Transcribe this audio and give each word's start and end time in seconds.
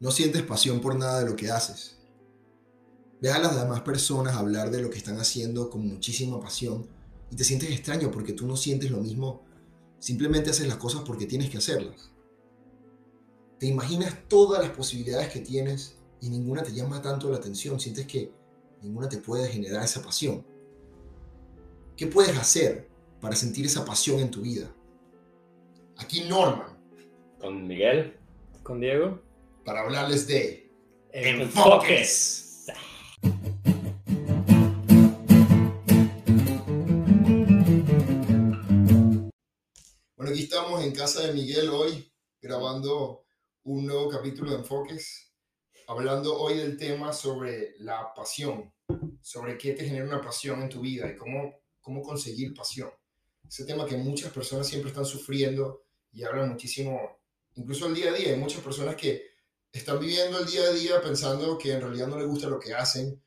No 0.00 0.10
sientes 0.10 0.42
pasión 0.42 0.80
por 0.80 0.96
nada 0.96 1.20
de 1.20 1.26
lo 1.26 1.36
que 1.36 1.50
haces. 1.50 1.98
Ves 3.20 3.32
a 3.32 3.38
las 3.38 3.58
demás 3.58 3.80
personas 3.82 4.34
hablar 4.34 4.70
de 4.70 4.82
lo 4.82 4.90
que 4.90 4.98
están 4.98 5.18
haciendo 5.18 5.70
con 5.70 5.86
muchísima 5.86 6.40
pasión 6.40 6.86
y 7.30 7.36
te 7.36 7.44
sientes 7.44 7.70
extraño 7.70 8.10
porque 8.10 8.32
tú 8.32 8.46
no 8.46 8.56
sientes 8.56 8.90
lo 8.90 8.98
mismo. 8.98 9.42
Simplemente 9.98 10.50
haces 10.50 10.68
las 10.68 10.76
cosas 10.76 11.02
porque 11.06 11.26
tienes 11.26 11.48
que 11.48 11.58
hacerlas. 11.58 12.10
Te 13.58 13.66
imaginas 13.66 14.14
todas 14.28 14.62
las 14.62 14.76
posibilidades 14.76 15.32
que 15.32 15.40
tienes 15.40 15.96
y 16.20 16.28
ninguna 16.28 16.62
te 16.62 16.72
llama 16.72 17.00
tanto 17.00 17.30
la 17.30 17.38
atención. 17.38 17.80
Sientes 17.80 18.06
que 18.06 18.30
ninguna 18.82 19.08
te 19.08 19.18
puede 19.18 19.48
generar 19.48 19.84
esa 19.84 20.02
pasión. 20.02 20.44
¿Qué 21.96 22.06
puedes 22.06 22.36
hacer 22.36 22.88
para 23.20 23.36
sentir 23.36 23.64
esa 23.64 23.84
pasión 23.84 24.20
en 24.20 24.30
tu 24.30 24.42
vida? 24.42 24.70
Aquí 25.96 26.24
Norman. 26.28 26.76
Con 27.40 27.66
Miguel. 27.66 28.16
Con 28.62 28.80
Diego. 28.80 29.20
Para 29.64 29.80
hablarles 29.80 30.26
de 30.26 30.70
Enfoques. 31.10 32.66
Bueno, 40.16 40.32
aquí 40.32 40.42
estamos 40.42 40.84
en 40.84 40.92
casa 40.92 41.26
de 41.26 41.32
Miguel 41.32 41.70
hoy, 41.70 42.12
grabando 42.42 43.24
un 43.62 43.86
nuevo 43.86 44.10
capítulo 44.10 44.50
de 44.50 44.58
Enfoques, 44.58 45.32
hablando 45.86 46.38
hoy 46.38 46.58
del 46.58 46.76
tema 46.76 47.14
sobre 47.14 47.74
la 47.78 48.12
pasión, 48.14 48.70
sobre 49.22 49.56
qué 49.56 49.72
te 49.72 49.86
genera 49.86 50.04
una 50.04 50.20
pasión 50.20 50.60
en 50.60 50.68
tu 50.68 50.82
vida 50.82 51.10
y 51.10 51.16
cómo, 51.16 51.54
cómo 51.80 52.02
conseguir 52.02 52.52
pasión. 52.52 52.90
Ese 53.48 53.64
tema 53.64 53.86
que 53.86 53.96
muchas 53.96 54.30
personas 54.30 54.66
siempre 54.68 54.90
están 54.90 55.06
sufriendo 55.06 55.84
y 56.12 56.22
hablan 56.22 56.50
muchísimo, 56.50 57.18
incluso 57.54 57.86
el 57.86 57.94
día 57.94 58.10
a 58.10 58.14
día. 58.14 58.28
Hay 58.28 58.36
muchas 58.38 58.60
personas 58.62 58.94
que 58.96 59.33
están 59.74 59.98
viviendo 59.98 60.38
el 60.38 60.46
día 60.46 60.62
a 60.62 60.72
día 60.72 61.00
pensando 61.02 61.58
que 61.58 61.72
en 61.72 61.80
realidad 61.80 62.06
no 62.06 62.16
les 62.16 62.28
gusta 62.28 62.48
lo 62.48 62.60
que 62.60 62.72
hacen 62.72 63.20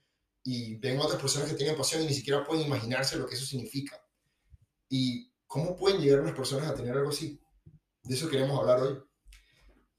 y 0.44 0.76
ven 0.78 0.98
otras 0.98 1.22
personas 1.22 1.50
que 1.50 1.58
tienen 1.58 1.76
pasión 1.76 2.02
y 2.02 2.06
ni 2.06 2.14
siquiera 2.14 2.46
pueden 2.46 2.66
imaginarse 2.66 3.18
lo 3.18 3.28
que 3.28 3.36
eso 3.36 3.46
significa. 3.46 4.02
¿Y 4.88 5.30
cómo 5.46 5.76
pueden 5.76 6.00
llegar 6.00 6.22
unas 6.22 6.36
personas 6.36 6.70
a 6.70 6.74
tener 6.74 6.96
algo 6.96 7.10
así? 7.10 7.38
De 8.02 8.16
eso 8.16 8.30
queremos 8.30 8.58
hablar 8.58 8.82
hoy. 8.82 8.98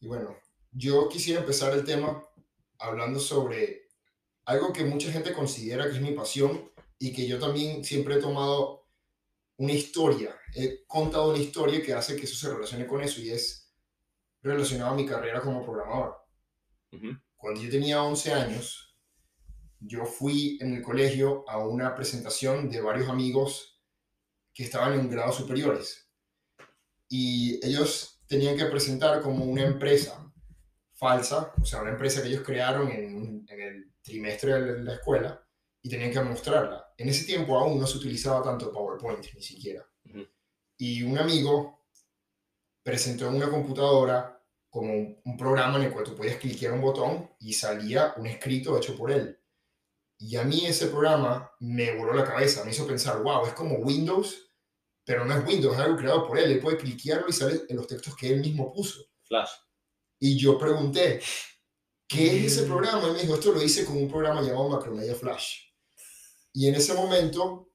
Y 0.00 0.06
bueno, 0.06 0.38
yo 0.72 1.10
quisiera 1.10 1.40
empezar 1.40 1.74
el 1.74 1.84
tema 1.84 2.24
hablando 2.78 3.20
sobre 3.20 3.90
algo 4.46 4.72
que 4.72 4.84
mucha 4.84 5.12
gente 5.12 5.34
considera 5.34 5.84
que 5.84 5.96
es 5.96 6.00
mi 6.00 6.12
pasión 6.12 6.72
y 6.98 7.12
que 7.12 7.28
yo 7.28 7.38
también 7.38 7.84
siempre 7.84 8.14
he 8.14 8.20
tomado 8.20 8.86
una 9.58 9.72
historia, 9.72 10.34
he 10.54 10.86
contado 10.86 11.28
una 11.28 11.38
historia 11.38 11.82
que 11.82 11.92
hace 11.92 12.16
que 12.16 12.24
eso 12.24 12.36
se 12.36 12.54
relacione 12.54 12.86
con 12.86 13.02
eso 13.02 13.20
y 13.20 13.32
es 13.32 13.70
relacionado 14.40 14.92
a 14.92 14.96
mi 14.96 15.04
carrera 15.04 15.42
como 15.42 15.62
programador. 15.62 16.27
Cuando 17.36 17.60
yo 17.60 17.70
tenía 17.70 18.02
11 18.02 18.32
años, 18.32 18.96
yo 19.80 20.04
fui 20.04 20.58
en 20.60 20.74
el 20.74 20.82
colegio 20.82 21.48
a 21.48 21.58
una 21.58 21.94
presentación 21.94 22.68
de 22.68 22.80
varios 22.80 23.08
amigos 23.08 23.80
que 24.52 24.64
estaban 24.64 24.98
en 24.98 25.08
grados 25.08 25.36
superiores. 25.36 26.10
Y 27.08 27.64
ellos 27.64 28.20
tenían 28.26 28.56
que 28.56 28.66
presentar 28.66 29.22
como 29.22 29.44
una 29.44 29.64
empresa 29.64 30.24
falsa, 30.94 31.52
o 31.60 31.64
sea, 31.64 31.80
una 31.82 31.92
empresa 31.92 32.22
que 32.22 32.28
ellos 32.28 32.42
crearon 32.44 32.90
en, 32.90 33.46
en 33.48 33.60
el 33.60 33.92
trimestre 34.02 34.60
de 34.60 34.82
la 34.82 34.94
escuela 34.94 35.48
y 35.80 35.88
tenían 35.88 36.10
que 36.10 36.20
mostrarla. 36.20 36.92
En 36.96 37.08
ese 37.08 37.24
tiempo 37.24 37.56
aún 37.56 37.78
no 37.78 37.86
se 37.86 37.98
utilizaba 37.98 38.42
tanto 38.42 38.72
PowerPoint, 38.72 39.24
ni 39.34 39.42
siquiera. 39.42 39.86
Y 40.76 41.02
un 41.02 41.18
amigo 41.18 41.86
presentó 42.82 43.28
en 43.28 43.36
una 43.36 43.50
computadora 43.50 44.37
como 44.70 44.92
un, 44.92 45.36
programa 45.36 45.78
en 45.78 45.84
el 45.84 45.92
cual 45.92 46.04
tú 46.04 46.14
podías 46.14 46.36
cliquear 46.36 46.72
un 46.72 46.82
botón 46.82 47.30
y 47.40 47.52
salía 47.52 48.14
un 48.16 48.26
escrito 48.26 48.76
hecho 48.76 48.96
por 48.96 49.10
él. 49.10 49.38
Y 50.18 50.36
a 50.36 50.44
mí 50.44 50.66
ese 50.66 50.88
programa 50.88 51.50
me 51.60 51.96
voló 51.96 52.12
la 52.12 52.24
cabeza, 52.24 52.64
me 52.64 52.72
hizo 52.72 52.86
pensar, 52.86 53.22
wow, 53.22 53.46
es 53.46 53.52
como 53.52 53.76
Windows, 53.76 54.50
pero 55.04 55.24
no 55.24 55.34
es 55.34 55.46
Windows, 55.46 55.74
es 55.74 55.80
algo 55.80 55.96
creado 55.96 56.26
por 56.26 56.38
él. 56.38 56.50
Él 56.50 56.60
puede 56.60 56.76
cliquearlo 56.76 57.28
y 57.28 57.32
sale 57.32 57.62
en 57.68 57.76
los 57.76 57.86
textos 57.86 58.14
que 58.16 58.28
él 58.28 58.40
mismo 58.40 58.72
puso. 58.72 59.00
Flash. 59.24 59.50
Y 60.20 60.36
yo 60.36 60.58
pregunté, 60.58 61.20
¿qué 62.06 62.44
es 62.44 62.52
ese 62.52 62.62
Mm. 62.62 62.68
programa? 62.68 63.08
Y 63.08 63.12
me 63.12 63.22
dijo, 63.22 63.34
esto 63.34 63.52
lo 63.52 63.62
hice 63.62 63.84
con 63.84 63.96
un 63.96 64.08
programa 64.08 64.42
llamado 64.42 64.68
Macromedia 64.68 65.14
Flash. 65.14 65.60
Y 66.52 66.66
en 66.66 66.74
ese 66.74 66.92
momento 66.94 67.70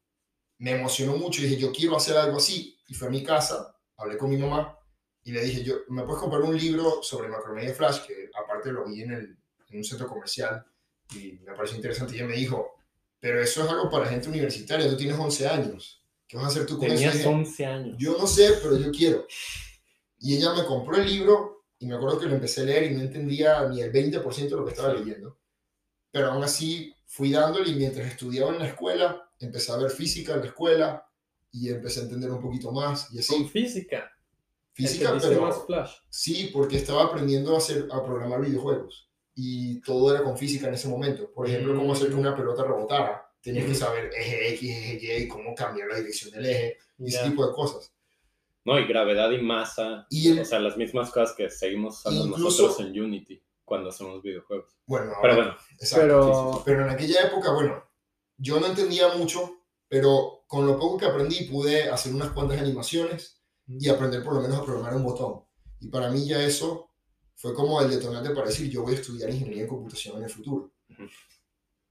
me 0.60 0.72
emocionó 0.72 1.16
mucho 1.16 1.42
y 1.42 1.46
dije, 1.46 1.62
yo 1.62 1.72
quiero 1.72 1.96
hacer 1.96 2.18
algo 2.18 2.38
así. 2.38 2.78
Y 2.88 2.94
fui 2.94 3.08
a 3.08 3.12
mi 3.12 3.24
casa, 3.24 3.80
hablé 3.98 4.18
con 4.18 4.30
mi 4.30 4.38
mamá 4.38 4.78
y 5.26 5.32
le 5.32 5.44
dije, 5.44 5.64
yo, 5.64 5.76
¿me 5.90 6.04
puedes 6.04 6.20
comprar 6.20 6.42
un 6.42 6.58
libro 6.58 7.02
sobre 7.02 7.30
Macromedia 7.30 7.74
Flash? 7.74 8.06
Que 8.06 8.30
aparte 8.34 8.72
lo 8.72 8.86
vi 8.86 9.04
en, 9.04 9.12
el, 9.12 9.38
en 9.70 9.78
un 9.78 9.84
centro 9.84 10.08
comercial 10.08 10.66
y 11.16 11.40
me 11.46 11.54
pareció 11.54 11.78
interesante. 11.78 12.14
Y 12.14 12.18
ella 12.18 12.28
me 12.28 12.36
dijo, 12.36 12.76
pero 13.20 13.42
eso 13.42 13.64
es 13.64 13.70
algo 13.70 13.90
para 13.90 14.08
gente 14.08 14.28
universitaria, 14.28 14.90
tú 14.90 14.98
tienes 14.98 15.18
11 15.18 15.48
años. 15.48 16.04
¿Qué 16.28 16.38
vas 16.38 16.46
a 16.46 16.50
hacer 16.50 16.66
tú 16.66 16.78
con 16.78 16.88
eso? 16.88 16.96
Tenías 16.96 17.14
dije, 17.14 17.28
11 17.28 17.66
años. 17.66 17.96
yo 17.98 18.18
no 18.18 18.28
sé, 18.28 18.58
pero 18.62 18.78
yo 18.78 18.92
quiero. 18.92 19.26
Y 20.20 20.36
ella 20.38 20.54
me 20.54 20.66
compró 20.66 20.98
el 20.98 21.06
libro 21.06 21.66
y 21.80 21.86
me 21.86 21.96
acuerdo 21.96 22.20
que 22.20 22.26
lo 22.26 22.36
empecé 22.36 22.62
a 22.62 22.66
leer 22.66 22.92
y 22.92 22.96
no 22.96 23.02
entendía 23.02 23.68
ni 23.70 23.82
el 23.82 23.92
20% 23.92 24.50
de 24.50 24.50
lo 24.50 24.66
que 24.66 24.72
estaba 24.72 24.94
leyendo. 24.94 25.38
Pero 26.12 26.32
aún 26.32 26.44
así 26.44 26.94
fui 27.06 27.32
dándole 27.32 27.70
y 27.70 27.76
mientras 27.76 28.08
estudiaba 28.08 28.52
en 28.52 28.60
la 28.60 28.68
escuela, 28.68 29.30
empecé 29.40 29.72
a 29.72 29.78
ver 29.78 29.92
física 29.92 30.34
en 30.34 30.40
la 30.42 30.46
escuela 30.48 31.08
y 31.52 31.70
empecé 31.70 32.00
a 32.00 32.04
entender 32.04 32.32
un 32.32 32.42
poquito 32.42 32.72
más 32.72 33.08
y 33.12 33.26
Con 33.26 33.42
así. 33.42 33.50
física. 33.50 34.12
Física, 34.74 35.16
pero 35.22 35.42
más 35.42 35.66
Flash. 35.66 35.92
sí, 36.10 36.50
porque 36.52 36.78
estaba 36.78 37.04
aprendiendo 37.04 37.54
a, 37.54 37.60
hacer, 37.60 37.88
a 37.92 38.04
programar 38.04 38.42
videojuegos 38.42 39.10
y 39.36 39.80
todo 39.82 40.14
era 40.14 40.24
con 40.24 40.38
física 40.38 40.68
en 40.68 40.74
ese 40.74 40.88
momento. 40.88 41.32
Por 41.32 41.48
ejemplo, 41.48 41.76
cómo 41.76 41.94
hacer 41.94 42.10
que 42.10 42.16
una 42.16 42.36
pelota 42.36 42.64
rebotara. 42.64 43.30
Tenías 43.42 43.66
que 43.66 43.76
saber 43.76 44.10
eje 44.18 44.54
X, 44.56 44.70
eje 44.72 45.20
Y, 45.20 45.28
cómo 45.28 45.54
cambiar 45.54 45.90
la 45.90 45.98
dirección 45.98 46.32
del 46.32 46.46
eje 46.46 46.78
y 46.98 47.08
ese 47.08 47.18
Ya. 47.18 47.24
tipo 47.26 47.46
de 47.46 47.54
cosas. 47.54 47.94
No, 48.66 48.80
y 48.80 48.88
gravedad 48.88 49.30
y 49.32 49.42
masa. 49.42 50.08
Y 50.10 50.30
el- 50.32 50.40
O 50.40 50.46
sea, 50.46 50.60
las 50.60 50.78
mismas 50.78 51.12
cosas 51.12 51.36
que 51.36 51.50
seguimos 51.50 52.00
usando 52.00 52.26
Incluso- 52.28 52.64
nosotros 52.64 52.80
en 52.88 53.00
Unity 53.02 53.44
cuando 53.66 53.90
hacemos 53.90 54.22
videojuegos. 54.24 54.72
Bueno, 54.88 55.12
Pero 55.22 55.34
ahora- 55.34 55.36
bueno, 55.36 55.58
Exacto, 55.80 56.02
Pero- 56.06 56.24
sí, 56.24 56.32
sí, 56.52 56.58
sí. 56.58 56.62
Pero 56.66 56.82
en 56.84 56.90
aquella 56.90 57.22
época, 57.28 57.52
bueno, 57.54 57.84
yo 58.38 58.60
no 58.60 58.68
entendía 58.68 59.10
mucho, 59.16 59.58
pero 59.90 60.44
con 60.48 60.66
lo 60.66 60.80
poco 60.80 60.98
que 60.98 61.06
aprendí 61.06 61.44
pude 61.44 61.90
hacer 61.90 62.14
unas 62.14 62.32
cuantas 62.32 62.60
animaciones 62.62 63.43
y 63.68 63.90
aprender 63.90 64.24
por 64.24 64.36
lo 64.36 64.42
menos 64.42 64.58
a 64.58 64.64
programar 64.64 64.96
un 64.96 65.04
botón. 65.04 65.42
Y 65.80 65.88
para 65.88 66.10
mí 66.10 66.26
ya 66.28 66.44
eso 66.44 66.90
fue 67.36 67.54
como 67.54 67.82
el 67.82 67.90
detonante 67.90 68.30
para 68.32 68.48
decir, 68.48 68.70
yo 68.70 68.84
voy 68.84 68.94
a 68.94 69.00
estudiar 69.00 69.30
ingeniería 69.30 69.64
en 69.64 69.68
computación 69.68 70.18
en 70.18 70.24
el 70.24 70.30
futuro. 70.30 70.72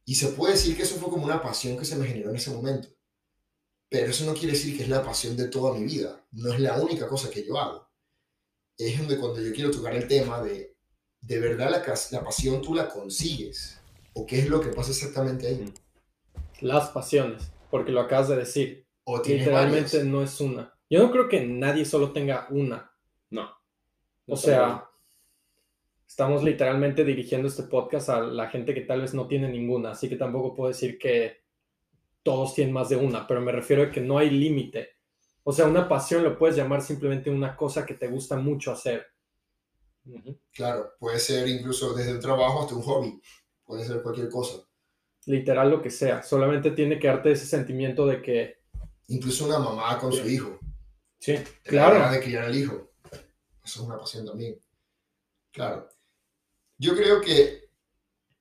Y 0.04 0.14
se 0.14 0.28
puede 0.28 0.54
decir 0.54 0.76
que 0.76 0.82
eso 0.82 0.96
fue 0.96 1.10
como 1.10 1.24
una 1.24 1.42
pasión 1.42 1.76
que 1.78 1.84
se 1.84 1.96
me 1.96 2.06
generó 2.06 2.30
en 2.30 2.36
ese 2.36 2.50
momento. 2.50 2.88
Pero 3.88 4.10
eso 4.10 4.24
no 4.24 4.32
quiere 4.34 4.52
decir 4.52 4.76
que 4.76 4.84
es 4.84 4.88
la 4.88 5.04
pasión 5.04 5.36
de 5.36 5.48
toda 5.48 5.74
mi 5.74 5.84
vida. 5.84 6.24
No 6.32 6.52
es 6.52 6.60
la 6.60 6.80
única 6.80 7.06
cosa 7.06 7.30
que 7.30 7.44
yo 7.44 7.58
hago. 7.58 7.88
Es 8.78 8.98
donde 8.98 9.18
cuando 9.18 9.40
yo 9.42 9.52
quiero 9.52 9.70
tocar 9.70 9.94
el 9.94 10.08
tema 10.08 10.40
de, 10.42 10.74
de 11.20 11.38
verdad 11.38 11.70
la, 11.70 11.94
la 12.10 12.24
pasión 12.24 12.62
tú 12.62 12.74
la 12.74 12.88
consigues. 12.88 13.78
¿O 14.14 14.26
qué 14.26 14.40
es 14.40 14.48
lo 14.48 14.60
que 14.60 14.68
pasa 14.70 14.90
exactamente 14.90 15.46
ahí? 15.46 15.72
Las 16.60 16.88
pasiones, 16.90 17.50
porque 17.70 17.92
lo 17.92 18.00
acabas 18.00 18.28
de 18.28 18.36
decir. 18.36 18.86
O 19.04 19.18
Literalmente 19.18 19.98
varias. 19.98 20.04
no 20.04 20.22
es 20.22 20.40
una. 20.40 20.71
Yo 20.92 21.02
no 21.02 21.10
creo 21.10 21.26
que 21.26 21.40
nadie 21.46 21.86
solo 21.86 22.12
tenga 22.12 22.46
una. 22.50 22.92
no. 23.30 23.50
O 24.26 24.36
sea, 24.36 24.90
estamos 26.06 26.42
literalmente 26.42 27.02
dirigiendo 27.02 27.48
este 27.48 27.62
podcast 27.62 28.10
a 28.10 28.20
la 28.20 28.50
gente 28.50 28.74
que 28.74 28.82
tal 28.82 29.00
vez 29.00 29.14
no 29.14 29.26
tiene 29.26 29.48
ninguna, 29.48 29.92
así 29.92 30.06
que 30.10 30.16
tampoco 30.16 30.54
puedo 30.54 30.68
decir 30.68 30.98
que 30.98 31.44
todos 32.22 32.54
tienen 32.54 32.74
más 32.74 32.90
de 32.90 32.96
una, 32.96 33.26
pero 33.26 33.40
me 33.40 33.52
refiero 33.52 33.84
a 33.84 33.90
que 33.90 34.02
no 34.02 34.18
hay 34.18 34.28
límite. 34.28 34.90
O 35.44 35.50
sea, 35.50 35.66
una 35.66 35.88
pasión 35.88 36.24
lo 36.24 36.36
puedes 36.36 36.56
llamar 36.56 36.82
simplemente 36.82 37.30
una 37.30 37.56
cosa 37.56 37.86
que 37.86 37.94
te 37.94 38.08
gusta 38.08 38.36
mucho 38.36 38.70
hacer. 38.70 39.06
Claro, 40.52 40.92
puede 40.98 41.18
ser 41.18 41.48
incluso 41.48 41.94
desde 41.94 42.10
el 42.10 42.20
trabajo 42.20 42.60
hasta 42.60 42.74
un 42.74 42.82
hobby. 42.82 43.22
Puede 43.64 43.86
ser 43.86 44.02
cualquier 44.02 44.28
cosa. 44.28 44.62
Literal 45.24 45.70
lo 45.70 45.80
que 45.80 45.90
sea. 45.90 46.22
Solamente 46.22 46.70
tiene 46.72 46.98
que 46.98 47.08
darte 47.08 47.32
ese 47.32 47.46
sentimiento 47.46 48.06
de 48.06 48.20
que, 48.20 48.62
Incluso 49.08 49.46
una 49.46 49.58
mamá 49.58 49.98
con 49.98 50.12
su 50.12 50.28
hijo. 50.28 50.58
Sí, 51.22 51.32
La 51.34 51.70
claro, 51.70 52.10
de 52.12 52.20
criar 52.20 52.44
al 52.44 52.56
hijo. 52.56 52.90
Eso 53.64 53.80
es 53.82 53.86
una 53.86 53.96
pasión 53.98 54.26
también. 54.26 54.58
Claro. 55.52 55.88
Yo 56.78 56.94
creo 56.96 57.20
que 57.20 57.68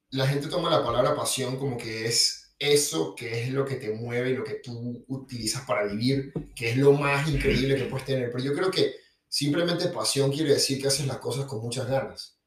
la 0.10 0.28
gente 0.28 0.48
toma 0.48 0.70
la 0.70 0.84
palabra 0.84 1.16
pasión 1.16 1.58
como 1.58 1.78
que 1.78 2.06
es 2.08 2.54
eso 2.60 3.16
que 3.16 3.44
es 3.44 3.50
lo 3.52 3.66
que 3.66 3.76
te 3.76 3.92
mueve 3.92 4.32
y 4.32 4.36
lo 4.36 4.44
que 4.44 4.56
tú 4.56 5.04
utilizas 5.08 5.64
para 5.66 5.86
vivir, 5.86 6.34
que 6.56 6.72
es 6.72 6.78
lo 6.78 6.92
más 6.94 7.28
increíble 7.30 7.76
que 7.76 7.86
puedes 7.86 8.06
tener. 8.06 8.32
Pero 8.32 8.44
yo 8.44 8.54
creo 8.54 8.72
que 8.72 8.96
simplemente 9.28 9.88
pasión 9.90 10.32
quiere 10.32 10.54
decir 10.54 10.82
que 10.82 10.88
haces 10.88 11.08
las 11.08 11.18
cosas 11.20 11.46
con 11.46 11.62
muchas 11.62 11.88
ganas. 11.88 12.38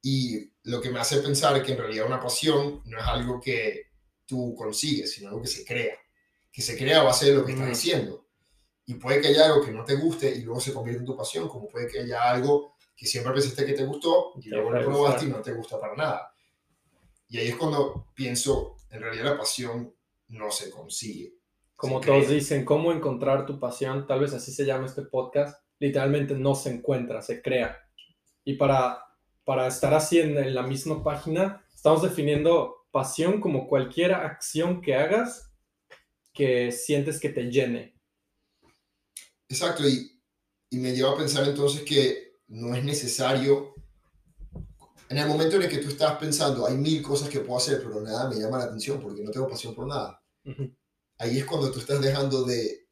Y 0.00 0.52
lo 0.64 0.80
que 0.80 0.90
me 0.90 1.00
hace 1.00 1.18
pensar 1.18 1.56
es 1.56 1.62
que 1.64 1.72
en 1.72 1.78
realidad 1.78 2.06
una 2.06 2.20
pasión 2.20 2.82
no 2.86 2.98
es 2.98 3.04
algo 3.04 3.40
que 3.40 3.86
tú 4.26 4.54
consigues, 4.56 5.12
sino 5.12 5.28
algo 5.28 5.42
que 5.42 5.48
se 5.48 5.64
crea. 5.64 5.96
Que 6.50 6.62
se 6.62 6.76
crea 6.76 7.00
a 7.00 7.04
base 7.04 7.26
de 7.26 7.34
lo 7.34 7.44
que 7.44 7.52
estás 7.52 7.68
Mm. 7.68 7.72
haciendo. 7.72 8.21
Y 8.86 8.94
puede 8.94 9.20
que 9.20 9.28
haya 9.28 9.46
algo 9.46 9.64
que 9.64 9.70
no 9.70 9.84
te 9.84 9.94
guste 9.94 10.30
y 10.30 10.42
luego 10.42 10.60
se 10.60 10.74
convierte 10.74 11.00
en 11.00 11.06
tu 11.06 11.16
pasión, 11.16 11.48
como 11.48 11.68
puede 11.68 11.86
que 11.86 12.00
haya 12.00 12.30
algo 12.30 12.74
que 12.96 13.06
siempre 13.06 13.32
pensaste 13.32 13.64
que 13.66 13.72
te 13.72 13.84
gustó 13.84 14.32
y 14.40 14.48
luego 14.48 14.70
lo 14.70 14.84
probaste 14.84 15.26
y 15.26 15.28
no 15.28 15.40
te 15.40 15.52
gusta 15.52 15.80
para 15.80 15.94
nada. 15.94 16.34
Y 17.28 17.38
ahí 17.38 17.48
es 17.48 17.56
cuando 17.56 18.08
pienso, 18.14 18.76
en 18.90 19.00
realidad 19.00 19.24
la 19.24 19.38
pasión 19.38 19.94
no 20.28 20.50
se 20.50 20.70
consigue. 20.70 21.34
Como 21.74 22.00
se 22.00 22.06
todos 22.06 22.26
crea. 22.26 22.34
dicen, 22.34 22.64
cómo 22.64 22.92
encontrar 22.92 23.46
tu 23.46 23.58
pasión, 23.58 24.06
tal 24.06 24.20
vez 24.20 24.34
así 24.34 24.52
se 24.52 24.64
llama 24.64 24.86
este 24.86 25.02
podcast, 25.02 25.64
literalmente 25.78 26.34
no 26.34 26.54
se 26.54 26.70
encuentra, 26.70 27.22
se 27.22 27.42
crea. 27.42 27.78
Y 28.44 28.54
para, 28.54 29.02
para 29.44 29.66
estar 29.66 29.94
así 29.94 30.20
en, 30.20 30.36
en 30.36 30.54
la 30.54 30.62
misma 30.62 31.02
página, 31.02 31.64
estamos 31.74 32.02
definiendo 32.02 32.86
pasión 32.90 33.40
como 33.40 33.66
cualquier 33.66 34.12
acción 34.12 34.80
que 34.80 34.94
hagas 34.94 35.52
que 36.32 36.70
sientes 36.70 37.18
que 37.18 37.30
te 37.30 37.50
llene. 37.50 37.91
Exacto, 39.52 39.86
y, 39.86 40.18
y 40.70 40.78
me 40.78 40.94
lleva 40.94 41.10
a 41.10 41.16
pensar 41.16 41.46
entonces 41.46 41.82
que 41.82 42.38
no 42.48 42.74
es 42.74 42.82
necesario, 42.82 43.74
en 45.10 45.18
el 45.18 45.28
momento 45.28 45.56
en 45.56 45.64
el 45.64 45.68
que 45.68 45.76
tú 45.76 45.88
estás 45.88 46.16
pensando, 46.16 46.66
hay 46.66 46.74
mil 46.74 47.02
cosas 47.02 47.28
que 47.28 47.40
puedo 47.40 47.58
hacer, 47.58 47.82
pero 47.82 48.00
nada 48.00 48.30
me 48.30 48.36
llama 48.36 48.56
la 48.56 48.64
atención 48.64 48.98
porque 48.98 49.22
no 49.22 49.30
tengo 49.30 49.46
pasión 49.46 49.74
por 49.74 49.86
nada. 49.86 50.24
Ujú. 50.46 50.74
Ahí 51.18 51.36
es 51.38 51.44
cuando 51.44 51.70
tú 51.70 51.80
estás 51.80 52.00
dejando 52.00 52.44
de, 52.44 52.88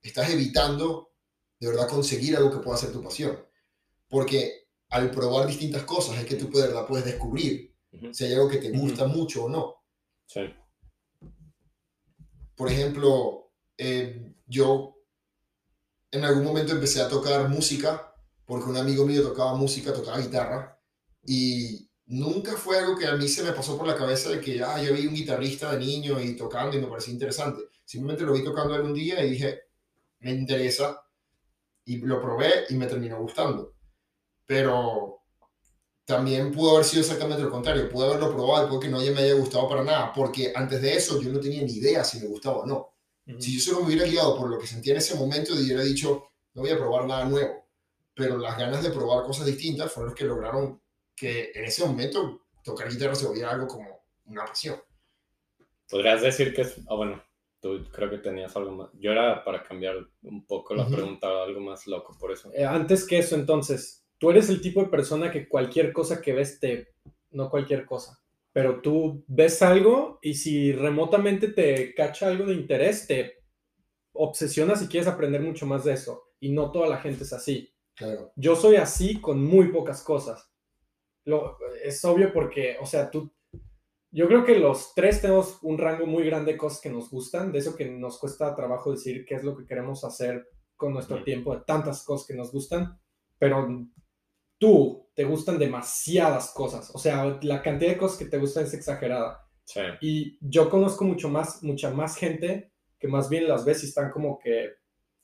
estás 0.00 0.30
evitando 0.30 1.10
de 1.58 1.66
verdad 1.66 1.88
conseguir 1.88 2.36
algo 2.36 2.52
que 2.52 2.58
pueda 2.64 2.78
ser 2.78 2.92
tu 2.92 3.02
pasión. 3.02 3.36
Porque 4.08 4.68
al 4.90 5.10
probar 5.10 5.48
distintas 5.48 5.82
cosas 5.82 6.18
es 6.18 6.24
que 6.24 6.36
tú 6.36 6.48
de 6.50 6.68
verdad 6.68 6.86
puedes 6.86 7.04
descubrir 7.04 7.74
Ujú. 7.90 8.14
si 8.14 8.26
hay 8.26 8.34
algo 8.34 8.48
que 8.48 8.58
te 8.58 8.70
gusta 8.70 9.08
mucho 9.08 9.46
o 9.46 9.48
no. 9.48 9.74
Sí. 10.26 10.42
Por 12.54 12.70
ejemplo, 12.70 13.52
eh, 13.76 14.36
yo 14.46 14.99
en 16.10 16.24
algún 16.24 16.44
momento 16.44 16.72
empecé 16.72 17.00
a 17.00 17.08
tocar 17.08 17.48
música 17.48 18.14
porque 18.44 18.68
un 18.68 18.76
amigo 18.76 19.06
mío 19.06 19.22
tocaba 19.22 19.54
música, 19.54 19.92
tocaba 19.92 20.18
guitarra 20.18 20.78
y 21.24 21.88
nunca 22.06 22.52
fue 22.56 22.78
algo 22.78 22.96
que 22.96 23.06
a 23.06 23.14
mí 23.14 23.28
se 23.28 23.44
me 23.44 23.52
pasó 23.52 23.78
por 23.78 23.86
la 23.86 23.96
cabeza 23.96 24.30
de 24.30 24.40
que 24.40 24.62
ah, 24.62 24.82
yo 24.82 24.92
vi 24.92 25.06
un 25.06 25.14
guitarrista 25.14 25.72
de 25.72 25.78
niño 25.78 26.20
y 26.20 26.36
tocando 26.36 26.76
y 26.76 26.80
me 26.80 26.88
parecía 26.88 27.12
interesante. 27.12 27.62
Simplemente 27.84 28.24
lo 28.24 28.32
vi 28.32 28.42
tocando 28.42 28.74
algún 28.74 28.94
día 28.94 29.24
y 29.24 29.30
dije, 29.30 29.60
me 30.20 30.32
interesa 30.32 31.00
y 31.84 31.98
lo 31.98 32.20
probé 32.20 32.64
y 32.68 32.74
me 32.74 32.86
terminó 32.86 33.20
gustando. 33.20 33.74
Pero 34.46 35.22
también 36.04 36.50
pudo 36.50 36.72
haber 36.72 36.84
sido 36.84 37.02
exactamente 37.02 37.42
lo 37.42 37.50
contrario. 37.50 37.88
Pude 37.88 38.06
haberlo 38.06 38.34
probado 38.34 38.66
y 38.66 38.68
puede 38.68 38.82
que 38.82 38.88
no 38.88 38.98
me 38.98 39.22
haya 39.22 39.34
gustado 39.34 39.68
para 39.68 39.84
nada, 39.84 40.12
porque 40.12 40.52
antes 40.54 40.82
de 40.82 40.96
eso 40.96 41.20
yo 41.20 41.32
no 41.32 41.38
tenía 41.38 41.62
ni 41.62 41.74
idea 41.74 42.02
si 42.02 42.18
me 42.18 42.26
gustaba 42.26 42.58
o 42.58 42.66
no. 42.66 42.94
Si 43.38 43.58
yo 43.58 43.60
solo 43.60 43.80
me 43.80 43.86
hubiera 43.88 44.06
guiado 44.06 44.36
por 44.36 44.50
lo 44.50 44.58
que 44.58 44.66
sentía 44.66 44.92
en 44.92 44.98
ese 44.98 45.14
momento, 45.14 45.54
hubiera 45.54 45.82
dicho, 45.82 46.24
no 46.54 46.62
voy 46.62 46.70
a 46.70 46.78
probar 46.78 47.06
nada 47.06 47.24
nuevo. 47.24 47.66
Pero 48.14 48.38
las 48.38 48.58
ganas 48.58 48.82
de 48.82 48.90
probar 48.90 49.24
cosas 49.24 49.46
distintas 49.46 49.92
fueron 49.92 50.10
los 50.10 50.18
que 50.18 50.24
lograron 50.24 50.80
que 51.14 51.52
en 51.54 51.64
ese 51.64 51.84
momento 51.84 52.46
tocar 52.62 52.90
guitarra 52.90 53.14
se 53.14 53.26
volviera 53.26 53.50
algo 53.50 53.66
como 53.66 54.04
una 54.26 54.44
pasión. 54.44 54.80
Podrías 55.88 56.22
decir 56.22 56.54
que 56.54 56.62
es. 56.62 56.78
Ah, 56.88 56.94
bueno, 56.94 57.22
tú 57.60 57.84
creo 57.92 58.10
que 58.10 58.18
tenías 58.18 58.54
algo 58.56 58.72
más. 58.72 58.90
Yo 58.94 59.12
era 59.12 59.44
para 59.44 59.62
cambiar 59.62 59.96
un 60.22 60.46
poco 60.46 60.74
la 60.74 60.86
pregunta, 60.86 61.42
algo 61.42 61.60
más 61.60 61.86
loco, 61.86 62.16
por 62.18 62.32
eso. 62.32 62.50
Eh, 62.54 62.64
antes 62.64 63.06
que 63.06 63.18
eso, 63.18 63.34
entonces, 63.34 64.04
tú 64.18 64.30
eres 64.30 64.48
el 64.48 64.60
tipo 64.60 64.80
de 64.82 64.88
persona 64.88 65.30
que 65.30 65.48
cualquier 65.48 65.92
cosa 65.92 66.20
que 66.20 66.32
ves 66.32 66.60
te... 66.60 66.94
No 67.32 67.48
cualquier 67.48 67.86
cosa, 67.86 68.18
pero 68.52 68.80
tú 68.80 69.24
ves 69.28 69.62
algo 69.62 70.18
y 70.22 70.34
si 70.34 70.72
remotamente 70.72 71.48
te 71.48 71.94
cacha 71.94 72.28
algo 72.28 72.46
de 72.46 72.54
interés, 72.54 73.06
te 73.06 73.44
obsesionas 74.12 74.82
y 74.82 74.88
quieres 74.88 75.08
aprender 75.08 75.40
mucho 75.40 75.66
más 75.66 75.84
de 75.84 75.92
eso. 75.92 76.24
Y 76.40 76.50
no 76.50 76.72
toda 76.72 76.88
la 76.88 76.98
gente 76.98 77.24
es 77.24 77.32
así. 77.32 77.72
Claro. 77.94 78.32
Yo 78.36 78.56
soy 78.56 78.76
así 78.76 79.20
con 79.20 79.44
muy 79.44 79.68
pocas 79.68 80.02
cosas. 80.02 80.50
Lo, 81.24 81.58
es 81.84 82.04
obvio 82.04 82.32
porque, 82.32 82.76
o 82.80 82.86
sea, 82.86 83.10
tú... 83.10 83.32
Yo 84.12 84.26
creo 84.26 84.44
que 84.44 84.58
los 84.58 84.92
tres 84.94 85.20
tenemos 85.20 85.58
un 85.62 85.78
rango 85.78 86.04
muy 86.04 86.24
grande 86.24 86.52
de 86.52 86.58
cosas 86.58 86.80
que 86.80 86.90
nos 86.90 87.10
gustan, 87.10 87.52
de 87.52 87.60
eso 87.60 87.76
que 87.76 87.84
nos 87.84 88.18
cuesta 88.18 88.56
trabajo 88.56 88.90
decir 88.90 89.24
qué 89.24 89.36
es 89.36 89.44
lo 89.44 89.56
que 89.56 89.66
queremos 89.66 90.02
hacer 90.02 90.48
con 90.74 90.92
nuestro 90.92 91.22
tiempo, 91.22 91.54
de 91.54 91.62
tantas 91.64 92.02
cosas 92.02 92.26
que 92.26 92.34
nos 92.34 92.50
gustan, 92.50 92.98
pero 93.38 93.86
tú 94.60 95.08
te 95.16 95.24
gustan 95.24 95.58
demasiadas 95.58 96.52
cosas, 96.54 96.94
o 96.94 96.98
sea, 96.98 97.38
la 97.42 97.62
cantidad 97.62 97.90
de 97.90 97.98
cosas 97.98 98.18
que 98.18 98.26
te 98.26 98.38
gustan 98.38 98.64
es 98.64 98.74
exagerada. 98.74 99.44
Sí. 99.64 99.80
Y 100.00 100.38
yo 100.40 100.68
conozco 100.70 101.04
mucho 101.04 101.28
más, 101.28 101.62
mucha 101.62 101.90
más 101.90 102.16
gente 102.16 102.70
que 102.98 103.08
más 103.08 103.28
bien 103.28 103.48
las 103.48 103.64
ves 103.64 103.82
y 103.82 103.86
están 103.86 104.10
como 104.10 104.38
que 104.38 104.74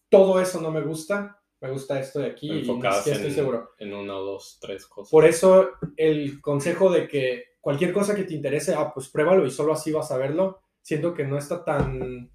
todo 0.08 0.40
eso 0.40 0.60
no 0.60 0.70
me 0.70 0.80
gusta, 0.80 1.40
me 1.60 1.70
gusta 1.70 2.00
esto 2.00 2.20
de 2.20 2.28
aquí 2.28 2.50
y 2.50 2.58
Enfocadas 2.60 2.98
siquiera 2.98 3.18
estoy 3.18 3.30
en, 3.30 3.36
seguro. 3.36 3.70
en 3.78 3.94
una 3.94 4.14
dos, 4.14 4.58
tres 4.60 4.86
cosas. 4.86 5.10
Por 5.10 5.24
eso 5.24 5.70
el 5.96 6.40
consejo 6.40 6.90
de 6.90 7.06
que 7.06 7.44
cualquier 7.60 7.92
cosa 7.92 8.14
que 8.14 8.24
te 8.24 8.34
interese, 8.34 8.74
ah, 8.74 8.92
pues 8.94 9.08
pruébalo 9.08 9.44
y 9.46 9.50
solo 9.50 9.72
así 9.72 9.92
vas 9.92 10.10
a 10.10 10.16
verlo, 10.16 10.60
siento 10.80 11.14
que 11.14 11.24
no 11.24 11.36
está 11.36 11.64
tan... 11.64 12.30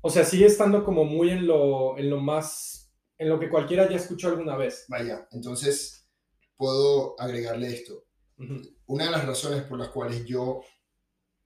O 0.00 0.10
sea, 0.10 0.24
sigue 0.24 0.46
estando 0.46 0.84
como 0.84 1.04
muy 1.04 1.30
en 1.30 1.46
lo, 1.46 1.96
en 1.98 2.10
lo 2.10 2.20
más, 2.20 2.85
en 3.18 3.28
lo 3.28 3.38
que 3.38 3.48
cualquiera 3.48 3.88
ya 3.88 3.96
escuchó 3.96 4.28
alguna 4.28 4.56
vez. 4.56 4.84
Vaya, 4.88 5.26
entonces 5.30 6.08
puedo 6.56 7.18
agregarle 7.20 7.74
esto. 7.74 8.04
Una 8.86 9.06
de 9.06 9.10
las 9.10 9.26
razones 9.26 9.62
por 9.64 9.78
las 9.78 9.88
cuales 9.88 10.24
yo, 10.24 10.62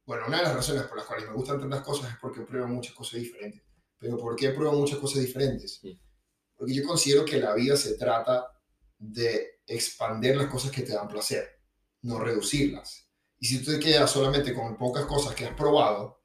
bueno, 0.04 0.24
una 0.26 0.38
de 0.38 0.42
las 0.44 0.54
razones 0.54 0.82
por 0.84 0.96
las 0.98 1.06
cuales 1.06 1.28
me 1.28 1.34
gustan 1.34 1.60
tantas 1.60 1.82
cosas 1.82 2.10
es 2.10 2.16
porque 2.20 2.42
pruebo 2.42 2.68
muchas 2.68 2.94
cosas 2.94 3.20
diferentes. 3.20 3.62
Pero 3.98 4.16
¿por 4.16 4.34
qué 4.34 4.50
pruebo 4.50 4.74
muchas 4.74 4.98
cosas 4.98 5.20
diferentes? 5.20 5.80
Porque 6.56 6.74
yo 6.74 6.86
considero 6.86 7.24
que 7.24 7.38
la 7.38 7.54
vida 7.54 7.76
se 7.76 7.96
trata 7.96 8.46
de 8.98 9.60
expandir 9.66 10.36
las 10.36 10.48
cosas 10.48 10.70
que 10.70 10.82
te 10.82 10.92
dan 10.92 11.08
placer, 11.08 11.48
no 12.02 12.18
reducirlas. 12.18 13.08
Y 13.38 13.46
si 13.46 13.62
tú 13.62 13.72
te 13.72 13.80
quedas 13.80 14.10
solamente 14.10 14.52
con 14.52 14.76
pocas 14.76 15.06
cosas 15.06 15.34
que 15.34 15.46
has 15.46 15.54
probado, 15.54 16.22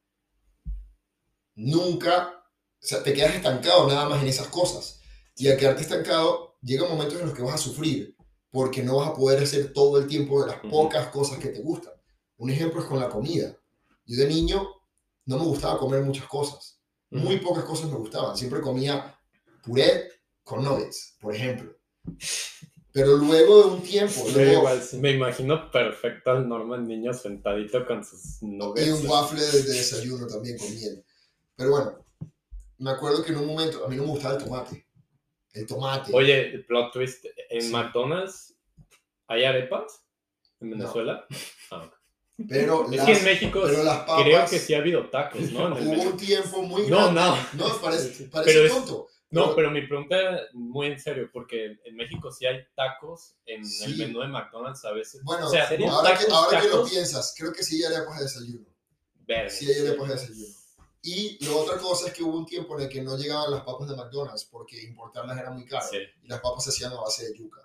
nunca, 1.56 2.44
o 2.82 2.86
sea, 2.86 3.02
te 3.04 3.14
quedas 3.14 3.36
estancado 3.36 3.88
nada 3.88 4.10
más 4.10 4.22
en 4.22 4.28
esas 4.28 4.48
cosas. 4.48 5.02
Y 5.36 5.48
al 5.48 5.58
quedarte 5.58 5.82
estancado, 5.82 6.56
llegan 6.62 6.90
momentos 6.90 7.20
en 7.20 7.28
los 7.28 7.36
que 7.36 7.44
vas 7.44 7.56
a 7.56 7.58
sufrir, 7.58 8.16
porque 8.52 8.82
no 8.82 8.98
vas 8.98 9.10
a 9.10 9.14
poder 9.14 9.44
hacer 9.44 9.74
todo 9.74 9.98
el 9.98 10.08
tiempo 10.08 10.42
de 10.42 10.52
las 10.52 10.62
pocas 10.62 11.08
cosas 11.08 11.40
que 11.40 11.50
te 11.50 11.62
gustan. 11.62 11.94
Un 12.38 12.50
ejemplo 12.50 12.82
es 12.82 12.88
con 12.88 13.00
la 13.00 13.10
comida. 13.10 13.56
Yo 14.06 14.18
de 14.18 14.28
niño 14.28 14.68
no 15.26 15.38
me 15.38 15.46
gustaba 15.46 15.78
comer 15.78 16.04
muchas 16.04 16.26
cosas. 16.28 16.80
Muy 17.10 17.38
pocas 17.38 17.64
cosas 17.64 17.90
me 17.90 17.98
gustaban. 17.98 18.36
Siempre 18.36 18.62
comía 18.62 19.18
puré 19.64 20.10
con 20.44 20.64
nuggets, 20.64 21.16
por 21.20 21.34
ejemplo. 21.34 21.76
Pero 22.92 23.18
luego 23.18 23.64
de 23.64 23.70
un 23.76 23.82
tiempo, 23.82 24.14
Sí, 24.26 24.34
luego, 24.34 24.60
igual, 24.60 24.82
sí. 24.82 24.98
Me 24.98 25.12
imagino 25.12 25.70
perfecto 25.70 26.32
al 26.32 26.48
Norman 26.48 26.88
niño 26.88 27.14
sentadito 27.14 27.86
con 27.86 28.06
sus 28.06 28.42
y 28.42 28.46
nuggets. 28.46 29.02
un 29.02 29.08
waffle 29.08 29.42
de 29.42 29.64
desayuno 29.64 30.28
también 30.28 30.58
con 30.58 30.74
miel. 30.74 31.04
Pero 31.58 31.72
bueno, 31.72 32.06
me 32.78 32.92
acuerdo 32.92 33.24
que 33.24 33.32
en 33.32 33.40
un 33.40 33.48
momento 33.48 33.84
a 33.86 33.90
mí 33.90 33.98
no 33.98 34.04
me 34.04 34.10
gustaba 34.10 34.36
el 34.36 34.44
tomate. 34.44 34.85
El 35.56 35.66
tomate. 35.66 36.12
Oye, 36.14 36.60
plot 36.68 36.94
twist. 36.94 37.26
¿En 37.50 37.62
Sí. 37.62 37.72
McDonald's 37.72 38.54
hay 39.28 39.44
arepas? 39.46 40.06
¿En 40.60 40.70
No. 40.72 40.78
Venezuela? 40.78 41.26
Ah, 41.72 41.84
ok. 41.86 41.94
pero 42.50 42.84
Es 42.92 42.98
las, 42.98 43.06
que 43.06 43.12
en 43.14 43.24
México 43.24 43.62
pero 43.64 43.84
las 43.84 44.00
papas, 44.00 44.24
creo 44.24 44.46
que 44.50 44.60
sí 44.60 44.74
ha 44.74 44.80
habido 44.80 45.10
tacos, 45.10 45.42
¿no? 45.52 45.78
El 45.78 45.88
hubo 45.88 46.02
un 46.04 46.18
tiempo 46.18 46.62
muy 46.62 46.88
No, 46.88 47.12
grande. 47.14 47.22
no. 47.22 47.68
No, 47.70 47.82
parece, 47.82 48.26
parece 48.26 48.52
Pero 48.54 48.66
es- 48.66 48.74
tonto. 48.74 49.08
No, 49.32 49.56
pero 49.56 49.72
mi 49.72 49.86
pregunta 49.88 50.18
era 50.18 50.42
muy 50.54 50.88
en 50.88 51.00
serio, 51.00 51.30
porque 51.34 51.78
en 51.84 51.96
México 51.96 52.32
sí 52.32 52.46
hay 52.46 52.60
tacos 52.76 53.36
en 53.46 53.62
el 53.62 53.66
Sí. 53.66 53.96
menú 53.98 54.22
de 54.22 54.28
McDonald's 54.28 54.86
a 54.86 54.92
veces. 54.92 55.22
Bueno, 55.24 55.48
o 55.48 55.50
sea, 55.50 55.70
no 55.78 55.92
ahora, 55.92 56.12
que, 56.18 56.26
tacos, 56.26 56.34
ahora 56.38 56.62
que 56.62 56.68
lo 56.70 56.86
piensas, 56.86 57.34
creo 57.38 57.52
que 57.52 57.64
sí 57.64 57.84
hay 57.84 57.94
arepas 57.94 58.18
de 58.20 58.24
desayuno. 58.26 58.66
verga. 59.28 59.50
Sí 59.50 59.70
hay 59.72 59.88
arepas 59.88 60.08
de 60.10 60.14
desayuno. 60.16 60.56
Y 61.08 61.38
la 61.46 61.56
otra 61.56 61.78
cosa 61.78 62.08
es 62.08 62.14
que 62.14 62.24
hubo 62.24 62.36
un 62.36 62.48
tiempo 62.48 62.76
en 62.76 62.86
el 62.86 62.90
que 62.90 63.00
no 63.04 63.16
llegaban 63.16 63.52
las 63.52 63.62
papas 63.62 63.88
de 63.88 63.96
McDonald's 63.96 64.46
porque 64.46 64.82
importarlas 64.82 65.38
era 65.38 65.52
muy 65.52 65.64
caro. 65.66 65.86
Sí. 65.92 65.98
y 66.24 66.28
las 66.28 66.42
papas 66.42 66.64
se 66.64 66.72
hacían 66.72 66.94
a 66.94 67.00
base 67.00 67.28
de 67.30 67.38
yuca. 67.38 67.62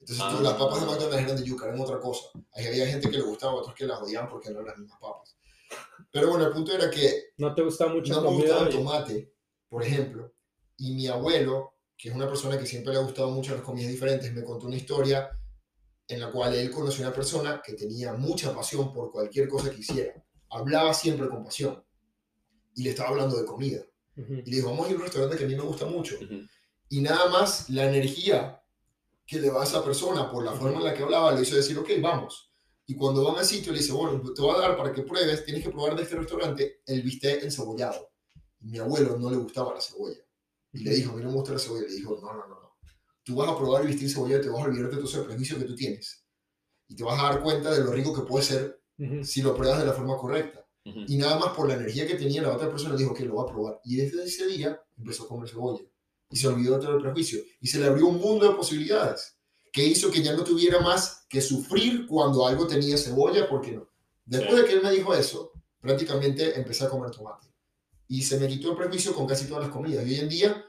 Entonces 0.00 0.18
tú, 0.28 0.36
Ah. 0.38 0.42
las 0.42 0.54
papas 0.54 0.80
de 0.80 0.86
McDonald's 0.86 1.22
eran 1.22 1.36
de 1.36 1.44
yuca, 1.44 1.66
eran 1.66 1.80
otra 1.80 2.00
cosa. 2.00 2.26
Ahí 2.52 2.66
había 2.66 2.86
gente 2.88 3.08
que 3.08 3.16
le 3.18 3.22
gustaba, 3.22 3.54
otros 3.54 3.76
que 3.76 3.86
las 3.86 4.00
odiaban 4.02 4.28
porque 4.28 4.48
no 4.50 4.54
eran 4.56 4.66
las 4.66 4.78
mismas 4.78 4.98
papas. 4.98 5.36
Pero 6.10 6.30
bueno, 6.30 6.46
el 6.46 6.52
punto 6.52 6.72
era 6.72 6.90
que 6.90 7.26
No 7.36 7.54
te 7.54 7.62
gusta 7.62 7.86
mucho 7.86 8.12
no 8.14 8.22
me 8.30 8.36
gustaba 8.36 8.66
el 8.66 8.74
tomate, 8.74 9.32
por 9.68 9.82
ejemplo, 9.84 10.32
y 10.76 10.94
mi 10.94 11.06
abuelo, 11.06 11.74
que 11.96 12.08
es 12.08 12.14
una 12.14 12.26
persona 12.26 12.58
que 12.58 12.66
siempre 12.66 12.92
le 12.92 12.98
ha 12.98 13.02
gustado 13.02 13.30
mucho 13.30 13.54
las 13.54 13.62
comidas 13.62 13.90
diferentes, 13.92 14.32
me 14.32 14.42
contó 14.42 14.66
una 14.66 14.76
historia 14.76 15.30
en 16.08 16.20
la 16.20 16.32
cual 16.32 16.54
él 16.56 16.70
conoció 16.72 17.04
a 17.04 17.08
una 17.08 17.14
persona 17.16 17.62
que 17.64 17.74
tenía 17.74 18.12
mucha 18.14 18.52
pasión 18.52 18.92
por 18.92 19.12
cualquier 19.12 19.48
cosa 19.48 19.70
que 19.70 19.78
hiciera. 19.78 20.12
Hablaba 20.50 20.92
siempre 20.92 21.28
con 21.28 21.44
pasión. 21.44 21.82
Y 22.74 22.82
le 22.82 22.90
estaba 22.90 23.10
hablando 23.10 23.36
de 23.40 23.44
comida. 23.46 23.80
Ujú. 24.16 24.34
Y 24.34 24.50
le 24.50 24.56
dijo, 24.56 24.70
vamos 24.70 24.86
a 24.86 24.90
ir 24.90 24.94
a 24.94 24.98
un 24.98 25.04
restaurante 25.04 25.36
que 25.36 25.44
a 25.44 25.48
mí 25.48 25.54
me 25.56 25.62
gusta 25.62 25.86
mucho 25.86 26.16
Ujú. 26.16 26.40
y 26.88 27.00
nada 27.00 27.28
más 27.28 27.68
la 27.70 27.88
energía 27.88 28.62
que 29.26 29.40
le 29.40 29.50
va 29.50 29.62
a 29.62 29.64
esa 29.64 29.82
persona 29.84 30.30
por 30.30 30.44
la 30.44 30.52
forma 30.52 30.78
en 30.78 30.84
la 30.84 30.94
que 30.94 31.02
hablaba 31.02 31.32
le 31.32 31.42
hizo 31.42 31.56
decir, 31.56 31.76
ok, 31.78 31.90
vamos. 32.00 32.50
Y 32.86 32.94
cuando 32.94 33.24
van 33.24 33.36
al 33.38 33.44
sitio 33.46 33.72
le 33.72 33.78
dice, 33.78 33.92
bueno, 33.92 34.20
te 34.34 34.42
voy 34.42 34.54
a 34.54 34.58
dar 34.60 34.76
para 34.76 34.92
que 34.92 35.02
pruebes, 35.02 35.44
tienes 35.44 35.64
que 35.64 35.70
probar 35.70 35.96
de 35.96 36.02
este 36.02 36.16
restaurante 36.16 36.82
el 36.86 37.02
bistec 37.02 37.42
encebollado. 37.42 38.10
Y 38.60 38.66
mi 38.68 38.78
abuelo 38.78 39.16
no 39.18 39.30
le 39.30 39.36
gustaba 39.36 39.72
la 39.74 39.80
cebolla. 39.80 40.20
Y 40.72 40.80
le 40.84 40.90
dijo, 40.94 41.12
a 41.12 41.16
mí 41.16 41.22
no 41.22 41.30
me 41.30 41.36
gusta 41.36 41.52
la 41.54 41.58
cebolla. 41.58 41.86
Le 41.88 41.94
dijo, 41.94 42.18
no, 42.20 42.32
no, 42.34 42.46
no, 42.46 42.60
no. 42.60 42.76
tú 43.22 43.34
vas 43.36 43.48
a 43.48 43.56
probar 43.56 43.84
y 43.84 43.86
vestir 43.88 44.10
cebolla 44.10 44.36
y 44.36 44.40
te 44.42 44.48
vas 44.50 44.60
a 44.60 44.64
olvidar 44.64 44.90
de 44.90 44.96
todo 44.96 45.06
ese 45.08 45.22
prejuicio 45.22 45.58
que 45.58 45.64
tú 45.64 45.74
tienes. 45.74 46.24
Y 46.86 46.94
te 46.94 47.02
vas 47.02 47.18
a 47.18 47.22
dar 47.24 47.42
cuenta 47.42 47.70
de 47.70 47.82
lo 47.82 47.90
rico 47.90 48.12
que 48.14 48.22
puede 48.28 48.44
ser 48.44 48.82
si 49.24 49.40
lo 49.42 49.56
pruebas 49.56 49.78
de 49.80 49.86
la 49.86 49.92
forma 49.94 50.16
correcta. 50.18 50.63
Y 50.84 51.16
nada 51.16 51.38
más 51.38 51.56
por 51.56 51.66
la 51.66 51.74
energía 51.74 52.06
que 52.06 52.14
tenía 52.14 52.42
la 52.42 52.54
otra 52.54 52.68
persona 52.68 52.94
dijo 52.94 53.14
que 53.14 53.24
lo 53.24 53.36
va 53.36 53.44
a 53.44 53.46
probar. 53.46 53.80
Y 53.84 53.96
desde 53.96 54.24
ese 54.24 54.46
día 54.46 54.78
empezó 54.98 55.24
a 55.24 55.28
comer 55.28 55.48
cebolla. 55.48 55.82
Y 56.30 56.36
se 56.36 56.48
olvidó 56.48 56.74
de 56.74 56.84
todo 56.84 56.96
el 56.96 57.02
prejuicio. 57.02 57.40
Y 57.60 57.68
se 57.68 57.78
le 57.78 57.86
abrió 57.86 58.06
un 58.06 58.20
mundo 58.20 58.48
de 58.48 58.54
posibilidades. 58.54 59.36
Que 59.72 59.84
hizo 59.84 60.10
que 60.10 60.22
ya 60.22 60.34
no 60.34 60.44
tuviera 60.44 60.80
más 60.80 61.24
que 61.28 61.40
sufrir 61.40 62.06
cuando 62.06 62.46
algo 62.46 62.66
tenía 62.66 62.98
cebolla, 62.98 63.48
porque 63.48 63.72
no. 63.72 63.88
Después 64.26 64.56
Sí. 64.56 64.60
de 64.60 64.64
que 64.66 64.72
él 64.74 64.82
me 64.82 64.90
dijo 64.90 65.14
eso, 65.14 65.52
prácticamente 65.80 66.58
empecé 66.58 66.84
a 66.84 66.90
comer 66.90 67.10
tomate. 67.10 67.48
Y 68.08 68.22
se 68.22 68.38
me 68.38 68.46
quitó 68.46 68.72
el 68.72 68.76
prejuicio 68.76 69.14
con 69.14 69.26
casi 69.26 69.46
todas 69.46 69.64
las 69.64 69.72
comidas. 69.72 70.06
Y 70.06 70.10
hoy 70.10 70.20
en 70.20 70.28
día 70.28 70.64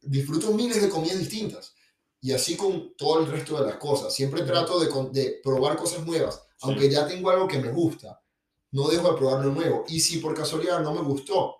disfruto 0.00 0.52
miles 0.52 0.82
de 0.82 0.88
comidas 0.88 1.18
distintas. 1.18 1.74
Y 2.20 2.32
así 2.32 2.56
con 2.56 2.94
todo 2.96 3.20
el 3.20 3.30
resto 3.30 3.58
de 3.60 3.66
las 3.66 3.76
cosas. 3.76 4.14
Siempre 4.14 4.42
trato 4.42 4.80
de, 4.80 5.40
probar 5.42 5.76
cosas 5.76 6.04
nuevas. 6.04 6.34
Sí. 6.34 6.40
Aunque 6.62 6.90
ya 6.90 7.06
tengo 7.06 7.30
algo 7.30 7.48
que 7.48 7.58
me 7.58 7.70
gusta, 7.72 8.21
no 8.72 8.88
dejo 8.88 9.12
de 9.12 9.18
probar 9.18 9.44
lo 9.44 9.52
nuevo. 9.52 9.84
Y 9.88 10.00
si 10.00 10.18
por 10.18 10.34
casualidad 10.34 10.80
no 10.80 10.92
me 10.94 11.02
gustó, 11.02 11.56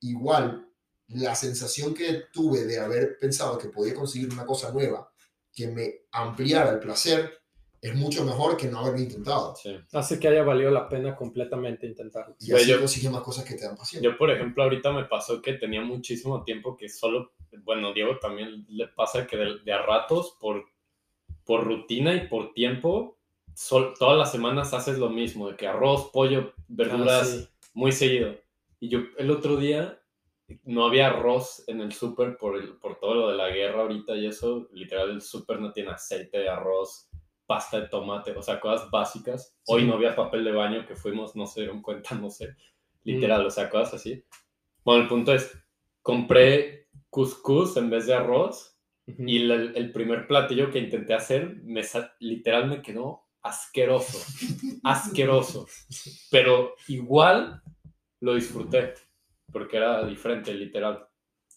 igual 0.00 0.68
la 1.08 1.34
sensación 1.34 1.94
que 1.94 2.24
tuve 2.32 2.64
de 2.64 2.78
haber 2.78 3.18
pensado 3.18 3.58
que 3.58 3.68
podía 3.68 3.94
conseguir 3.94 4.30
una 4.32 4.44
cosa 4.46 4.72
nueva 4.72 5.10
que 5.52 5.66
me 5.68 5.92
ampliara 6.12 6.70
el 6.70 6.78
placer 6.80 7.32
es 7.80 7.94
mucho 7.94 8.24
mejor 8.24 8.56
que 8.56 8.66
no 8.68 8.80
haberlo 8.80 9.00
intentado. 9.00 9.54
Sí. 9.56 9.76
Hace 9.92 10.18
que 10.18 10.28
haya 10.28 10.42
valido 10.42 10.70
la 10.70 10.88
pena 10.88 11.14
completamente 11.16 11.86
intentarlo. 11.86 12.36
Y 12.40 12.52
así 12.52 12.66
yo- 12.70 12.78
consigues 12.80 13.10
más 13.10 13.22
cosas 13.22 13.44
que 13.44 13.54
te 13.54 13.64
dan 13.64 13.76
pasión. 13.76 14.02
Yo, 14.02 14.16
por 14.18 14.30
ejemplo, 14.30 14.64
ahorita 14.64 14.92
me 14.92 15.04
pasó 15.04 15.40
que 15.40 15.54
tenía 15.54 15.80
muchísimo 15.80 16.42
tiempo 16.44 16.76
que 16.76 16.88
solo, 16.88 17.32
bueno, 17.62 17.92
Diego 17.92 18.18
también 18.18 18.66
le 18.68 18.88
pasa 18.88 19.26
que 19.26 19.36
de, 19.36 19.58
de 19.64 19.72
a 19.72 19.82
ratos, 19.82 20.36
por, 20.40 20.64
por 21.44 21.64
rutina 21.64 22.14
y 22.14 22.26
por 22.26 22.52
tiempo, 22.52 23.17
sol- 23.58 23.92
todas 23.98 24.16
las 24.16 24.30
semanas 24.30 24.72
haces 24.72 24.98
lo 24.98 25.10
mismo, 25.10 25.48
de 25.50 25.56
que 25.56 25.66
arroz, 25.66 26.10
pollo, 26.12 26.54
verduras, 26.68 27.22
Ah, 27.22 27.24
sí. 27.24 27.48
muy 27.74 27.90
seguido. 27.90 28.36
Y 28.78 28.88
yo 28.88 29.00
el 29.18 29.30
otro 29.32 29.56
día 29.56 30.00
no 30.62 30.86
había 30.86 31.08
arroz 31.08 31.64
en 31.66 31.80
el 31.80 31.92
súper 31.92 32.36
por, 32.36 32.56
el- 32.56 32.76
por 32.78 33.00
todo 33.00 33.14
lo 33.14 33.28
de 33.30 33.36
la 33.36 33.48
guerra 33.50 33.82
ahorita 33.82 34.14
y 34.14 34.26
eso, 34.26 34.68
literal 34.72 35.10
el 35.10 35.20
súper 35.22 35.60
no 35.60 35.72
tiene 35.72 35.90
aceite 35.90 36.38
de 36.38 36.48
arroz, 36.48 37.10
pasta 37.46 37.80
de 37.80 37.88
tomate, 37.88 38.30
o 38.30 38.42
sea, 38.42 38.60
cosas 38.60 38.88
básicas. 38.90 39.58
Hoy 39.66 39.80
Sí. 39.82 39.86
no 39.88 39.94
había 39.94 40.14
papel 40.14 40.44
de 40.44 40.52
baño 40.52 40.86
que 40.86 40.94
fuimos, 40.94 41.34
no 41.34 41.46
se 41.46 41.62
dieron 41.62 41.82
cuenta, 41.82 42.10
no 42.22 42.30
sé, 42.30 42.54
literal, 43.02 43.44
o 43.44 43.50
sea, 43.50 43.68
cosas 43.68 43.94
así. 43.94 44.22
Bueno, 44.84 45.02
el 45.02 45.08
punto 45.08 45.32
es, 45.34 45.52
compré 46.00 46.86
couscous 47.10 47.76
en 47.76 47.90
vez 47.90 48.06
de 48.06 48.14
arroz 48.14 48.78
y 49.06 49.40
la- 49.40 49.54
el, 49.56 49.90
primer 49.90 50.28
platillo 50.28 50.70
que 50.70 50.78
intenté 50.78 51.12
hacer, 51.14 51.56
me 51.64 51.82
literal 52.20 52.68
me 52.68 52.82
quedó 52.82 53.27
asqueroso, 53.48 54.18
asqueroso. 54.84 55.66
Pero 56.30 56.74
igual 56.88 57.62
lo 58.20 58.34
disfruté, 58.34 58.94
porque 59.52 59.76
era 59.76 60.04
diferente, 60.06 60.52
literal. 60.54 61.04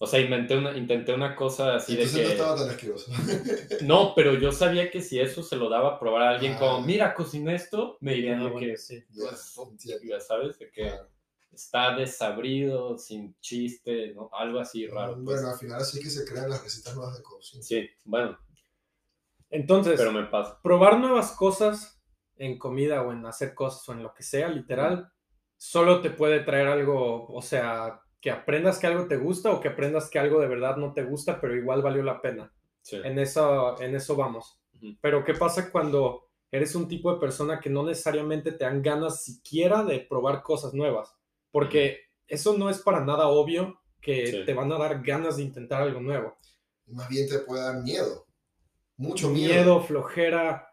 O 0.04 0.08
sea, 0.08 0.20
inventé 0.20 0.58
una, 0.58 0.76
intenté 0.76 1.14
una 1.14 1.36
cosa 1.36 1.76
así 1.76 1.94
Entonces 1.94 2.16
de 2.16 2.22
no 2.24 2.28
que... 2.28 2.34
estaba 2.34 2.56
tan 2.56 2.70
asqueroso. 2.70 3.12
No, 3.84 4.14
pero 4.16 4.34
yo 4.34 4.52
sabía 4.52 4.90
que 4.90 5.00
si 5.02 5.20
eso 5.20 5.44
se 5.44 5.56
lo 5.56 5.70
daba 5.70 5.90
a 5.96 6.00
probar 6.00 6.24
a 6.24 6.30
alguien 6.32 6.54
Ah. 6.54 6.60
como, 6.60 6.82
mira, 6.82 7.14
cociné 7.14 7.54
esto, 7.56 7.98
me 8.02 8.14
dirían 8.16 8.40
Ah, 8.42 8.46
de 8.46 8.50
bueno, 8.50 8.68
que, 8.68 8.78
sí. 8.78 9.04
Ya, 9.12 9.30
Pues, 9.30 10.26
sabes, 10.28 10.58
de 10.58 10.72
que 10.72 10.82
Claro. 10.82 11.08
está 11.52 11.96
desabrido, 11.96 12.98
sin 12.98 13.36
chiste, 13.42 14.14
¿no? 14.16 14.30
Algo 14.34 14.60
así 14.60 14.88
raro. 14.88 15.14
pues. 15.14 15.24
Bueno, 15.24 15.50
al 15.50 15.60
final 15.60 15.82
así 15.82 16.00
que 16.00 16.10
se 16.10 16.26
crean 16.26 16.50
las 16.50 16.64
recetas 16.64 16.96
nuevas 16.96 17.18
de 17.18 17.24
cocina. 17.24 17.62
Sí, 17.62 17.88
bueno, 18.06 18.40
Entonces, 19.52 19.96
pero 19.98 20.12
me 20.12 20.24
pasa. 20.26 20.60
probar 20.64 21.00
nuevas 21.00 21.32
cosas 21.34 22.02
en 22.38 22.58
comida 22.58 23.04
o 23.04 23.12
en 23.12 23.26
hacer 23.26 23.54
cosas 23.54 23.88
o 23.88 23.92
en 23.94 24.02
lo 24.04 24.14
que 24.14 24.24
sea, 24.24 24.48
literal, 24.48 25.12
solo 25.58 26.02
te 26.02 26.10
puede 26.10 26.40
traer 26.40 26.68
algo, 26.68 27.28
o 27.28 27.42
sea, 27.42 28.02
que 28.20 28.32
aprendas 28.32 28.80
que 28.80 28.88
algo 28.88 29.08
te 29.08 29.18
gusta 29.18 29.52
o 29.52 29.60
que 29.60 29.68
aprendas 29.68 30.10
que 30.10 30.18
algo 30.20 30.40
de 30.40 30.48
verdad 30.48 30.78
no 30.78 30.94
te 30.94 31.04
gusta, 31.04 31.40
pero 31.40 31.56
igual 31.56 31.82
valió 31.82 32.02
la 32.02 32.22
pena. 32.22 32.52
Sí. 32.82 33.00
En 33.04 33.20
eso, 33.20 33.80
en 33.80 33.94
eso 33.96 34.16
vamos. 34.16 34.60
Ujú. 34.76 34.96
Pero 35.02 35.24
¿qué 35.24 35.34
pasa 35.36 35.72
cuando 35.72 36.30
eres 36.52 36.74
un 36.76 36.88
tipo 36.88 37.14
de 37.14 37.20
persona 37.20 37.60
que 37.60 37.70
no 37.70 37.84
necesariamente 37.84 38.52
te 38.54 38.64
dan 38.64 38.82
ganas 38.82 39.24
siquiera 39.24 39.84
de 39.84 40.00
probar 40.00 40.42
cosas 40.42 40.74
nuevas? 40.74 41.14
Porque 41.52 42.00
eso 42.28 42.58
no 42.58 42.70
es 42.70 42.80
para 42.80 43.04
nada 43.06 43.28
obvio 43.28 43.80
que 44.02 44.28
Sí. 44.28 44.46
te 44.46 44.54
van 44.54 44.72
a 44.72 44.78
dar 44.80 45.04
ganas 45.04 45.38
de 45.38 45.44
intentar 45.44 45.82
algo 45.84 46.00
nuevo. 46.00 46.38
Más 46.88 47.08
bien 47.08 47.28
te 47.30 47.40
puede 47.40 47.62
dar 47.62 47.84
miedo. 47.84 48.26
Mucho 48.98 49.30
miedo. 49.30 49.54
Miedo, 49.54 49.82
flojera, 49.84 50.68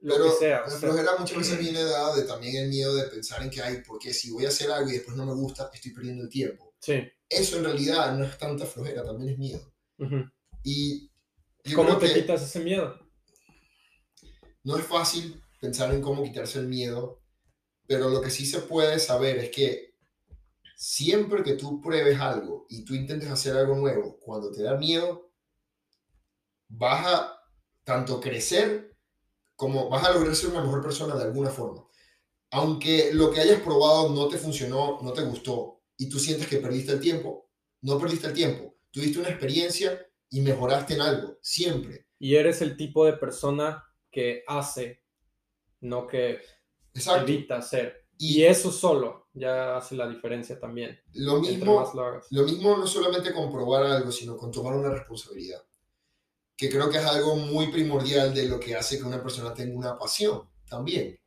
lo 0.00 0.14
Pero 0.14 0.24
que 0.24 0.30
sea. 0.30 0.60
la 0.66 0.66
o 0.66 0.78
sea, 0.78 0.78
flojera 0.78 1.10
muchas 1.18 1.38
veces 1.38 1.58
viene 1.60 1.82
dada 1.82 2.14
de 2.16 2.22
también 2.24 2.56
el 2.56 2.68
miedo 2.68 2.94
de 2.94 3.04
pensar 3.08 3.42
en 3.42 3.50
que 3.50 3.62
hay, 3.62 3.82
porque 3.82 4.12
si 4.14 4.30
voy 4.30 4.44
a 4.44 4.48
hacer 4.48 4.70
algo 4.70 4.90
y 4.90 4.94
después 4.94 5.16
no 5.16 5.26
me 5.26 5.34
gusta, 5.34 5.70
estoy 5.72 5.92
perdiendo 5.92 6.24
el 6.24 6.28
tiempo. 6.28 6.74
sí. 6.80 7.12
Eso 7.28 7.56
en 7.58 7.64
realidad 7.64 8.16
no 8.16 8.24
es 8.24 8.36
tanta 8.38 8.66
flojera, 8.66 9.04
también 9.04 9.30
es 9.32 9.38
miedo. 9.38 9.72
Ujú. 9.98 10.30
Y 10.64 11.10
yo 11.64 11.76
¿Cómo 11.76 11.96
te 11.98 12.12
quitas 12.12 12.42
ese 12.42 12.60
miedo? 12.60 12.98
no 14.64 14.76
es 14.76 14.84
fácil 14.86 15.42
pensar 15.60 15.92
en 15.94 16.02
cómo 16.02 16.22
quitarse 16.22 16.58
el 16.58 16.68
miedo, 16.68 17.22
pero 17.86 18.08
lo 18.08 18.20
que 18.20 18.30
sí 18.30 18.46
se 18.46 18.60
puede 18.60 18.98
saber 18.98 19.38
es 19.38 19.50
que 19.50 19.94
siempre 20.76 21.42
que 21.42 21.54
tú 21.54 21.80
pruebes 21.80 22.20
algo 22.20 22.66
y 22.68 22.84
tú 22.84 22.94
intentes 22.94 23.30
hacer 23.30 23.56
algo 23.56 23.76
nuevo, 23.76 24.18
cuando 24.20 24.50
te 24.52 24.62
da 24.62 24.76
miedo, 24.76 25.32
vas 26.68 27.06
a 27.06 27.41
tanto 27.84 28.20
crecer 28.20 28.96
como 29.56 29.88
vas 29.88 30.04
a 30.04 30.12
lograr 30.12 30.34
ser 30.34 30.50
una 30.50 30.62
mejor 30.62 30.82
persona 30.82 31.16
de 31.16 31.24
alguna 31.24 31.50
forma. 31.50 31.84
Aunque 32.50 33.12
lo 33.14 33.30
que 33.30 33.40
hayas 33.40 33.60
probado 33.60 34.10
no 34.10 34.28
te 34.28 34.38
funcionó, 34.38 34.98
no 35.02 35.12
te 35.12 35.22
gustó 35.22 35.82
y 35.96 36.08
tú 36.08 36.18
sientes 36.18 36.46
que 36.48 36.58
perdiste 36.58 36.92
el 36.92 37.00
tiempo, 37.00 37.50
no 37.82 37.98
perdiste 37.98 38.26
el 38.28 38.34
tiempo, 38.34 38.76
tuviste 38.90 39.18
una 39.18 39.28
experiencia 39.30 40.06
y 40.30 40.40
mejoraste 40.40 40.94
en 40.94 41.00
algo, 41.02 41.38
siempre. 41.42 42.06
Y 42.18 42.36
eres 42.36 42.62
el 42.62 42.76
tipo 42.76 43.04
de 43.04 43.14
persona 43.14 43.84
que 44.10 44.44
hace, 44.46 45.02
no 45.80 46.06
que 46.06 46.40
Exacto. 46.94 47.22
evita 47.22 47.56
hacer. 47.56 48.06
Y 48.18 48.38
Y 48.38 48.44
eso 48.44 48.70
solo 48.70 49.28
ya 49.32 49.76
hace 49.76 49.94
la 49.96 50.08
diferencia 50.08 50.58
también. 50.60 50.98
lo 51.14 51.40
mismo, 51.40 51.90
lo. 51.94 52.20
Lo 52.30 52.42
mismo 52.44 52.76
no 52.76 52.86
solamente 52.86 53.32
con 53.32 53.50
probar 53.50 53.84
algo, 53.84 54.12
sino 54.12 54.36
con 54.36 54.50
tomar 54.50 54.74
una 54.74 54.90
responsabilidad, 54.90 55.62
que 56.62 56.68
creo 56.70 56.88
que 56.88 56.98
es 56.98 57.04
algo 57.04 57.34
muy 57.34 57.72
primordial 57.72 58.32
de 58.32 58.44
lo 58.46 58.60
que 58.60 58.76
hace 58.76 58.96
que 58.96 59.02
una 59.02 59.20
persona 59.20 59.52
tenga 59.52 59.76
una 59.76 59.98
pasión 59.98 60.48
también. 60.68 61.18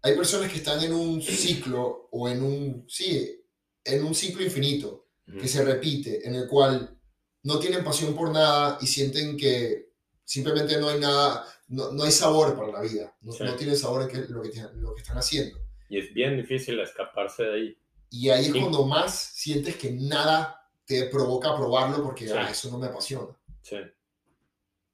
Hay 0.00 0.16
personas 0.16 0.50
que 0.50 0.56
están 0.56 0.82
en 0.82 0.94
un 0.94 1.20
ciclo 1.20 2.08
o 2.10 2.26
en 2.26 2.42
un, 2.42 2.86
sí, 2.88 3.44
en 3.84 4.02
un 4.02 4.14
ciclo 4.14 4.42
infinito 4.42 5.08
que 5.38 5.46
se 5.46 5.62
repite, 5.62 6.26
en 6.26 6.36
el 6.36 6.48
cual 6.48 6.98
no 7.42 7.58
tienen 7.58 7.84
pasión 7.84 8.14
por 8.14 8.30
nada 8.32 8.78
y 8.80 8.86
sienten 8.86 9.36
que 9.36 9.90
simplemente 10.24 10.80
no 10.80 10.88
hay 10.88 11.00
nada, 11.00 11.44
no, 11.68 11.92
no 11.92 12.04
hay 12.04 12.10
sabor 12.10 12.56
para 12.56 12.72
la 12.72 12.80
vida, 12.80 13.14
no, 13.20 13.32
Sí. 13.32 13.44
no 13.44 13.54
tienen 13.56 13.76
sabor 13.76 14.00
en 14.04 14.08
que- 14.08 14.32
lo, 14.32 14.40
que, 14.40 14.62
lo 14.76 14.94
que 14.94 15.02
están 15.02 15.18
haciendo. 15.18 15.58
Y 15.90 15.98
es 15.98 16.14
bien 16.14 16.34
difícil 16.38 16.80
escaparse 16.80 17.42
de 17.42 17.54
ahí. 17.54 17.78
Y 18.08 18.30
ahí 18.30 18.46
es 18.46 18.52
Sí. 18.54 18.58
cuando 18.58 18.86
más 18.86 19.14
sientes 19.34 19.76
que 19.76 19.90
nada 19.92 20.66
te 20.86 21.04
provoca 21.08 21.54
probarlo 21.54 22.02
porque 22.02 22.26
Sí. 22.26 22.32
"Ah, 22.34 22.48
eso 22.50 22.70
no 22.70 22.78
me 22.78 22.86
apasiona. 22.86 23.36
Sí, 23.60 23.76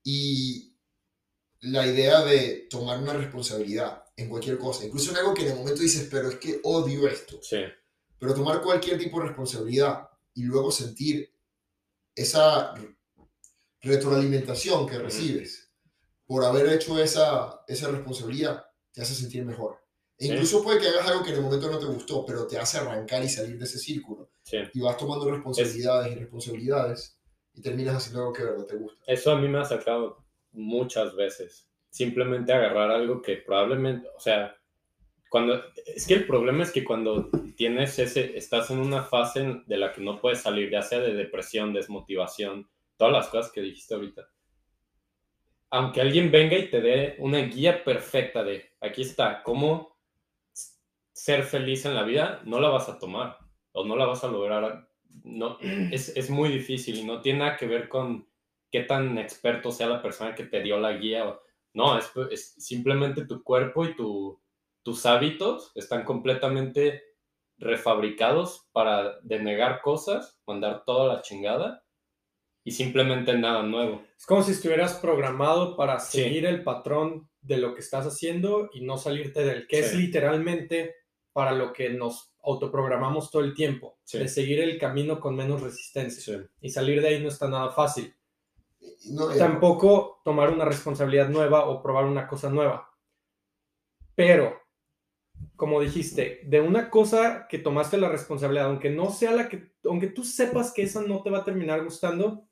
Y 0.04 0.76
la 1.60 1.86
idea 1.86 2.22
de 2.24 2.66
tomar 2.70 2.98
una 2.98 3.14
responsabilidad 3.14 4.04
en 4.16 4.28
cualquier 4.28 4.58
cosa, 4.58 4.84
incluso 4.84 5.10
en 5.10 5.16
algo 5.16 5.34
que 5.34 5.42
en 5.42 5.52
el 5.52 5.56
momento 5.58 5.80
dices, 5.80 6.06
pero 6.10 6.28
es 6.28 6.36
que 6.36 6.60
odio 6.62 7.08
esto, 7.08 7.40
sí, 7.42 7.60
pero 8.18 8.34
tomar 8.34 8.60
cualquier 8.60 8.98
tipo 8.98 9.18
de 9.20 9.26
responsabilidad 9.28 10.08
y 10.34 10.42
luego 10.42 10.70
sentir 10.70 11.34
esa 12.14 12.74
re- 12.74 12.96
retroalimentación 13.80 14.86
que 14.86 14.98
recibes 14.98 15.70
por 16.26 16.44
haber 16.44 16.68
hecho 16.72 16.98
esa, 17.02 17.62
esa 17.68 17.88
responsabilidad, 17.88 18.64
te 18.92 19.02
hace 19.02 19.14
sentir 19.14 19.44
mejor. 19.44 19.78
E 20.16 20.26
Sí. 20.26 20.32
incluso 20.32 20.62
puede 20.62 20.78
que 20.80 20.88
hagas 20.88 21.08
algo 21.08 21.22
que 21.24 21.30
en 21.30 21.36
el 21.36 21.42
momento 21.42 21.70
no 21.70 21.78
te 21.78 21.86
gustó, 21.86 22.24
pero 22.24 22.46
te 22.46 22.56
hace 22.58 22.78
arrancar 22.78 23.22
y 23.24 23.28
salir 23.28 23.58
de 23.58 23.64
ese 23.64 23.78
círculo. 23.78 24.30
sí. 24.42 24.58
y 24.74 24.80
vas 24.80 24.96
tomando 24.98 25.30
responsabilidades 25.30 26.12
y 26.12 26.14
responsabilidades 26.16 27.13
y 27.54 27.62
terminas 27.62 27.96
haciendo 27.96 28.20
algo 28.20 28.32
que 28.32 28.42
de 28.42 28.50
verdad 28.50 28.66
te 28.66 28.76
gusta. 28.76 29.04
Eso 29.06 29.32
a 29.32 29.38
mí 29.38 29.48
me 29.48 29.58
ha 29.58 29.64
sacado 29.64 30.24
muchas 30.52 31.14
veces. 31.14 31.70
Simplemente 31.90 32.52
agarrar 32.52 32.90
algo 32.90 33.22
que 33.22 33.36
probablemente, 33.36 34.08
o 34.16 34.20
sea, 34.20 34.56
cuando, 35.28 35.62
es 35.86 36.06
que 36.06 36.14
el 36.14 36.26
problema 36.26 36.62
es 36.62 36.70
que 36.70 36.84
cuando 36.84 37.28
tienes 37.56 37.98
ese, 37.98 38.36
estás 38.36 38.70
en 38.70 38.78
una 38.78 39.02
fase 39.02 39.62
de 39.66 39.76
la 39.76 39.92
que 39.92 40.00
no 40.00 40.20
puedes 40.20 40.40
salir, 40.40 40.70
ya 40.70 40.82
sea 40.82 41.00
de 41.00 41.14
depresión, 41.14 41.72
desmotivación, 41.72 42.68
todas 42.96 43.12
las 43.12 43.28
cosas 43.28 43.52
que 43.52 43.60
dijiste 43.60 43.94
ahorita. 43.94 44.28
Aunque 45.70 46.00
alguien 46.00 46.30
venga 46.30 46.56
y 46.56 46.70
te 46.70 46.80
dé 46.80 47.16
una 47.18 47.38
guía 47.38 47.82
perfecta 47.82 48.44
de, 48.44 48.70
aquí 48.80 49.02
está, 49.02 49.42
cómo 49.42 49.98
ser 51.12 51.42
feliz 51.44 51.84
en 51.84 51.94
la 51.94 52.02
vida, 52.02 52.40
no 52.44 52.60
la 52.60 52.68
vas 52.68 52.88
a 52.88 52.98
tomar 52.98 53.38
o 53.72 53.84
no 53.84 53.96
la 53.96 54.06
vas 54.06 54.22
a 54.24 54.28
lograr. 54.28 54.88
No, 55.22 55.58
es, 55.60 56.16
es 56.16 56.30
muy 56.30 56.48
difícil 56.50 56.96
y 56.96 57.04
no 57.04 57.20
tiene 57.20 57.40
nada 57.40 57.56
que 57.56 57.66
ver 57.66 57.88
con 57.88 58.28
qué 58.70 58.80
tan 58.80 59.16
experto 59.18 59.70
sea 59.70 59.86
la 59.86 60.02
persona 60.02 60.34
que 60.34 60.44
te 60.44 60.62
dio 60.62 60.78
la 60.78 60.94
guía. 60.94 61.38
No, 61.72 61.96
es, 61.98 62.10
es 62.30 62.54
simplemente 62.58 63.26
tu 63.26 63.42
cuerpo 63.42 63.84
y 63.84 63.94
tu, 63.94 64.40
tus 64.82 65.06
hábitos 65.06 65.72
están 65.74 66.04
completamente 66.04 67.02
refabricados 67.58 68.68
para 68.72 69.20
denegar 69.22 69.80
cosas, 69.80 70.40
mandar 70.46 70.84
toda 70.84 71.14
la 71.14 71.22
chingada 71.22 71.84
y 72.64 72.72
simplemente 72.72 73.36
nada 73.36 73.62
nuevo. 73.62 74.02
Es 74.18 74.26
como 74.26 74.42
si 74.42 74.52
estuvieras 74.52 74.94
programado 74.94 75.76
para 75.76 75.98
seguir 76.00 76.46
el 76.46 76.64
patrón 76.64 77.28
de 77.40 77.58
lo 77.58 77.74
que 77.74 77.80
estás 77.80 78.06
haciendo 78.06 78.70
y 78.72 78.84
no 78.84 78.96
salirte 78.96 79.44
del 79.44 79.66
que 79.66 79.80
es 79.80 79.94
literalmente 79.94 80.94
para 81.34 81.50
lo 81.52 81.72
que 81.72 81.90
nos 81.90 82.32
autoprogramamos 82.44 83.30
todo 83.30 83.42
el 83.42 83.54
tiempo, 83.54 83.98
de 84.10 84.28
seguir 84.28 84.60
el 84.60 84.78
camino 84.78 85.18
con 85.18 85.34
menos 85.34 85.60
resistencia. 85.60 86.48
Y 86.60 86.70
salir 86.70 87.02
de 87.02 87.08
ahí 87.08 87.20
no 87.20 87.28
está 87.28 87.48
nada 87.48 87.72
fácil. 87.72 88.14
Tampoco 89.36 90.20
tomar 90.24 90.50
una 90.50 90.64
responsabilidad 90.64 91.28
nueva 91.28 91.66
o 91.66 91.82
probar 91.82 92.04
una 92.04 92.28
cosa 92.28 92.50
nueva. 92.50 92.88
Pero, 94.14 94.62
como 95.56 95.80
dijiste, 95.80 96.42
de 96.44 96.60
una 96.60 96.88
cosa 96.88 97.48
que 97.48 97.58
tomaste 97.58 97.98
la 97.98 98.08
responsabilidad, 98.08 98.66
aunque 98.66 98.90
no 98.90 99.10
sea 99.10 99.32
la 99.32 99.48
que, 99.48 99.72
aunque 99.84 100.06
tú 100.06 100.22
sepas 100.22 100.72
que 100.72 100.82
esa 100.82 101.02
no 101.02 101.20
te 101.20 101.30
va 101.30 101.38
a 101.38 101.44
terminar 101.44 101.82
gustando, 101.82 102.46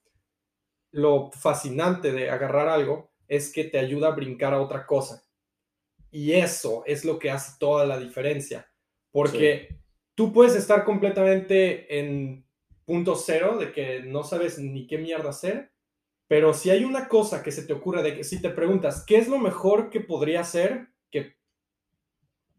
lo 0.90 1.30
fascinante 1.30 2.10
de 2.10 2.30
agarrar 2.30 2.68
algo 2.68 3.12
es 3.28 3.52
que 3.52 3.62
te 3.62 3.78
ayuda 3.78 4.08
a 4.08 4.16
brincar 4.16 4.54
a 4.54 4.60
otra 4.60 4.86
cosa. 4.86 5.22
Y 6.10 6.32
eso 6.32 6.82
es 6.84 7.04
lo 7.04 7.18
que 7.20 7.30
hace 7.30 7.52
toda 7.60 7.86
la 7.86 7.98
diferencia. 7.98 8.71
Porque 9.12 9.78
tú 10.14 10.32
puedes 10.32 10.56
estar 10.56 10.84
completamente 10.84 11.98
en 11.98 12.44
punto 12.84 13.14
cero 13.14 13.58
de 13.58 13.72
que 13.72 14.02
no 14.02 14.24
sabes 14.24 14.58
ni 14.58 14.86
qué 14.86 14.98
mierda 14.98 15.30
hacer, 15.30 15.70
pero 16.26 16.54
si 16.54 16.70
hay 16.70 16.84
una 16.84 17.08
cosa 17.08 17.42
que 17.42 17.52
se 17.52 17.62
te 17.62 17.72
ocurre 17.72 18.02
de 18.02 18.16
que 18.16 18.24
si 18.24 18.40
te 18.40 18.50
preguntas, 18.50 19.04
¿qué 19.06 19.18
es 19.18 19.28
lo 19.28 19.38
mejor 19.38 19.90
que 19.90 20.00
podría 20.00 20.40
hacer? 20.40 20.88
Que, 21.10 21.36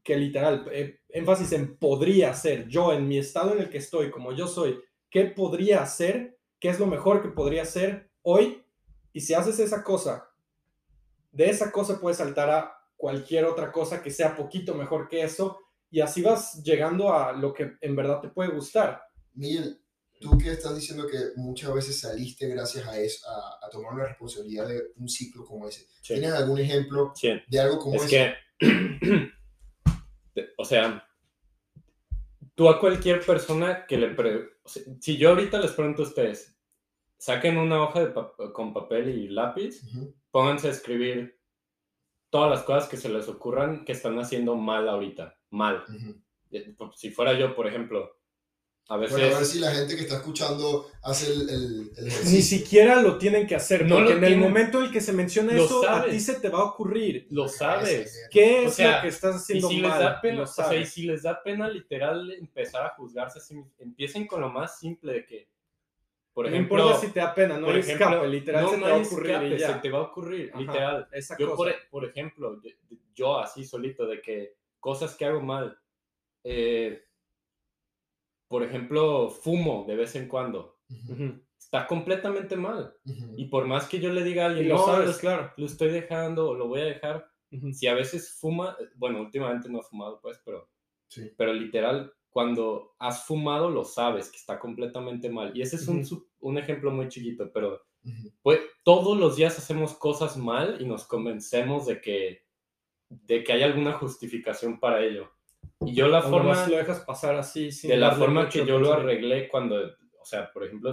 que 0.03 0.15
literal, 0.15 0.67
eh, 0.71 0.99
énfasis 1.09 1.51
en 1.53 1.77
podría 1.77 2.33
ser, 2.35 2.67
yo 2.67 2.93
en 2.93 3.07
mi 3.07 3.17
estado 3.17 3.53
en 3.53 3.59
el 3.59 3.69
que 3.69 3.79
estoy, 3.79 4.11
como 4.11 4.31
yo 4.31 4.47
soy, 4.47 4.79
¿qué 5.09 5.25
podría 5.25 5.81
hacer? 5.81 6.37
¿Qué 6.59 6.69
es 6.69 6.79
lo 6.79 6.85
mejor 6.85 7.21
que 7.21 7.29
podría 7.29 7.63
hacer 7.63 8.11
hoy? 8.21 8.63
Y 9.11 9.21
si 9.21 9.33
haces 9.33 9.59
esa 9.59 9.83
cosa, 9.83 10.29
de 11.31 11.49
esa 11.49 11.71
cosa 11.71 11.99
puedes 11.99 12.17
saltar 12.17 12.49
a 12.49 12.77
cualquier 12.95 13.45
otra 13.45 13.71
cosa 13.71 14.01
que 14.03 14.11
sea 14.11 14.35
poquito 14.35 14.75
mejor 14.75 15.07
que 15.07 15.23
eso 15.23 15.59
y 15.93 16.01
así 16.01 16.23
vas 16.23 16.63
llegando 16.63 17.13
a 17.13 17.33
lo 17.33 17.53
que 17.53 17.73
en 17.79 17.95
verdad 17.95 18.19
te 18.19 18.29
puede 18.29 18.49
gustar. 18.49 18.99
Miguel, 19.35 19.79
tú 20.19 20.35
que 20.39 20.51
estás 20.51 20.75
diciendo 20.75 21.05
que 21.05 21.19
muchas 21.35 21.71
veces 21.71 21.99
saliste 21.99 22.47
gracias 22.47 22.87
a 22.87 22.97
eso, 22.99 23.29
a, 23.29 23.69
tomar 23.69 23.93
una 23.93 24.05
responsabilidad 24.05 24.67
de 24.67 24.81
un 24.95 25.07
ciclo 25.07 25.45
como 25.45 25.67
ese. 25.67 25.85
¿Tienes 26.01 26.33
algún 26.33 26.57
ejemplo 26.57 27.13
de 27.47 27.59
algo 27.59 27.77
como 27.77 27.97
es 27.97 28.05
ese? 28.05 28.33
que, 28.57 29.29
o 30.57 30.65
sea, 30.65 31.07
tú 32.55 32.67
a 32.69 32.79
cualquier 32.79 33.23
persona 33.23 33.85
que 33.85 33.97
le... 33.97 34.15
si 34.99 35.17
yo 35.17 35.29
ahorita 35.29 35.59
les 35.59 35.73
pregunto 35.73 36.01
a 36.01 36.07
ustedes, 36.07 36.57
saquen 37.19 37.55
una 37.55 37.83
hoja 37.83 38.03
de 38.03 38.13
con 38.51 38.73
papel 38.73 39.09
y 39.09 39.27
lápiz, 39.27 39.83
pónganse 40.31 40.69
a 40.69 40.71
escribir 40.71 41.39
todas 42.31 42.49
las 42.49 42.63
cosas 42.63 42.89
que 42.89 42.97
se 42.97 43.09
les 43.09 43.27
ocurran 43.27 43.85
que 43.85 43.91
están 43.91 44.17
haciendo 44.17 44.55
mal 44.55 44.89
ahorita 44.89 45.37
mal. 45.53 45.83
Eh, 46.51 46.75
si 46.95 47.11
fuera 47.11 47.33
yo, 47.33 47.55
por 47.55 47.67
ejemplo, 47.67 48.17
a 48.89 48.97
veces... 48.97 49.17
Bueno, 49.17 49.35
a 49.35 49.39
ver 49.39 49.47
si 49.47 49.59
la 49.59 49.71
gente 49.71 49.95
que 49.95 50.01
está 50.01 50.17
escuchando 50.17 50.91
hace 51.03 51.31
el, 51.31 51.49
el, 51.49 51.91
Ni 52.25 52.41
siquiera 52.41 53.01
lo 53.01 53.17
tienen 53.17 53.47
que 53.47 53.55
hacer, 53.55 53.85
no 53.85 53.95
porque 53.95 54.13
en 54.13 54.23
el 54.23 54.37
momento 54.37 54.79
en 54.79 54.85
el 54.85 54.91
que 54.91 55.01
se 55.01 55.13
menciona 55.13 55.53
eso, 55.53 55.87
a 55.87 56.05
ti 56.05 56.19
se 56.19 56.35
te 56.39 56.49
va 56.49 56.59
a 56.59 56.65
ocurrir. 56.65 57.27
Lo 57.29 57.47
sabes. 57.47 58.27
¿Qué 58.29 58.65
es 58.65 58.79
lo 58.79 59.01
que 59.01 59.07
estás 59.07 59.35
haciendo 59.35 59.71
y 59.71 59.75
si 59.75 59.81
mal? 59.81 59.91
Les 59.91 59.99
da 59.99 60.21
pena, 60.21 60.41
o 60.43 60.47
sea, 60.47 60.75
y 60.75 60.85
si 60.85 61.03
les 61.03 61.23
da 61.23 61.41
pena 61.41 61.69
literal 61.69 62.31
empezar 62.31 62.85
a 62.85 62.89
juzgarse, 62.95 63.39
empiecen 63.79 64.27
con 64.27 64.41
lo 64.41 64.49
más 64.49 64.79
simple 64.79 65.13
de 65.13 65.25
que 65.25 65.53
por 66.33 66.47
ejemplo, 66.47 66.77
no 66.77 66.83
importa 66.85 67.05
si 67.05 67.13
te 67.13 67.19
da 67.19 67.35
pena, 67.35 67.59
no 67.59 67.69
escape, 67.71 68.27
literal 68.27 68.63
no, 68.63 68.71
se 68.71 68.77
te 68.77 68.81
va 68.81 68.89
a 68.89 68.97
ocurrir. 68.97 69.59
Se 69.59 69.73
te 69.73 69.89
va 69.91 69.99
a 69.99 70.01
ocurrir, 70.01 70.51
literal. 70.57 71.07
yo, 71.37 71.55
Por, 71.55 71.71
por, 71.91 72.05
ejemplo, 72.05 72.59
yo, 73.13 73.37
así 73.37 73.63
solito, 73.63 74.07
de 74.07 74.19
que 74.19 74.55
cosas 74.83 75.15
que 75.15 75.23
hago 75.23 75.39
mal. 75.41 75.79
Eh, 76.43 77.01
por 78.49 78.63
ejemplo, 78.63 79.29
fumo 79.29 79.85
de 79.87 79.95
vez 79.95 80.15
en 80.15 80.27
cuando. 80.27 80.77
Está 81.57 81.87
completamente 81.87 82.57
mal. 82.57 82.93
Y 83.37 83.45
por 83.45 83.65
más 83.65 83.87
que 83.87 83.99
yo 83.99 84.11
le 84.11 84.23
diga 84.23 84.43
a 84.43 84.47
alguien, 84.47 84.67
lo 84.67 84.85
sabes, 84.85 85.17
claro. 85.17 85.51
lo 85.55 85.65
estoy 85.65 85.89
dejando 85.89 86.49
o 86.49 86.53
lo 86.53 86.67
voy 86.67 86.81
a 86.81 86.85
dejar, 86.85 87.25
si 87.71 87.87
a 87.87 87.93
veces 87.93 88.37
fuma, 88.39 88.75
bueno, 88.95 89.21
últimamente 89.21 89.69
no 89.69 89.79
he 89.79 89.83
fumado, 89.83 90.19
pues, 90.21 90.39
pero, 90.43 90.69
sí. 91.07 91.31
pero 91.37 91.53
literal, 91.53 92.13
cuando 92.29 92.93
has 92.99 93.25
fumado, 93.25 93.69
lo 93.69 93.85
sabes 93.85 94.29
que 94.29 94.37
está 94.37 94.59
completamente 94.59 95.29
mal. 95.29 95.55
Y 95.55 95.61
ese 95.61 95.77
es 95.77 95.87
un, 95.87 96.05
un, 96.41 96.57
ejemplo 96.57 96.91
muy 96.91 97.07
chiquito, 97.07 97.49
pero 97.53 97.81
pues, 98.41 98.59
todos 98.83 99.17
los 99.17 99.37
días 99.37 99.57
hacemos 99.57 99.93
cosas 99.93 100.35
mal 100.35 100.77
y 100.81 100.85
nos 100.85 101.05
convencemos 101.05 101.85
de 101.85 102.01
que 102.01 102.43
de 103.25 103.43
que 103.43 103.53
hay 103.53 103.63
alguna 103.63 103.93
justificación 103.93 104.79
para 104.79 105.01
ello. 105.01 105.31
Y 105.81 105.93
yo 105.93 106.07
la 106.07 106.21
forma... 106.21 106.67
lo 106.67 106.77
dejas 106.77 107.01
pasar 107.01 107.35
así. 107.35 107.69
de 107.87 107.97
la 107.97 108.11
forma 108.11 108.49
que 108.49 108.65
yo 108.65 108.79
lo 108.79 108.93
arreglé 108.93 109.47
cuando, 109.47 109.75
o 109.77 110.25
sea, 110.25 110.51
por 110.51 110.63
ejemplo, 110.63 110.91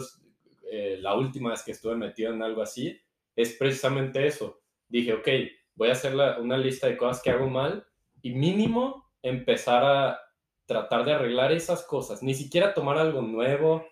eh, 0.71 0.99
la 1.01 1.15
última 1.15 1.51
vez 1.51 1.63
que 1.63 1.73
estuve 1.73 1.97
metido 1.97 2.33
en 2.33 2.43
algo 2.43 2.63
así, 2.63 3.01
es 3.37 3.55
precisamente 3.55 4.27
eso. 4.27 4.61
Dije, 4.89 5.15
ok, 5.15 5.29
voy 5.75 5.89
a 5.89 5.93
hacer 5.93 6.15
una 6.41 6.57
lista 6.57 6.87
de 6.87 6.97
cosas 6.97 7.23
que 7.23 7.31
hago 7.31 7.49
mal 7.49 7.87
y 8.23 8.35
mínimo 8.35 9.13
empezar 9.23 9.85
a 9.85 10.21
tratar 10.67 11.05
de 11.05 11.13
arreglar 11.13 11.53
esas 11.53 11.85
cosas. 11.85 12.23
Ni 12.23 12.35
siquiera 12.35 12.75
tomar 12.75 12.99
algo 12.99 13.23
nuevo. 13.23 13.87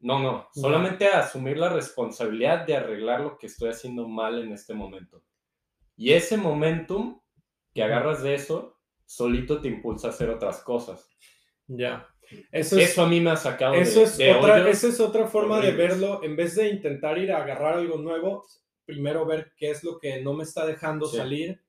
No, 0.00 0.18
no, 0.18 0.48
solamente 0.52 1.06
asumir 1.06 1.58
la 1.58 1.68
responsabilidad 1.68 2.66
de 2.66 2.76
arreglar 2.76 3.20
lo 3.20 3.38
que 3.38 3.46
estoy 3.46 3.70
haciendo 3.70 4.08
mal 4.08 4.42
en 4.42 4.52
este 4.52 4.74
momento. 4.74 5.22
Y 5.96 6.12
ese 6.12 6.36
momentum 6.36 7.20
que 7.74 7.82
agarras 7.82 8.22
de 8.22 8.34
eso, 8.34 8.78
solito 9.06 9.60
te 9.60 9.68
impulsa 9.68 10.08
a 10.08 10.10
hacer 10.10 10.30
otras 10.30 10.60
cosas. 10.60 11.08
Ya. 11.66 12.06
Eso, 12.50 12.78
eso 12.78 13.02
a 13.02 13.08
mí 13.08 13.20
me 13.20 13.30
ha 13.30 13.36
sacado 13.36 13.74
eso 13.74 14.00
de, 14.00 14.30
es 14.30 14.36
otra, 14.36 14.68
Esa 14.68 14.88
es 14.88 15.00
otra 15.00 15.26
forma 15.26 15.60
de 15.60 15.72
verlo. 15.72 16.22
En 16.22 16.36
vez 16.36 16.54
de 16.54 16.68
intentar 16.68 17.18
ir 17.18 17.32
a 17.32 17.42
agarrar 17.42 17.74
algo 17.74 17.98
nuevo, 17.98 18.46
primero 18.84 19.26
ver 19.26 19.52
qué 19.56 19.70
es 19.70 19.84
lo 19.84 19.98
que 19.98 20.22
no 20.22 20.32
me 20.32 20.44
está 20.44 20.66
dejando 20.66 21.06
salir 21.06 21.62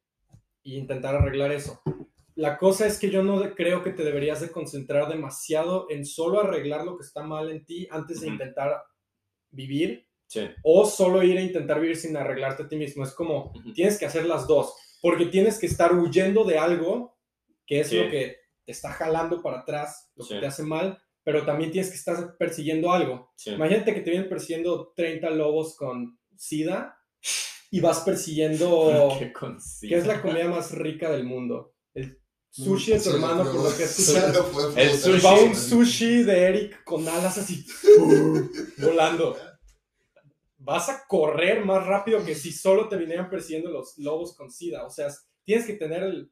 e 0.64 0.70
intentar 0.76 1.16
arreglar 1.16 1.52
eso. 1.52 1.82
La 2.36 2.58
cosa 2.58 2.88
es 2.88 2.98
que 2.98 3.10
yo 3.10 3.24
no 3.24 3.54
creo 3.56 3.84
que 3.84 3.92
te 3.92 4.04
deberías 4.04 4.42
de 4.42 4.52
concentrar 4.52 5.08
demasiado 5.08 5.88
en 5.90 6.06
solo 6.06 6.40
arreglar 6.40 6.86
lo 6.86 6.98
que 6.98 7.04
está 7.04 7.24
mal 7.24 7.52
en 7.52 7.64
ti 7.66 7.88
antes 7.92 8.22
de 8.22 8.28
intentar 8.28 8.84
vivir. 9.52 10.08
O 10.64 10.86
solo 10.86 11.22
ir 11.22 11.38
a 11.38 11.42
intentar 11.42 11.80
vivir 11.80 11.96
sin 11.96 12.18
arreglarte 12.18 12.64
a 12.64 12.68
ti 12.68 12.76
mismo. 12.76 13.04
Es 13.04 13.12
como, 13.12 13.54
tienes 13.76 14.00
que 14.00 14.08
hacer 14.08 14.26
las 14.26 14.48
dos 14.48 14.74
porque 15.04 15.26
tienes 15.26 15.60
que 15.60 15.66
estar 15.66 15.94
huyendo 15.94 16.46
de 16.46 16.58
algo 16.58 17.20
que 17.68 17.82
es 17.82 17.92
lo 17.92 18.10
que 18.10 18.38
te 18.66 18.72
está 18.72 18.94
jalando 18.94 19.44
para 19.44 19.60
atrás, 19.60 20.10
lo 20.16 20.26
que 20.26 20.40
te 20.40 20.46
hace 20.46 20.64
mal, 20.64 20.98
pero 21.26 21.46
también 21.46 21.72
tienes 21.72 21.90
que 21.90 21.98
estar 21.98 22.38
persiguiendo 22.38 22.90
algo. 22.90 23.34
Imagínate 23.46 23.94
que 23.94 24.00
te 24.00 24.12
vienen 24.12 24.30
persiguiendo 24.30 24.94
30 24.96 25.30
lobos 25.32 25.76
con 25.76 26.18
sida 26.38 26.98
y 27.70 27.82
vas 27.82 28.00
persiguiendo... 28.00 29.14
¿Qué, 29.20 29.34
¿Qué 29.90 29.98
es 29.98 30.08
la 30.08 30.22
comida 30.22 30.48
más 30.48 30.72
rica 30.72 31.12
del 31.12 31.26
mundo? 31.26 31.76
El 31.94 32.18
sushi 32.50 32.94
de 32.94 33.02
tu 33.02 33.10
hermano, 33.10 33.44
por 33.44 33.56
lo 33.56 33.76
que 33.76 33.84
escuchas. 33.84 34.38
El 34.78 34.98
sushi. 34.98 35.26
Va 35.26 35.34
un 35.34 35.54
sushi 35.54 36.24
de 36.24 36.44
Eric 36.44 36.84
con 36.86 37.06
alas 37.10 37.38
así, 37.38 37.66
volando 38.78 39.36
vas 40.64 40.90
a 40.90 41.06
correr 41.08 41.66
más 41.66 41.86
rápido 41.86 42.24
que 42.24 42.36
si 42.36 42.52
solo 42.52 42.88
te 42.88 42.98
vinieran 42.98 43.30
persiguiendo 43.30 43.70
los 43.70 43.98
lobos 43.98 44.36
con 44.36 44.50
sida. 44.50 44.86
O 44.86 44.90
sea, 44.90 45.08
tienes 45.44 45.66
que 45.66 45.74
tener 45.74 46.28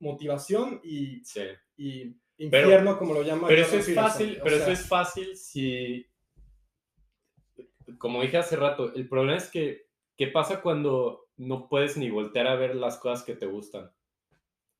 motivación 0.00 0.80
y, 0.82 1.22
y 1.76 2.16
infierno, 2.38 2.98
como 2.98 3.14
lo 3.14 3.22
llama. 3.22 3.48
Pero 3.48 3.62
eso 3.62 3.76
es 3.76 3.94
fácil, 3.94 4.40
pero 4.42 4.56
eso 4.56 4.70
es 4.70 4.86
fácil 4.86 5.36
si, 5.36 6.06
como 7.98 8.22
dije 8.22 8.38
hace 8.38 8.56
rato, 8.56 8.94
el 8.94 9.08
problema 9.08 9.36
es 9.36 9.50
que, 9.50 9.88
¿qué 10.16 10.28
pasa 10.28 10.62
cuando 10.62 11.28
no 11.36 11.68
puedes 11.68 11.96
ni 11.96 12.10
voltear 12.10 12.46
a 12.46 12.56
ver 12.56 12.74
las 12.74 12.96
cosas 12.98 13.24
que 13.24 13.34
te 13.34 13.46
gustan? 13.46 13.90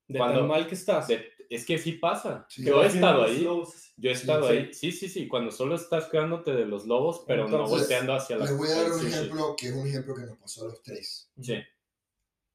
De 0.09 0.17
cuando, 0.17 0.45
mal 0.45 0.67
que 0.67 0.73
estás. 0.75 1.07
es 1.49 1.65
que 1.65 1.77
sí 1.77 1.93
pasa. 1.93 2.45
yo 2.57 2.83
he 2.83 2.87
estado 2.87 3.23
ahí. 3.23 3.43
Yo 3.43 4.09
he 4.09 4.13
estado 4.13 4.47
ahí. 4.47 4.73
Sí, 4.73 4.91
sí, 4.91 5.07
sí. 5.07 5.27
Cuando 5.27 5.51
solo 5.51 5.75
estás 5.75 6.05
cuidándote 6.07 6.51
de 6.51 6.65
los 6.65 6.85
lobos, 6.85 7.23
pero 7.27 7.47
no 7.47 7.67
volteando 7.67 8.13
hacia 8.13 8.37
la 8.37 8.45
Les 8.45 8.57
voy 8.57 8.69
a 8.69 8.81
dar 8.81 8.91
un 8.91 9.07
ejemplo 9.07 9.55
que 9.55 9.67
es 9.67 9.73
un 9.73 9.87
ejemplo 9.87 10.15
que 10.15 10.23
nos 10.23 10.37
pasó 10.37 10.63
a 10.65 10.69
los 10.69 10.81
tres. 10.81 11.31
Sí. 11.39 11.55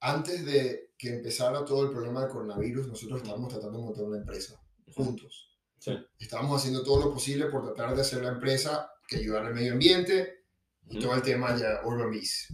Antes 0.00 0.44
de 0.44 0.90
que 0.98 1.08
empezara 1.14 1.64
todo 1.64 1.84
el 1.84 1.90
problema 1.90 2.22
del 2.22 2.30
coronavirus, 2.30 2.88
nosotros 2.88 3.22
estábamos 3.22 3.52
tratando 3.52 3.78
de 3.78 3.84
montar 3.84 4.04
una 4.04 4.18
empresa 4.18 4.60
juntos. 4.94 5.58
Sí. 5.78 5.96
Estábamos 6.18 6.60
haciendo 6.60 6.82
todo 6.82 7.04
lo 7.06 7.12
posible 7.14 7.46
por 7.46 7.64
tratar 7.72 7.94
de 7.94 8.02
hacer 8.02 8.22
la 8.22 8.30
empresa 8.30 8.90
que 9.06 9.16
ayudara 9.16 9.46
al 9.46 9.54
medio 9.54 9.72
ambiente 9.72 10.44
y 10.90 10.98
todo 10.98 11.14
el 11.14 11.22
tema 11.22 11.56
ya 11.56 11.80
Urban 11.84 12.10
Beast. 12.10 12.50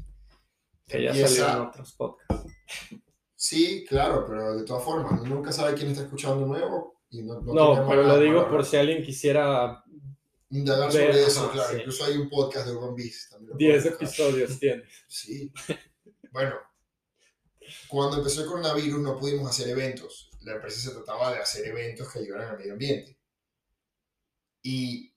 Que 0.87 1.03
ya 1.05 1.11
Empieza- 1.11 1.47
salió 1.47 1.63
en 1.63 1.69
otros 1.69 1.93
podcasts. 1.95 2.45
Sí, 3.40 3.87
claro, 3.88 4.26
pero 4.29 4.55
de 4.55 4.64
todas 4.66 4.85
formas, 4.85 5.22
nunca 5.22 5.50
sabe 5.50 5.72
quién 5.72 5.90
está 5.90 6.03
escuchando 6.03 6.44
nuevo 6.44 7.00
y 7.09 7.22
no, 7.22 7.40
no 7.40 7.88
pero 7.88 8.03
lo 8.03 8.20
digo 8.20 8.46
por 8.50 8.66
si 8.66 8.76
alguien 8.76 9.03
quisiera. 9.03 9.83
indagar 10.50 10.92
ver, 10.92 11.11
sobre 11.11 11.24
eso, 11.26 11.44
ajá, 11.44 11.53
claro. 11.53 11.70
sí. 11.70 11.76
Incluso 11.79 12.05
hay 12.05 12.16
un 12.18 12.29
podcast 12.29 12.66
de 12.66 12.74
también 12.74 13.50
lo 13.50 13.57
10 13.57 13.57
pueden 13.57 13.83
buscar. 13.83 13.94
episodios 13.94 14.59
tiene. 14.59 14.83
Sí. 15.09 15.50
Bueno, 16.33 16.55
cuando 17.88 18.18
empezó 18.18 18.42
el 18.42 18.46
coronavirus 18.46 19.00
no 19.00 19.16
pudimos 19.16 19.48
hacer 19.48 19.70
eventos. 19.70 20.29
La 20.42 20.57
empresa 20.57 20.79
se 20.79 20.94
trataba 20.94 21.33
de 21.33 21.40
hacer 21.40 21.66
eventos 21.66 22.12
que 22.12 22.18
ayudaran 22.18 22.50
al 22.50 22.59
medio 22.59 22.74
ambiente. 22.74 23.18
Y 24.62 25.14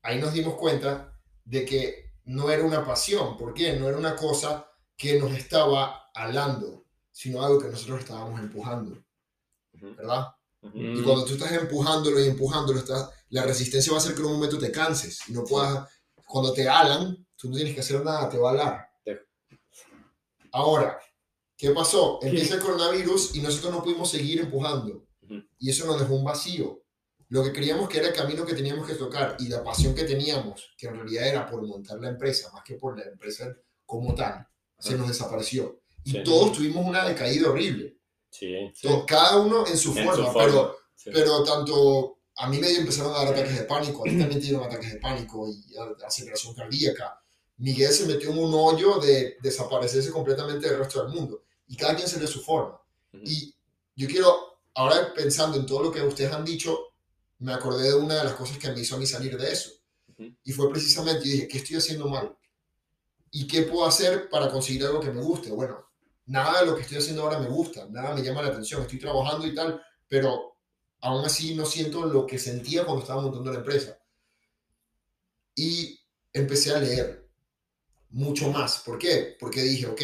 ahí 0.00 0.18
nos 0.18 0.32
dimos 0.32 0.54
cuenta 0.54 1.20
de 1.44 1.66
que 1.66 2.12
no 2.24 2.50
era 2.50 2.64
una 2.64 2.86
pasión. 2.86 3.36
¿Por 3.36 3.52
qué? 3.52 3.74
No 3.74 3.88
era 3.88 3.98
una 3.98 4.16
cosa 4.16 4.70
que 4.96 5.20
nos 5.20 5.32
estaba 5.32 6.10
alando, 6.14 6.81
sino 7.12 7.42
algo 7.44 7.60
que 7.60 7.68
nosotros 7.68 8.00
estábamos 8.00 8.40
empujando. 8.40 9.02
¿Verdad? 9.72 10.28
Mm. 10.62 10.96
Y 10.96 11.02
cuando 11.02 11.24
tú 11.24 11.34
estás 11.34 11.52
empujándolo 11.52 12.20
y 12.20 12.28
empujándolo, 12.28 12.78
estás, 12.78 13.10
la 13.30 13.44
resistencia 13.44 13.92
va 13.92 13.98
a 13.98 14.00
hacer 14.00 14.14
que 14.14 14.20
en 14.20 14.26
un 14.26 14.34
momento 14.34 14.58
te 14.58 14.72
canses 14.72 15.20
y 15.28 15.32
no 15.32 15.44
puedas. 15.44 15.88
Cuando 16.26 16.52
te 16.52 16.68
alan, 16.68 17.26
tú 17.36 17.50
no 17.50 17.56
tienes 17.56 17.74
que 17.74 17.80
hacer 17.80 18.02
nada, 18.02 18.28
te 18.28 18.38
va 18.38 18.50
a 18.50 18.52
alar. 18.52 18.88
Ahora, 20.52 20.98
¿qué 21.56 21.70
pasó? 21.70 22.18
Empieza 22.22 22.54
el 22.54 22.60
coronavirus 22.60 23.34
y 23.34 23.40
nosotros 23.40 23.72
no 23.72 23.82
pudimos 23.82 24.10
seguir 24.10 24.40
empujando. 24.40 25.06
Ujú. 25.22 25.42
Y 25.58 25.70
eso 25.70 25.86
nos 25.86 25.98
dejó 25.98 26.14
un 26.14 26.24
vacío. 26.24 26.82
Lo 27.28 27.42
que 27.42 27.52
creíamos 27.52 27.88
que 27.88 27.98
era 27.98 28.08
el 28.08 28.14
camino 28.14 28.44
que 28.44 28.54
teníamos 28.54 28.86
que 28.86 28.94
tocar 28.94 29.36
y 29.38 29.48
la 29.48 29.64
pasión 29.64 29.94
que 29.94 30.04
teníamos, 30.04 30.74
que 30.76 30.88
en 30.88 30.96
realidad 30.96 31.26
era 31.26 31.46
por 31.46 31.66
montar 31.66 31.98
la 31.98 32.10
empresa, 32.10 32.52
más 32.52 32.62
que 32.62 32.74
por 32.74 32.98
la 32.98 33.04
empresa 33.04 33.56
como 33.86 34.14
tal, 34.14 34.46
se 34.78 34.90
Ajá. 34.90 34.98
nos 34.98 35.08
desapareció. 35.08 35.81
Y 36.04 36.10
Sí. 36.12 36.22
todos 36.24 36.52
tuvimos 36.52 36.84
una 36.86 37.06
decaída 37.08 37.48
horrible. 37.50 37.96
Sí, 38.30 38.54
Sí. 38.74 38.88
To- 38.88 39.04
Cada 39.06 39.36
uno 39.38 39.66
en 39.66 39.76
su 39.76 39.90
en 39.96 40.04
forma, 40.06 40.26
su 40.28 40.32
pero 40.38 40.52
forma. 40.52 40.72
sí. 40.96 41.10
pero 41.12 41.42
tanto 41.44 42.18
a 42.36 42.48
mí 42.48 42.58
me 42.58 42.70
empezaron 42.70 43.12
a 43.14 43.18
dar 43.18 43.28
ataques 43.28 43.58
de 43.58 43.64
pánico, 43.64 44.00
a 44.00 44.04
ti 44.04 44.18
también 44.18 44.40
te 44.40 44.46
dieron 44.46 44.64
ataques 44.64 44.92
de 44.94 44.98
pánico 44.98 45.48
y 45.48 45.74
aceleración 46.04 46.54
cardíaca. 46.54 47.20
Miguel 47.58 47.92
se 47.92 48.06
metió 48.06 48.30
en 48.30 48.38
un 48.38 48.52
hoyo 48.54 48.98
de 48.98 49.36
desaparecerse 49.42 50.10
completamente 50.10 50.68
del 50.68 50.78
resto 50.78 51.02
del 51.04 51.12
mundo. 51.14 51.42
Y 51.68 51.76
cada 51.76 51.94
quien 51.94 52.08
se 52.08 52.18
dio 52.18 52.26
su 52.26 52.40
forma. 52.42 52.80
Ujú. 53.12 53.22
Y 53.24 53.54
yo 53.94 54.08
quiero, 54.08 54.58
ahora 54.74 55.12
pensando 55.14 55.56
en 55.58 55.66
todo 55.66 55.82
lo 55.84 55.92
que 55.92 56.00
ustedes 56.02 56.32
han 56.32 56.44
dicho, 56.44 56.76
me 57.38 57.52
acordé 57.52 57.88
de 57.88 57.94
una 57.94 58.16
de 58.16 58.24
las 58.24 58.32
cosas 58.34 58.56
que 58.58 58.70
me 58.72 58.80
hizo 58.80 58.96
a 58.96 58.98
mí 58.98 59.06
salir 59.06 59.36
de 59.36 59.52
eso. 59.52 59.70
Ujú. 60.08 60.34
Y 60.42 60.52
fue 60.52 60.70
precisamente, 60.70 61.24
yo 61.26 61.32
dije, 61.32 61.48
¿qué 61.48 61.58
estoy 61.58 61.76
haciendo 61.76 62.08
mal? 62.08 62.34
¿Y 63.30 63.46
qué 63.46 63.62
puedo 63.62 63.84
hacer 63.86 64.28
para 64.30 64.50
conseguir 64.50 64.84
algo 64.86 65.00
que 65.00 65.10
me 65.10 65.22
guste? 65.22 65.50
Bueno, 65.50 65.84
nada 66.26 66.60
de 66.60 66.66
lo 66.66 66.74
que 66.74 66.82
estoy 66.82 66.98
haciendo 66.98 67.22
ahora 67.22 67.38
me 67.38 67.48
gusta, 67.48 67.86
nada 67.88 68.14
me 68.14 68.22
llama 68.22 68.42
la 68.42 68.48
atención, 68.48 68.82
estoy 68.82 68.98
trabajando 68.98 69.46
y 69.46 69.54
tal, 69.54 69.82
pero 70.08 70.56
aún 71.00 71.24
así 71.24 71.54
no 71.54 71.66
siento 71.66 72.06
lo 72.06 72.26
que 72.26 72.38
sentía 72.38 72.84
cuando 72.84 73.02
estaba 73.02 73.22
montando 73.22 73.52
la 73.52 73.58
empresa. 73.58 73.98
Y 75.54 75.98
empecé 76.32 76.74
a 76.74 76.78
leer 76.78 77.28
mucho 78.10 78.50
más. 78.50 78.80
¿Por 78.80 78.98
qué? 78.98 79.36
Porque 79.38 79.62
dije, 79.62 79.86
ok, 79.86 80.02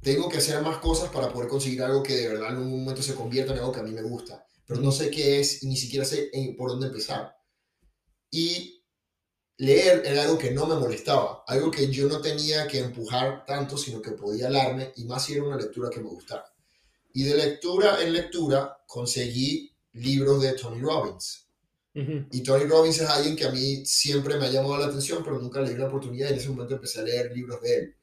tengo 0.00 0.28
que 0.28 0.38
hacer 0.38 0.60
más 0.62 0.78
cosas 0.78 1.10
para 1.10 1.32
poder 1.32 1.48
conseguir 1.48 1.82
algo 1.82 2.02
que 2.02 2.14
de 2.14 2.28
verdad 2.28 2.50
en 2.50 2.58
un 2.58 2.70
momento 2.70 3.02
se 3.02 3.14
convierta 3.14 3.52
en 3.52 3.58
algo 3.58 3.72
que 3.72 3.80
a 3.80 3.84
mí 3.84 3.90
me 3.90 4.02
gusta, 4.02 4.46
pero 4.66 4.80
no 4.80 4.92
sé 4.92 5.10
qué 5.10 5.40
es 5.40 5.62
y 5.62 5.66
ni 5.66 5.76
siquiera 5.76 6.04
sé 6.04 6.30
por 6.56 6.70
dónde 6.70 6.88
empezar. 6.88 7.34
Y 8.30 8.83
leer 9.58 10.02
era 10.04 10.22
algo 10.22 10.38
que 10.38 10.50
no 10.50 10.66
me 10.66 10.74
molestaba, 10.76 11.44
algo 11.46 11.70
que 11.70 11.90
yo 11.90 12.08
no 12.08 12.20
tenía 12.20 12.66
que 12.66 12.80
empujar 12.80 13.44
tanto, 13.46 13.76
sino 13.76 14.02
que 14.02 14.12
podía 14.12 14.48
alarme 14.48 14.92
y 14.96 15.04
más 15.04 15.24
si 15.24 15.34
era 15.34 15.44
una 15.44 15.56
lectura 15.56 15.90
que 15.90 16.00
me 16.00 16.08
gustara. 16.08 16.52
Y 17.12 17.24
de 17.24 17.36
lectura 17.36 18.02
en 18.02 18.12
lectura 18.12 18.78
conseguí 18.86 19.72
libros 19.92 20.42
de 20.42 20.52
Tony 20.54 20.80
Robbins. 20.80 21.44
Y 21.94 22.42
Tony 22.42 22.64
Robbins 22.64 23.00
es 23.00 23.08
alguien 23.08 23.36
que 23.36 23.44
a 23.44 23.52
mí 23.52 23.86
siempre 23.86 24.36
me 24.36 24.46
ha 24.46 24.50
llamado 24.50 24.78
la 24.78 24.86
atención, 24.86 25.22
pero 25.22 25.38
nunca 25.38 25.60
le 25.60 25.70
di 25.70 25.76
la 25.76 25.86
oportunidad 25.86 26.28
y 26.28 26.32
en 26.32 26.38
ese 26.40 26.48
momento 26.48 26.74
empecé 26.74 27.00
a 27.00 27.04
leer 27.04 27.30
libros 27.32 27.60
de 27.62 27.76
él. 27.76 27.96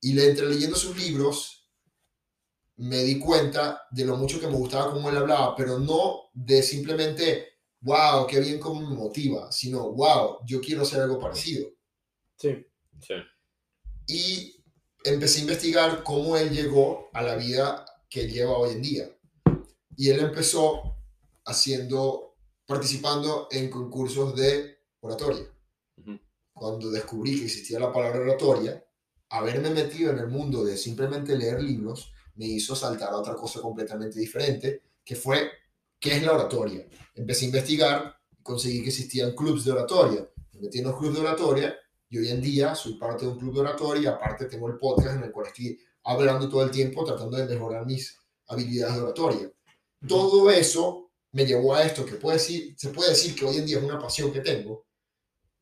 Y 0.00 0.14
le, 0.14 0.30
entre 0.30 0.46
leyendo 0.46 0.76
sus 0.76 0.96
libros, 0.96 1.68
me 2.76 3.02
di 3.02 3.18
cuenta 3.18 3.82
de 3.90 4.06
lo 4.06 4.16
mucho 4.16 4.40
que 4.40 4.46
me 4.46 4.54
gustaba 4.54 4.92
cómo 4.92 5.10
él 5.10 5.16
hablaba, 5.18 5.54
pero 5.54 5.78
no 5.78 6.30
de 6.32 6.62
simplemente, 6.62 7.55
wow, 7.86 8.26
qué 8.26 8.40
bien 8.40 8.58
cómo 8.58 8.80
me 8.80 8.96
motiva, 8.96 9.50
sino, 9.52 9.92
wow, 9.92 10.38
yo 10.44 10.60
quiero 10.60 10.82
hacer 10.82 11.00
algo 11.00 11.20
parecido. 11.20 11.70
Sí. 12.36 12.66
Sí. 13.00 13.14
Y 14.08 14.64
empecé 15.04 15.38
a 15.38 15.42
investigar 15.42 16.02
cómo 16.02 16.36
él 16.36 16.50
llegó 16.50 17.10
a 17.12 17.22
la 17.22 17.36
vida 17.36 17.86
que 18.10 18.28
lleva 18.28 18.58
hoy 18.58 18.72
en 18.74 18.82
día. 18.82 19.16
Y 19.96 20.10
él 20.10 20.18
empezó 20.18 20.96
haciendo, 21.44 22.36
participando 22.66 23.46
en 23.52 23.70
concursos 23.70 24.34
de 24.34 24.78
oratoria. 25.00 25.46
Cuando 26.52 26.90
descubrí 26.90 27.38
que 27.38 27.44
existía 27.44 27.78
la 27.78 27.92
palabra 27.92 28.20
oratoria, 28.20 28.84
haberme 29.28 29.70
metido 29.70 30.10
en 30.10 30.18
el 30.18 30.28
mundo 30.28 30.64
de 30.64 30.76
simplemente 30.76 31.36
leer 31.36 31.62
libros 31.62 32.12
me 32.34 32.46
hizo 32.46 32.74
saltar 32.74 33.10
a 33.10 33.18
otra 33.18 33.34
cosa 33.34 33.60
completamente 33.60 34.18
diferente, 34.18 34.82
que 35.04 35.14
fue, 35.14 35.50
¿qué 36.06 36.16
es 36.16 36.22
la 36.22 36.34
oratoria? 36.34 36.86
Empecé 37.16 37.44
a 37.44 37.48
investigar, 37.48 38.16
conseguí 38.40 38.80
que 38.80 38.90
existían 38.90 39.34
clubes 39.34 39.64
de 39.64 39.72
oratoria. 39.72 40.28
Me 40.52 40.60
metí 40.60 40.78
en 40.78 40.84
los 40.84 40.96
clubes 40.96 41.16
de 41.16 41.20
oratoria 41.22 41.76
y 42.08 42.18
hoy 42.18 42.28
en 42.28 42.40
día 42.40 42.76
soy 42.76 42.94
parte 42.94 43.24
de 43.24 43.32
un 43.32 43.38
club 43.38 43.54
de 43.54 43.60
oratoria 43.60 44.02
y 44.02 44.06
aparte 44.06 44.44
tengo 44.44 44.68
el 44.68 44.78
podcast 44.78 45.16
en 45.16 45.24
el 45.24 45.32
cual 45.32 45.48
estoy 45.48 45.80
hablando 46.04 46.48
todo 46.48 46.62
el 46.62 46.70
tiempo 46.70 47.04
tratando 47.04 47.36
de 47.36 47.46
mejorar 47.46 47.84
mis 47.84 48.16
habilidades 48.46 48.94
de 48.94 49.02
oratoria. 49.02 49.52
Todo 50.06 50.48
eso 50.48 51.10
me 51.32 51.44
llevó 51.44 51.74
a 51.74 51.82
esto 51.82 52.06
que 52.06 52.14
puede 52.14 52.38
decir, 52.38 52.76
se 52.78 52.90
puede 52.90 53.10
decir 53.10 53.34
que 53.34 53.44
hoy 53.44 53.56
en 53.56 53.66
día 53.66 53.78
es 53.78 53.84
una 53.84 53.98
pasión 53.98 54.32
que 54.32 54.40
tengo, 54.40 54.86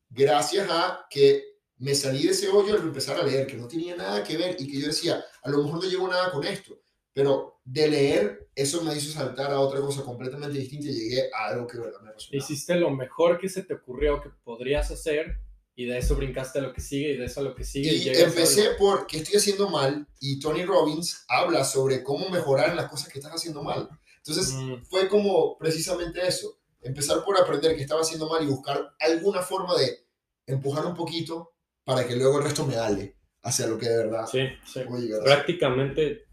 gracias 0.09 0.69
a 0.69 1.07
que 1.09 1.43
me 1.77 1.95
salí 1.95 2.21
de 2.21 2.29
ese 2.29 2.49
hoyo 2.49 2.75
al 2.75 2.81
empezar 2.81 3.19
a 3.19 3.23
leer, 3.23 3.47
que 3.47 3.57
no 3.57 3.67
tenía 3.67 3.95
nada 3.95 4.23
que 4.23 4.37
ver 4.37 4.55
y 4.59 4.67
que 4.67 4.79
yo 4.79 4.87
decía, 4.87 5.25
a 5.41 5.49
lo 5.49 5.63
mejor 5.63 5.83
no 5.83 5.89
llevo 5.89 6.07
nada 6.07 6.31
con 6.31 6.45
esto, 6.45 6.77
pero 7.15 7.59
de 7.63 7.87
leer 7.87 8.49
eso 8.53 8.83
me 8.83 8.95
hizo 8.95 9.11
saltar 9.11 9.51
a 9.51 9.59
otra 9.59 9.79
cosa 9.79 10.03
completamente 10.03 10.59
distinta 10.59 10.87
y 10.87 10.93
llegué 10.93 11.29
a 11.33 11.47
algo 11.47 11.65
que 11.65 11.77
verdad 11.79 11.99
me 12.01 12.09
apasionaba. 12.09 12.37
Hiciste 12.43 12.75
lo 12.75 12.89
mejor 12.91 13.39
que 13.39 13.49
se 13.49 13.63
te 13.63 13.73
ocurrió 13.73 14.21
que 14.21 14.29
podrías 14.43 14.91
hacer 14.91 15.39
y 15.75 15.85
de 15.85 15.97
eso 15.97 16.15
brincaste 16.15 16.59
a 16.59 16.61
lo 16.61 16.71
que 16.73 16.81
sigue 16.81 17.13
y 17.13 17.17
de 17.17 17.25
eso 17.25 17.39
a 17.39 17.43
lo 17.43 17.55
que 17.55 17.63
sigue. 17.63 17.91
Y 17.93 18.09
a 18.09 18.19
empecé 18.25 18.67
algo. 18.67 18.77
por 18.77 19.07
qué 19.07 19.17
estoy 19.17 19.37
haciendo 19.37 19.69
mal 19.69 20.07
y 20.19 20.39
Tony 20.39 20.63
Robbins 20.65 21.25
habla 21.27 21.63
sobre 21.65 22.03
cómo 22.03 22.29
mejorar 22.29 22.69
en 22.69 22.75
las 22.75 22.89
cosas 22.89 23.09
que 23.09 23.19
estás 23.19 23.33
haciendo 23.33 23.63
mal. 23.63 23.89
Entonces 24.17 24.53
Mm, 24.53 24.83
fue 24.89 25.07
como 25.07 25.57
precisamente 25.57 26.25
eso, 26.27 26.59
empezar 26.81 27.23
por 27.23 27.39
aprender 27.39 27.75
que 27.75 27.81
estaba 27.81 28.01
haciendo 28.01 28.27
mal 28.29 28.43
y 28.43 28.47
buscar 28.47 28.93
alguna 28.99 29.41
forma 29.41 29.75
de 29.77 30.05
empujar 30.47 30.85
un 30.85 30.95
poquito 30.95 31.53
para 31.83 32.05
que 32.07 32.15
luego 32.15 32.37
el 32.39 32.43
resto 32.45 32.65
me 32.65 32.75
ale 32.75 33.15
hacia 33.41 33.67
lo 33.67 33.77
que 33.77 33.87
de 33.89 33.97
verdad 33.97 34.25
Sí. 34.31 34.41
sí. 34.65 34.81
voy 34.87 34.99
a 34.99 35.03
llegar 35.03 35.21
a. 35.21 35.23
Prácticamente, 35.25 36.24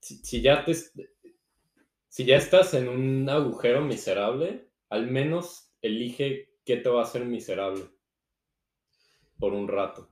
si, 0.00 0.16
si 0.18 0.40
ya 0.42 0.64
te, 0.64 0.74
si 2.08 2.24
ya 2.24 2.36
estás 2.36 2.74
en 2.74 2.88
un 2.88 3.28
agujero 3.28 3.82
miserable, 3.82 4.68
al 4.88 5.10
menos 5.10 5.72
elige 5.82 6.54
qué 6.64 6.76
te 6.76 6.88
va 6.88 7.00
a 7.00 7.04
hacer 7.04 7.24
miserable 7.24 7.84
por 9.38 9.52
un 9.54 9.68
rato. 9.68 10.10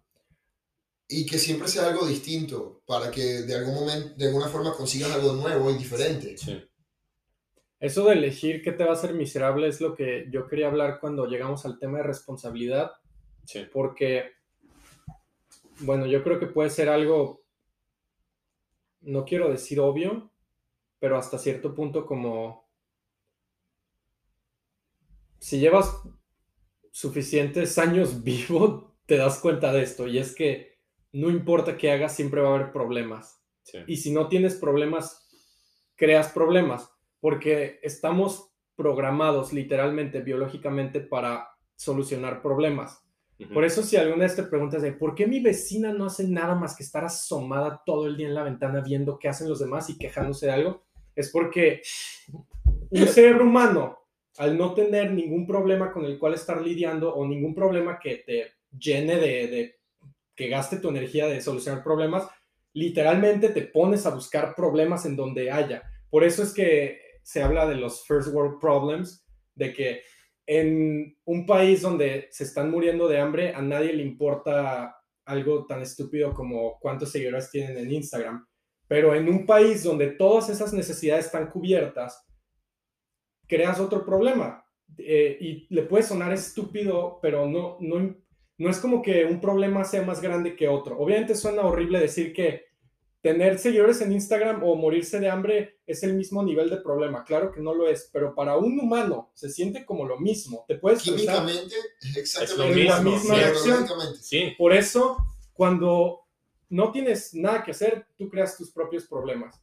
Y 1.08 1.24
que 1.26 1.38
siempre 1.38 1.68
sea 1.68 1.88
algo 1.88 2.06
distinto 2.06 2.82
para 2.86 3.10
que 3.10 3.22
de 3.42 3.54
algún 3.54 3.74
momento, 3.74 4.14
de 4.16 4.26
alguna 4.26 4.48
forma 4.48 4.74
consigas 4.74 5.10
algo 5.12 5.32
nuevo 5.32 5.70
y 5.70 5.78
diferente. 5.78 6.36
Sí. 6.36 6.62
Eso 7.80 8.04
de 8.06 8.14
elegir 8.14 8.60
qué 8.62 8.72
te 8.72 8.84
va 8.84 8.90
a 8.90 8.94
hacer 8.94 9.14
miserable 9.14 9.68
es 9.68 9.80
lo 9.80 9.94
que 9.94 10.26
yo 10.30 10.46
quería 10.46 10.66
hablar 10.66 10.98
cuando 11.00 11.26
llegamos 11.26 11.64
al 11.64 11.78
tema 11.78 11.98
de 11.98 12.04
responsabilidad, 12.04 12.90
Sí. 13.46 13.66
porque, 13.72 14.32
bueno, 15.80 16.06
yo 16.06 16.22
creo 16.22 16.38
que 16.38 16.46
puede 16.46 16.70
ser 16.70 16.88
algo, 16.88 17.42
no 19.00 19.24
quiero 19.24 19.50
decir 19.50 19.80
obvio, 19.80 20.30
pero 20.98 21.16
hasta 21.16 21.38
cierto 21.38 21.74
punto 21.74 22.06
como, 22.06 22.68
si 25.38 25.60
llevas 25.60 26.02
suficientes 26.90 27.78
años 27.78 28.22
vivo, 28.24 28.96
te 29.06 29.16
das 29.16 29.40
cuenta 29.40 29.72
de 29.72 29.82
esto, 29.82 30.06
y 30.06 30.18
es 30.18 30.34
que 30.34 30.78
no 31.12 31.30
importa 31.30 31.76
qué 31.76 31.90
hagas, 31.90 32.14
siempre 32.14 32.40
va 32.40 32.50
a 32.50 32.54
haber 32.56 32.72
problemas. 32.72 33.42
Sí. 33.62 33.78
Y 33.86 33.96
si 33.96 34.12
no 34.12 34.28
tienes 34.28 34.56
problemas, 34.56 35.28
creas 35.94 36.28
problemas, 36.32 36.90
porque 37.20 37.80
estamos 37.82 38.52
programados 38.76 39.52
literalmente, 39.52 40.20
biológicamente, 40.20 41.00
para 41.00 41.48
solucionar 41.74 42.42
problemas. 42.42 43.07
Por 43.46 43.64
eso 43.64 43.82
si 43.82 43.96
alguna 43.96 44.24
vez 44.24 44.34
te 44.34 44.42
preguntas 44.42 44.82
de 44.82 44.92
por 44.92 45.14
qué 45.14 45.26
mi 45.26 45.38
vecina 45.40 45.92
no 45.92 46.06
hace 46.06 46.26
nada 46.26 46.56
más 46.56 46.76
que 46.76 46.82
estar 46.82 47.04
asomada 47.04 47.82
todo 47.86 48.06
el 48.06 48.16
día 48.16 48.26
en 48.26 48.34
la 48.34 48.42
ventana 48.42 48.80
viendo 48.80 49.18
qué 49.18 49.28
hacen 49.28 49.48
los 49.48 49.60
demás 49.60 49.88
y 49.90 49.96
quejándose 49.96 50.46
de 50.46 50.52
algo, 50.52 50.82
es 51.14 51.30
porque 51.30 51.82
un 52.90 53.06
cerebro 53.06 53.44
humano, 53.44 53.98
al 54.38 54.58
no 54.58 54.74
tener 54.74 55.12
ningún 55.12 55.46
problema 55.46 55.92
con 55.92 56.04
el 56.04 56.18
cual 56.18 56.34
estar 56.34 56.60
lidiando 56.60 57.14
o 57.14 57.26
ningún 57.26 57.54
problema 57.54 57.98
que 58.00 58.16
te 58.16 58.52
llene 58.76 59.16
de 59.16 59.78
que 60.34 60.48
gaste 60.48 60.76
tu 60.78 60.88
energía 60.88 61.26
de 61.26 61.40
solucionar 61.40 61.82
problemas, 61.82 62.28
literalmente 62.72 63.48
te 63.48 63.62
pones 63.62 64.06
a 64.06 64.14
buscar 64.14 64.54
problemas 64.54 65.04
en 65.04 65.16
donde 65.16 65.50
haya. 65.50 65.82
Por 66.10 66.22
eso 66.22 66.42
es 66.42 66.54
que 66.54 67.00
se 67.22 67.42
habla 67.42 67.66
de 67.66 67.74
los 67.74 68.06
first 68.06 68.32
world 68.32 68.60
problems, 68.60 69.26
de 69.54 69.72
que 69.72 70.02
en 70.48 71.14
un 71.26 71.44
país 71.44 71.82
donde 71.82 72.28
se 72.30 72.44
están 72.44 72.70
muriendo 72.70 73.06
de 73.06 73.20
hambre, 73.20 73.54
a 73.54 73.60
nadie 73.60 73.92
le 73.92 74.02
importa 74.02 74.96
algo 75.26 75.66
tan 75.66 75.82
estúpido 75.82 76.32
como 76.32 76.78
cuántos 76.80 77.12
seguidores 77.12 77.50
tienen 77.50 77.76
en 77.76 77.92
Instagram. 77.92 78.46
Pero 78.86 79.14
en 79.14 79.28
un 79.28 79.44
país 79.44 79.84
donde 79.84 80.06
todas 80.12 80.48
esas 80.48 80.72
necesidades 80.72 81.26
están 81.26 81.50
cubiertas, 81.50 82.26
creas 83.46 83.78
otro 83.78 84.06
problema. 84.06 84.64
Eh, 84.96 85.36
y 85.38 85.74
le 85.74 85.82
puede 85.82 86.02
sonar 86.02 86.32
estúpido, 86.32 87.18
pero 87.20 87.46
no, 87.46 87.76
no, 87.80 88.16
no 88.56 88.70
es 88.70 88.78
como 88.78 89.02
que 89.02 89.26
un 89.26 89.42
problema 89.42 89.84
sea 89.84 90.00
más 90.00 90.22
grande 90.22 90.56
que 90.56 90.66
otro. 90.66 90.98
Obviamente 90.98 91.34
suena 91.34 91.60
horrible 91.60 92.00
decir 92.00 92.32
que 92.32 92.67
tener 93.20 93.58
seguidores 93.58 94.00
en 94.00 94.12
Instagram 94.12 94.62
o 94.62 94.76
morirse 94.76 95.18
de 95.18 95.28
hambre 95.28 95.80
es 95.86 96.02
el 96.04 96.14
mismo 96.14 96.42
nivel 96.42 96.70
de 96.70 96.76
problema. 96.78 97.24
Claro 97.24 97.50
que 97.50 97.60
no 97.60 97.74
lo 97.74 97.88
es, 97.88 98.08
pero 98.12 98.34
para 98.34 98.56
un 98.56 98.78
humano 98.78 99.30
se 99.34 99.50
siente 99.50 99.84
como 99.84 100.06
lo 100.06 100.18
mismo. 100.20 100.64
Te 100.68 100.76
puedes 100.76 101.02
Químicamente 101.02 101.74
es 102.00 102.16
exactamente 102.16 102.84
la 102.84 103.00
misma 103.00 103.34
reacción. 103.34 103.86
Sí. 104.20 104.52
Por 104.56 104.72
eso, 104.72 105.16
cuando 105.52 106.20
no 106.68 106.92
tienes 106.92 107.34
nada 107.34 107.64
que 107.64 107.72
hacer, 107.72 108.06
tú 108.16 108.28
creas 108.28 108.56
tus 108.56 108.70
propios 108.70 109.06
problemas. 109.06 109.60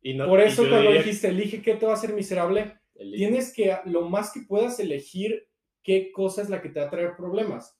Y 0.00 0.14
no, 0.14 0.26
Por 0.28 0.40
y 0.40 0.44
eso 0.44 0.62
yo 0.62 0.68
cuando 0.70 0.90
diría- 0.90 1.02
dijiste, 1.02 1.28
elige 1.28 1.62
qué 1.62 1.74
te 1.74 1.84
va 1.86 1.92
a 1.92 1.96
hacer 1.96 2.12
miserable, 2.12 2.78
el- 2.94 3.12
tienes 3.12 3.52
que, 3.52 3.76
lo 3.86 4.08
más 4.08 4.30
que 4.32 4.42
puedas, 4.42 4.78
elegir 4.78 5.48
qué 5.82 6.12
cosa 6.12 6.42
es 6.42 6.48
la 6.48 6.62
que 6.62 6.68
te 6.68 6.78
va 6.80 6.86
a 6.86 6.90
traer 6.90 7.16
problemas. 7.16 7.76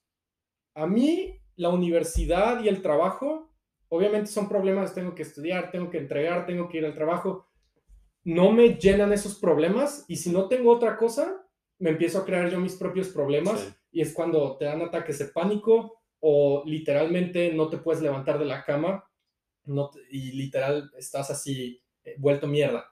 A 0.74 0.86
mí, 0.86 1.38
la 1.56 1.68
universidad 1.68 2.62
y 2.64 2.68
el 2.68 2.82
trabajo, 2.82 3.47
obviamente 3.88 4.30
son 4.30 4.48
problemas, 4.48 4.94
tengo 4.94 5.14
que 5.14 5.22
estudiar, 5.22 5.70
tengo 5.70 5.90
que 5.90 5.98
entregar, 5.98 6.46
tengo 6.46 6.68
que 6.68 6.78
ir 6.78 6.84
al 6.86 6.94
trabajo. 6.94 7.46
No 8.24 8.52
me 8.52 8.74
llenan 8.76 9.12
esos 9.12 9.38
problemas 9.38 10.04
y 10.08 10.16
si 10.16 10.30
no 10.30 10.48
tengo 10.48 10.70
otra 10.72 10.96
cosa, 10.96 11.44
me 11.78 11.90
empiezo 11.90 12.18
a 12.18 12.24
crear 12.24 12.50
yo 12.50 12.58
mis 12.60 12.74
propios 12.76 13.08
problemas 13.08 13.60
Sí. 13.60 13.74
y 13.92 14.00
es 14.02 14.12
cuando 14.12 14.56
te 14.58 14.64
dan 14.66 14.82
ataques 14.82 15.18
de 15.20 15.26
pánico 15.26 16.00
o 16.20 16.62
literalmente 16.66 17.52
no 17.52 17.68
te 17.68 17.78
puedes 17.78 18.02
levantar 18.02 18.38
de 18.38 18.44
la 18.44 18.64
cama 18.64 19.04
no 19.64 19.90
te- 19.90 20.00
y 20.10 20.32
literal 20.32 20.90
estás 20.96 21.30
así 21.30 21.80
eh, 22.04 22.14
vuelto 22.18 22.46
mierda. 22.46 22.86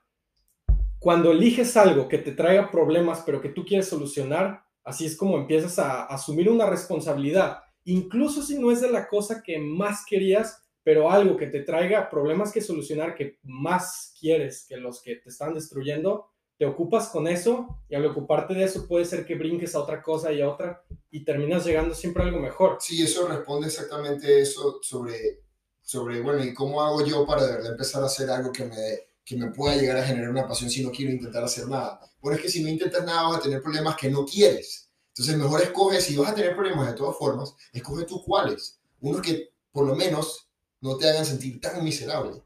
Cuando 0.98 1.32
eliges 1.32 1.76
algo 1.76 2.06
que 2.08 2.18
te 2.18 2.32
traiga 2.32 2.70
problemas 2.70 3.22
pero 3.24 3.40
que 3.40 3.48
tú 3.50 3.64
quieres 3.64 3.88
solucionar, 3.88 4.62
así 4.84 5.06
es 5.06 5.16
como 5.16 5.36
empiezas 5.38 5.78
a 5.78 6.04
asumir 6.04 6.48
una 6.50 6.66
responsabilidad, 6.68 7.58
incluso 7.84 8.42
si 8.42 8.58
no 8.58 8.70
es 8.70 8.80
de 8.80 8.90
la 8.90 9.08
cosa 9.08 9.42
que 9.42 9.58
más 9.58 10.04
querías, 10.06 10.65
pero 10.86 11.10
algo 11.10 11.36
que 11.36 11.48
te 11.48 11.62
traiga 11.62 12.08
problemas 12.08 12.52
que 12.52 12.60
solucionar 12.60 13.16
que 13.16 13.40
más 13.42 14.14
quieres 14.20 14.64
que 14.68 14.76
los 14.76 15.02
que 15.02 15.16
te 15.16 15.30
están 15.30 15.52
destruyendo, 15.52 16.28
te 16.56 16.64
ocupas 16.64 17.08
con 17.08 17.26
eso 17.26 17.82
y 17.88 17.96
al 17.96 18.06
ocuparte 18.06 18.54
de 18.54 18.62
eso 18.62 18.86
puede 18.86 19.04
ser 19.04 19.26
que 19.26 19.34
brinques 19.34 19.74
a 19.74 19.80
otra 19.80 20.00
cosa 20.00 20.30
y 20.30 20.42
a 20.42 20.48
otra 20.48 20.84
y 21.10 21.24
terminas 21.24 21.66
llegando 21.66 21.92
siempre 21.92 22.22
a 22.22 22.26
algo 22.26 22.38
mejor. 22.38 22.78
Sí, 22.78 23.02
eso 23.02 23.26
responde 23.26 23.66
exactamente 23.66 24.40
eso 24.40 24.78
sobre, 24.80 25.42
sobre, 25.82 26.20
bueno, 26.20 26.44
¿y 26.44 26.54
cómo 26.54 26.80
hago 26.80 27.04
yo 27.04 27.26
para 27.26 27.44
de 27.44 27.52
verdad 27.54 27.72
empezar 27.72 28.04
a 28.04 28.06
hacer 28.06 28.30
algo 28.30 28.52
que 28.52 28.66
me, 28.66 28.76
que 29.24 29.36
me 29.36 29.50
pueda 29.50 29.74
llegar 29.74 29.96
a 29.96 30.06
generar 30.06 30.30
una 30.30 30.46
pasión 30.46 30.70
si 30.70 30.84
no 30.84 30.92
quiero 30.92 31.10
intentar 31.10 31.42
hacer 31.42 31.66
nada? 31.66 31.98
Bueno, 32.20 32.36
es 32.36 32.42
que 32.44 32.48
si 32.48 32.62
no 32.62 32.68
intentas 32.68 33.04
nada 33.04 33.24
vas 33.30 33.38
a 33.38 33.42
tener 33.42 33.60
problemas 33.60 33.96
que 33.96 34.08
no 34.08 34.24
quieres. 34.24 34.88
Entonces, 35.08 35.36
mejor 35.36 35.62
escoge, 35.62 36.00
si 36.00 36.16
vas 36.16 36.30
a 36.30 36.34
tener 36.36 36.54
problemas 36.54 36.86
de 36.86 36.94
todas 36.94 37.18
formas, 37.18 37.56
escoge 37.72 38.04
tú 38.04 38.22
cuáles. 38.24 38.78
Unos 39.00 39.20
que 39.20 39.50
por 39.72 39.84
lo 39.84 39.96
menos 39.96 40.45
no 40.80 40.96
te 40.96 41.08
hagan 41.08 41.24
sentir 41.26 41.60
tan 41.60 41.82
miserable. 41.84 42.42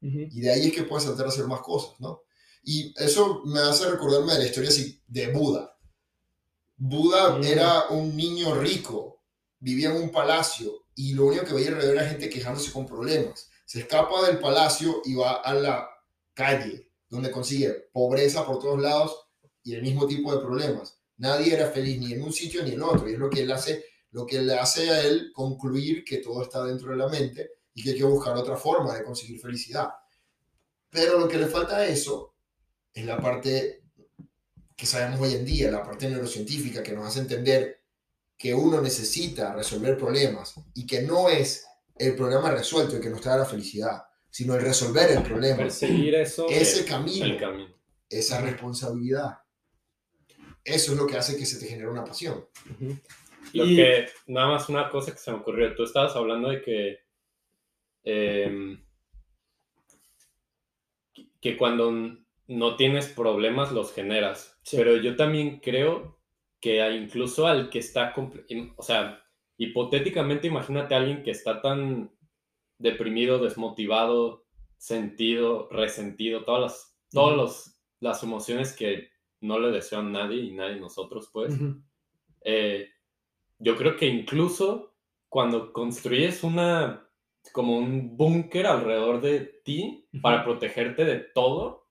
Y 0.00 0.40
de 0.40 0.50
ahí 0.50 0.66
es 0.66 0.72
que 0.72 0.82
puedes 0.82 1.04
tratar 1.04 1.26
de 1.26 1.32
hacer 1.32 1.46
más 1.46 1.60
cosas, 1.60 2.00
¿no? 2.00 2.22
Y 2.64 2.92
eso 2.96 3.42
me 3.44 3.60
hace 3.60 3.88
recordarme 3.88 4.32
de 4.32 4.40
la 4.40 4.46
historia 4.46 4.70
de 5.06 5.32
Buda. 5.32 5.76
Buda 6.76 7.38
Mm. 7.38 7.44
era 7.44 7.88
un 7.90 8.16
niño 8.16 8.54
rico, 8.54 9.22
vivía 9.60 9.90
en 9.90 10.02
un 10.02 10.10
palacio 10.10 10.86
y 10.96 11.14
lo 11.14 11.26
único 11.26 11.44
que 11.44 11.54
veía 11.54 11.68
alrededor 11.68 11.96
era 11.96 12.08
gente 12.08 12.28
quejándose 12.28 12.72
con 12.72 12.86
problemas. 12.86 13.48
Se 13.64 13.80
escapa 13.80 14.26
del 14.26 14.38
palacio 14.40 15.02
y 15.04 15.14
va 15.14 15.36
a 15.36 15.54
la 15.54 15.88
calle, 16.34 16.90
donde 17.08 17.30
consigue 17.30 17.70
pobreza 17.92 18.44
por 18.44 18.58
todos 18.58 18.80
lados 18.80 19.16
y 19.62 19.74
el 19.74 19.82
mismo 19.82 20.06
tipo 20.06 20.34
de 20.34 20.40
problemas. 20.42 20.98
Nadie 21.18 21.54
era 21.54 21.70
feliz 21.70 22.00
ni 22.00 22.12
en 22.12 22.22
un 22.22 22.32
sitio 22.32 22.64
ni 22.64 22.72
en 22.72 22.82
otro. 22.82 23.08
Y 23.08 23.12
es 23.12 23.18
lo 23.18 23.30
que 23.30 23.42
él 23.42 23.52
hace, 23.52 23.84
lo 24.10 24.26
que 24.26 24.42
le 24.42 24.54
hace 24.54 24.90
a 24.90 25.02
él 25.02 25.30
concluir 25.32 26.04
que 26.04 26.18
todo 26.18 26.42
está 26.42 26.64
dentro 26.64 26.90
de 26.90 26.96
la 26.96 27.08
mente 27.08 27.50
y 27.74 27.82
que 27.82 27.90
hay 27.90 27.96
que 27.98 28.04
buscar 28.04 28.36
otra 28.36 28.56
forma 28.56 28.94
de 28.94 29.04
conseguir 29.04 29.40
felicidad. 29.40 29.88
Pero 30.90 31.18
lo 31.18 31.28
que 31.28 31.38
le 31.38 31.46
falta 31.46 31.76
a 31.76 31.86
eso 31.86 32.34
es 32.92 33.04
la 33.06 33.18
parte 33.18 33.82
que 34.76 34.86
sabemos 34.86 35.20
hoy 35.20 35.34
en 35.34 35.44
día, 35.44 35.70
la 35.70 35.82
parte 35.82 36.08
neurocientífica 36.08 36.82
que 36.82 36.92
nos 36.92 37.06
hace 37.06 37.20
entender 37.20 37.82
que 38.36 38.52
uno 38.54 38.80
necesita 38.82 39.54
resolver 39.54 39.96
problemas 39.96 40.54
y 40.74 40.86
que 40.86 41.02
no 41.02 41.28
es 41.28 41.64
el 41.96 42.16
problema 42.16 42.50
resuelto 42.50 42.96
el 42.96 43.02
que 43.02 43.08
nos 43.10 43.20
trae 43.20 43.38
la 43.38 43.44
felicidad, 43.44 44.02
sino 44.28 44.54
el 44.54 44.62
resolver 44.62 45.10
el 45.12 45.22
problema, 45.22 45.58
Perseguir 45.58 46.14
eso. 46.16 46.46
ese 46.48 46.84
camino, 46.84 47.24
el 47.26 47.38
camino. 47.38 47.74
esa 48.08 48.40
responsabilidad. 48.40 49.38
Eso 50.64 50.92
es 50.92 50.98
lo 50.98 51.06
que 51.06 51.16
hace 51.16 51.36
que 51.36 51.46
se 51.46 51.58
te 51.58 51.66
genere 51.66 51.88
una 51.88 52.04
pasión. 52.04 52.46
Ujú. 52.70 52.96
Lo 53.52 53.64
Y- 53.66 53.76
que, 53.76 54.06
nada 54.26 54.48
más 54.48 54.68
una 54.68 54.88
cosa 54.90 55.12
que 55.12 55.18
se 55.18 55.30
me 55.30 55.38
ocurrió, 55.38 55.74
tú 55.74 55.84
estabas 55.84 56.14
hablando 56.16 56.48
de 56.50 56.62
que, 56.62 56.98
em, 58.04 58.82
que 61.40 61.56
cuando 61.56 61.92
no 62.48 62.76
tienes 62.76 63.08
problemas 63.08 63.72
los 63.72 63.92
generas, 63.92 64.58
Sí. 64.62 64.76
pero 64.76 64.96
yo 64.96 65.16
también 65.16 65.60
creo 65.60 66.18
que 66.60 66.88
incluso 66.94 67.46
al 67.46 67.70
que 67.70 67.78
está, 67.80 68.14
o 68.76 68.82
sea, 68.82 69.24
hipotéticamente 69.56 70.46
imagínate 70.46 70.94
a 70.94 70.98
alguien 70.98 71.22
que 71.22 71.30
está 71.32 71.60
tan 71.60 72.10
deprimido, 72.78 73.38
desmotivado, 73.38 74.44
sentido, 74.76 75.68
resentido, 75.70 76.44
todas 76.44 76.60
las, 76.62 76.98
todas 77.10 77.28
Ujú. 77.34 77.36
los- 77.42 77.78
las 78.00 78.22
emociones 78.22 78.74
que 78.74 79.10
no 79.40 79.58
le 79.58 79.70
deseo 79.70 80.00
a 80.00 80.02
nadie 80.04 80.42
y 80.42 80.52
nadie 80.52 80.76
nosotros, 80.80 81.30
pues 81.32 81.54
eh, 82.44 82.88
yo 83.58 83.76
creo 83.76 83.96
que 83.96 84.06
incluso 84.06 84.96
cuando 85.28 85.72
construyes 85.72 86.42
una 86.42 87.08
como 87.50 87.76
un 87.78 88.16
búnker 88.16 88.66
alrededor 88.66 89.20
de 89.20 89.40
ti 89.64 90.06
Ujú. 90.12 90.22
para 90.22 90.44
protegerte 90.44 91.04
de 91.04 91.16
todo 91.18 91.88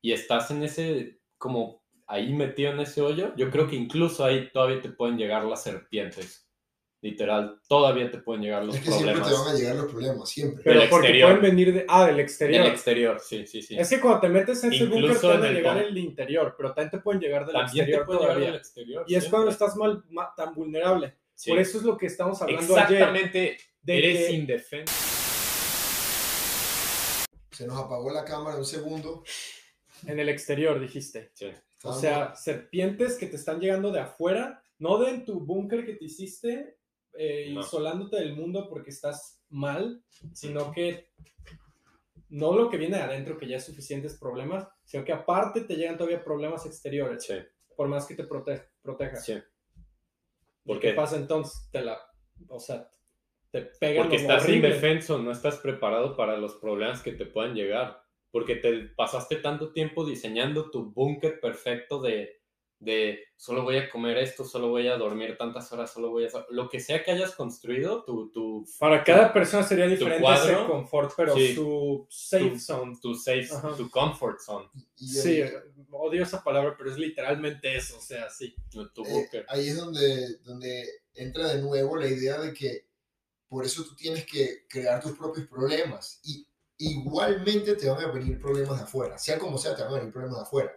y 0.00 0.12
estás 0.12 0.50
en 0.50 0.62
ese 0.62 1.20
como 1.38 1.82
ahí 2.06 2.32
metido 2.32 2.70
en 2.72 2.80
ese 2.80 3.00
hoyo, 3.00 3.32
yo 3.36 3.50
creo 3.50 3.66
que 3.66 3.76
incluso 3.76 4.24
ahí 4.24 4.50
todavía 4.52 4.80
te 4.80 4.90
pueden 4.90 5.16
llegar 5.18 5.44
las 5.44 5.62
serpientes. 5.62 6.42
Literal, 7.00 7.60
todavía 7.68 8.10
te 8.10 8.16
pueden 8.18 8.42
llegar 8.42 8.64
los 8.64 8.76
es 8.76 8.82
que 8.82 8.90
siempre 8.90 9.12
problemas. 9.12 9.30
te 9.30 9.44
van 9.44 9.54
a 9.54 9.58
llegar 9.58 9.76
los 9.76 9.92
problemas, 9.92 10.28
siempre. 10.30 10.62
Pero 10.64 10.80
Del 10.80 10.88
porque 10.88 11.06
exterior. 11.08 11.28
pueden 11.38 11.42
venir 11.56 11.74
de. 11.74 11.84
Ah, 11.86 12.06
del 12.06 12.18
exterior. 12.20 12.62
Del 12.64 12.72
exterior, 12.72 13.20
sí, 13.20 13.46
sí, 13.46 13.60
sí. 13.60 13.76
Es 13.78 13.90
que 13.90 14.00
cuando 14.00 14.20
te 14.20 14.28
metes 14.30 14.64
en 14.64 14.72
ese 14.72 14.86
búnker 14.86 15.18
te 15.20 15.26
van 15.26 15.42
a 15.42 15.48
el 15.48 15.54
llegar 15.54 15.78
el 15.78 15.98
interior, 15.98 16.54
pero 16.56 16.72
también 16.72 16.90
te 16.92 16.98
pueden 17.00 17.20
llegar 17.20 17.44
del 17.44 17.54
También 17.56 17.84
te 17.86 17.92
exterior 17.92 18.06
llegar 18.08 18.20
todavía. 18.22 18.46
del 18.46 18.54
exterior. 18.56 19.04
Y 19.06 19.14
es 19.16 19.24
cuando 19.28 19.50
siempre. 19.50 19.66
estás 19.66 19.76
mal, 19.76 20.04
ma- 20.08 20.32
tan 20.34 20.54
vulnerable. 20.54 21.14
Sí. 21.34 21.50
Por 21.50 21.58
eso 21.58 21.76
es 21.76 21.84
lo 21.84 21.98
que 21.98 22.06
estamos 22.06 22.40
hablando 22.40 22.74
ayer. 22.74 22.92
Exactamente, 23.02 23.58
de 23.84 23.98
eres 23.98 24.26
que- 24.28 24.32
indefenso. 24.32 24.92
Se 27.52 27.66
nos 27.66 27.78
apagó 27.80 28.10
la 28.10 28.24
cámara 28.24 28.56
un 28.56 28.64
segundo. 28.64 29.22
En 30.06 30.18
el 30.18 30.28
exterior, 30.28 30.80
dijiste. 30.80 31.30
Sí. 31.34 31.50
O 31.84 31.92
sea, 31.92 32.34
serpientes 32.34 33.16
que 33.16 33.26
te 33.26 33.36
están 33.36 33.60
llegando 33.60 33.92
de 33.92 34.00
afuera, 34.00 34.62
no 34.78 34.98
de 34.98 35.10
en 35.10 35.24
tu 35.24 35.40
búnker 35.40 35.84
que 35.84 35.94
te 35.94 36.06
hiciste, 36.06 36.78
eh, 37.12 37.52
No. 37.54 37.60
isolándote 37.60 38.16
del 38.16 38.34
mundo 38.34 38.68
porque 38.68 38.90
estás 38.90 39.42
mal, 39.50 40.02
sino 40.32 40.72
que 40.72 41.12
no 42.30 42.54
lo 42.54 42.68
que 42.70 42.78
viene 42.78 42.96
de 42.96 43.02
adentro, 43.04 43.38
que 43.38 43.46
ya 43.46 43.58
es 43.58 43.64
suficientes 43.64 44.18
problemas, 44.18 44.66
sino 44.84 45.04
que 45.04 45.12
aparte 45.12 45.60
te 45.60 45.76
llegan 45.76 45.96
todavía 45.96 46.24
problemas 46.24 46.66
exteriores, 46.66 47.24
Sí, 47.24 47.34
por 47.76 47.86
más 47.86 48.06
que 48.06 48.16
te 48.16 48.24
prote 48.24 48.68
protejas. 48.82 49.24
sí. 49.24 49.34
¿Y 49.34 50.68
¿Por 50.68 50.80
¿Qué 50.80 50.88
qué? 50.88 50.94
pasa 50.94 51.16
entonces? 51.16 51.68
Te 51.70 51.82
la, 51.82 51.98
o 52.48 52.58
sea, 52.58 52.90
te 53.62 53.70
pegan 53.78 54.04
Porque 54.08 54.16
estás 54.16 54.42
horrible. 54.44 54.68
indefenso, 54.68 55.18
no 55.18 55.30
estás 55.30 55.58
preparado 55.58 56.16
para 56.16 56.36
los 56.36 56.54
problemas 56.56 57.02
que 57.02 57.12
te 57.12 57.24
puedan 57.24 57.54
llegar. 57.54 58.02
Porque 58.32 58.56
te 58.56 58.72
pasaste 58.96 59.36
tanto 59.36 59.72
tiempo 59.72 60.04
diseñando 60.04 60.70
tu 60.72 60.90
búnker 60.92 61.38
perfecto 61.38 62.00
de, 62.02 62.40
de 62.80 63.20
solo 63.36 63.62
voy 63.62 63.76
a 63.76 63.88
comer 63.88 64.18
esto, 64.18 64.44
solo 64.44 64.70
voy 64.70 64.88
a 64.88 64.96
dormir 64.96 65.36
tantas 65.38 65.70
horas, 65.72 65.92
solo 65.92 66.10
voy 66.10 66.24
a... 66.24 66.28
Lo 66.50 66.68
que 66.68 66.80
sea 66.80 67.04
que 67.04 67.12
hayas 67.12 67.32
construido, 67.36 68.02
tu... 68.02 68.32
tu 68.32 68.64
Para 68.80 69.04
cada 69.04 69.32
persona 69.32 69.62
sería 69.62 69.86
diferente 69.86 70.20
cuadro, 70.20 70.52
ese 70.58 70.66
confort, 70.66 71.12
pero 71.16 71.36
sí, 71.36 71.54
su 71.54 72.06
safe 72.10 72.50
tu- 72.50 72.58
zone. 72.58 72.98
tu 73.00 73.14
safe, 73.14 73.48
Ajá. 73.52 73.76
tu 73.76 73.88
comfort 73.88 74.40
zone, 74.40 74.68
Y 74.96 75.06
Sí, 75.06 75.40
ahí, 75.42 75.52
odio 75.92 76.24
esa 76.24 76.42
palabra, 76.42 76.74
pero 76.76 76.90
es 76.90 76.98
literalmente 76.98 77.76
eso, 77.76 77.98
o 77.98 78.00
sea, 78.02 78.28
sí. 78.30 78.52
tu 78.68 78.82
eh, 78.82 78.88
búnker. 78.96 79.46
ahí 79.48 79.68
es 79.68 79.76
donde, 79.76 80.38
donde 80.38 80.84
entra 81.14 81.54
de 81.54 81.62
nuevo 81.62 81.96
la 81.96 82.08
idea 82.08 82.40
de 82.40 82.52
que 82.52 82.92
por 83.54 83.64
eso 83.64 83.84
tú 83.84 83.94
tienes 83.94 84.26
que 84.26 84.66
crear 84.68 85.00
tus 85.00 85.12
propios 85.16 85.46
problemas. 85.46 86.18
Y 86.24 86.44
igualmente 86.76 87.76
te 87.76 87.88
van 87.88 88.02
a 88.04 88.08
venir 88.10 88.40
problemas 88.40 88.78
de 88.78 88.84
afuera. 88.84 89.16
Sea 89.16 89.38
como 89.38 89.58
sea, 89.58 89.76
te 89.76 89.82
van 89.82 89.92
a 89.92 89.96
venir 89.98 90.12
problemas 90.12 90.38
de 90.38 90.42
afuera. 90.42 90.72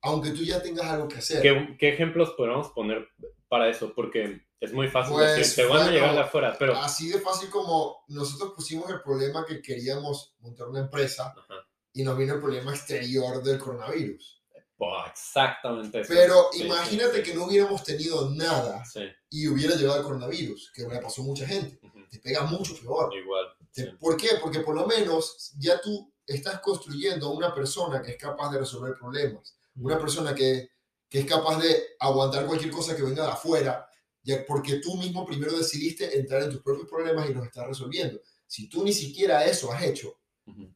Aunque 0.00 0.30
tú 0.30 0.42
ya 0.42 0.62
tengas 0.62 0.86
algo 0.86 1.08
que 1.08 1.18
hacer. 1.18 1.42
¿Qué, 1.42 1.76
qué 1.78 1.90
ejemplos 1.90 2.30
podemos 2.36 2.70
poner 2.70 3.06
para 3.48 3.68
eso? 3.68 3.92
Porque 3.94 4.40
es 4.60 4.72
muy 4.72 4.88
fácil 4.88 5.12
Pues, 5.12 5.36
decir, 5.36 5.64
te 5.64 5.70
van 5.70 5.88
a 5.88 5.90
llegar 5.90 6.14
de 6.14 6.20
afuera, 6.20 6.56
pero... 6.58 6.74
Así 6.76 7.10
de 7.10 7.20
fácil 7.20 7.50
como 7.50 8.02
nosotros 8.08 8.54
pusimos 8.56 8.88
el 8.90 9.02
problema 9.02 9.44
que 9.46 9.60
queríamos 9.60 10.34
montar 10.40 10.68
una 10.68 10.80
empresa 10.80 11.34
Ajá. 11.36 11.68
y 11.92 12.02
nos 12.02 12.16
vino 12.16 12.32
el 12.34 12.40
problema 12.40 12.72
exterior 12.72 13.42
del 13.42 13.58
coronavirus. 13.58 14.38
Oh, 14.84 15.04
exactamente 15.08 16.00
eso. 16.00 16.12
Pero 16.12 16.48
Sí, 16.50 16.64
imagínate 16.64 17.18
sí. 17.18 17.22
que 17.22 17.34
no 17.36 17.44
hubiéramos 17.44 17.84
tenido 17.84 18.28
nada 18.30 18.82
y 19.30 19.46
hubiera 19.46 19.76
llegado 19.76 19.98
el 19.98 20.02
coronavirus, 20.04 20.72
que 20.74 20.82
le 20.82 20.98
pasó 20.98 21.22
a 21.22 21.24
mucha 21.26 21.46
gente. 21.46 21.78
ujú, 21.86 22.00
Te 22.12 22.18
pega 22.18 22.42
mucho 22.42 22.78
peor. 22.78 23.10
igual. 23.14 23.46
Sí. 23.70 23.86
¿Por 23.98 24.18
qué? 24.18 24.28
Porque 24.40 24.60
por 24.60 24.74
lo 24.74 24.86
menos 24.86 25.54
ya 25.58 25.80
tú 25.80 26.12
estás 26.26 26.60
construyendo 26.60 27.30
una 27.30 27.54
persona 27.54 28.02
que 28.02 28.12
es 28.12 28.16
capaz 28.18 28.52
de 28.52 28.58
resolver 28.58 28.94
problemas, 28.98 29.56
una 29.76 29.98
persona 29.98 30.34
que, 30.34 30.68
que 31.08 31.20
es 31.20 31.26
capaz 31.26 31.58
de 31.58 31.96
aguantar 31.98 32.46
cualquier 32.46 32.70
cosa 32.70 32.94
que 32.94 33.02
venga 33.02 33.24
de 33.24 33.32
afuera, 33.32 33.88
ya 34.22 34.44
porque 34.46 34.76
tú 34.76 34.96
mismo 34.98 35.24
primero 35.24 35.56
decidiste 35.56 36.18
entrar 36.18 36.42
en 36.42 36.50
tus 36.50 36.60
propios 36.60 36.86
problemas 36.86 37.30
y 37.30 37.32
los 37.32 37.46
estás 37.46 37.66
resolviendo. 37.66 38.20
Si 38.46 38.68
tú 38.68 38.84
ni 38.84 38.92
siquiera 38.92 39.46
eso 39.46 39.72
has 39.72 39.82
hecho, 39.82 40.18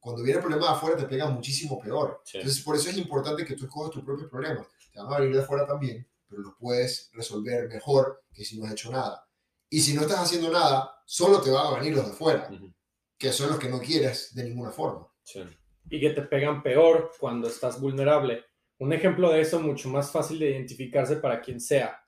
cuando 0.01 0.23
viene 0.23 0.39
el 0.39 0.45
problema 0.45 0.69
de 0.69 0.73
afuera 0.73 0.97
te 0.97 1.05
pega 1.07 1.27
muchísimo 1.29 1.79
peor. 1.79 2.23
sí. 2.25 2.39
Entonces, 2.39 2.65
por 2.65 2.77
eso 2.77 2.89
es 2.89 2.97
importante 2.97 3.45
que 3.45 3.57
tú 3.57 3.67
escojas 3.67 3.91
tus 3.91 4.05
propios 4.05 4.31
problemas. 4.31 4.67
Te 4.91 5.01
van 5.01 5.13
a 5.13 5.19
venir 5.19 5.37
de 5.37 5.43
afuera 5.43 5.67
también, 5.67 6.09
pero 6.27 6.41
los 6.41 6.55
puedes 6.59 7.11
resolver 7.13 7.69
mejor 7.69 8.25
que 8.33 8.43
si 8.43 8.59
no 8.59 8.65
has 8.65 8.73
hecho 8.73 8.91
nada. 8.91 9.26
Y 9.71 9.81
si 9.81 9.95
no 9.95 10.03
estás 10.03 10.21
haciendo 10.21 10.51
nada, 10.51 11.03
solo 11.05 11.41
te 11.41 11.51
van 11.51 11.67
a 11.67 11.79
venir 11.79 11.95
los 11.95 12.07
de 12.07 12.13
afuera, 12.13 12.49
Ujú, 12.53 12.73
que 13.19 13.33
son 13.33 13.51
los 13.51 13.59
que 13.59 13.69
no 13.69 13.81
quieres 13.81 14.35
de 14.35 14.45
ninguna 14.45 14.71
forma. 14.71 15.09
sí. 15.23 15.43
y 15.89 16.01
que 16.01 16.11
te 16.11 16.23
pegan 16.23 16.63
peor 16.65 17.13
cuando 17.21 17.47
estás 17.47 17.81
vulnerable. 17.81 18.45
Un 18.79 18.93
ejemplo 18.93 19.31
de 19.31 19.41
eso 19.41 19.61
mucho 19.61 19.89
más 19.89 20.11
fácil 20.11 20.39
de 20.41 20.51
identificarse 20.51 21.17
para 21.17 21.41
quien 21.41 21.61
sea. 21.61 22.03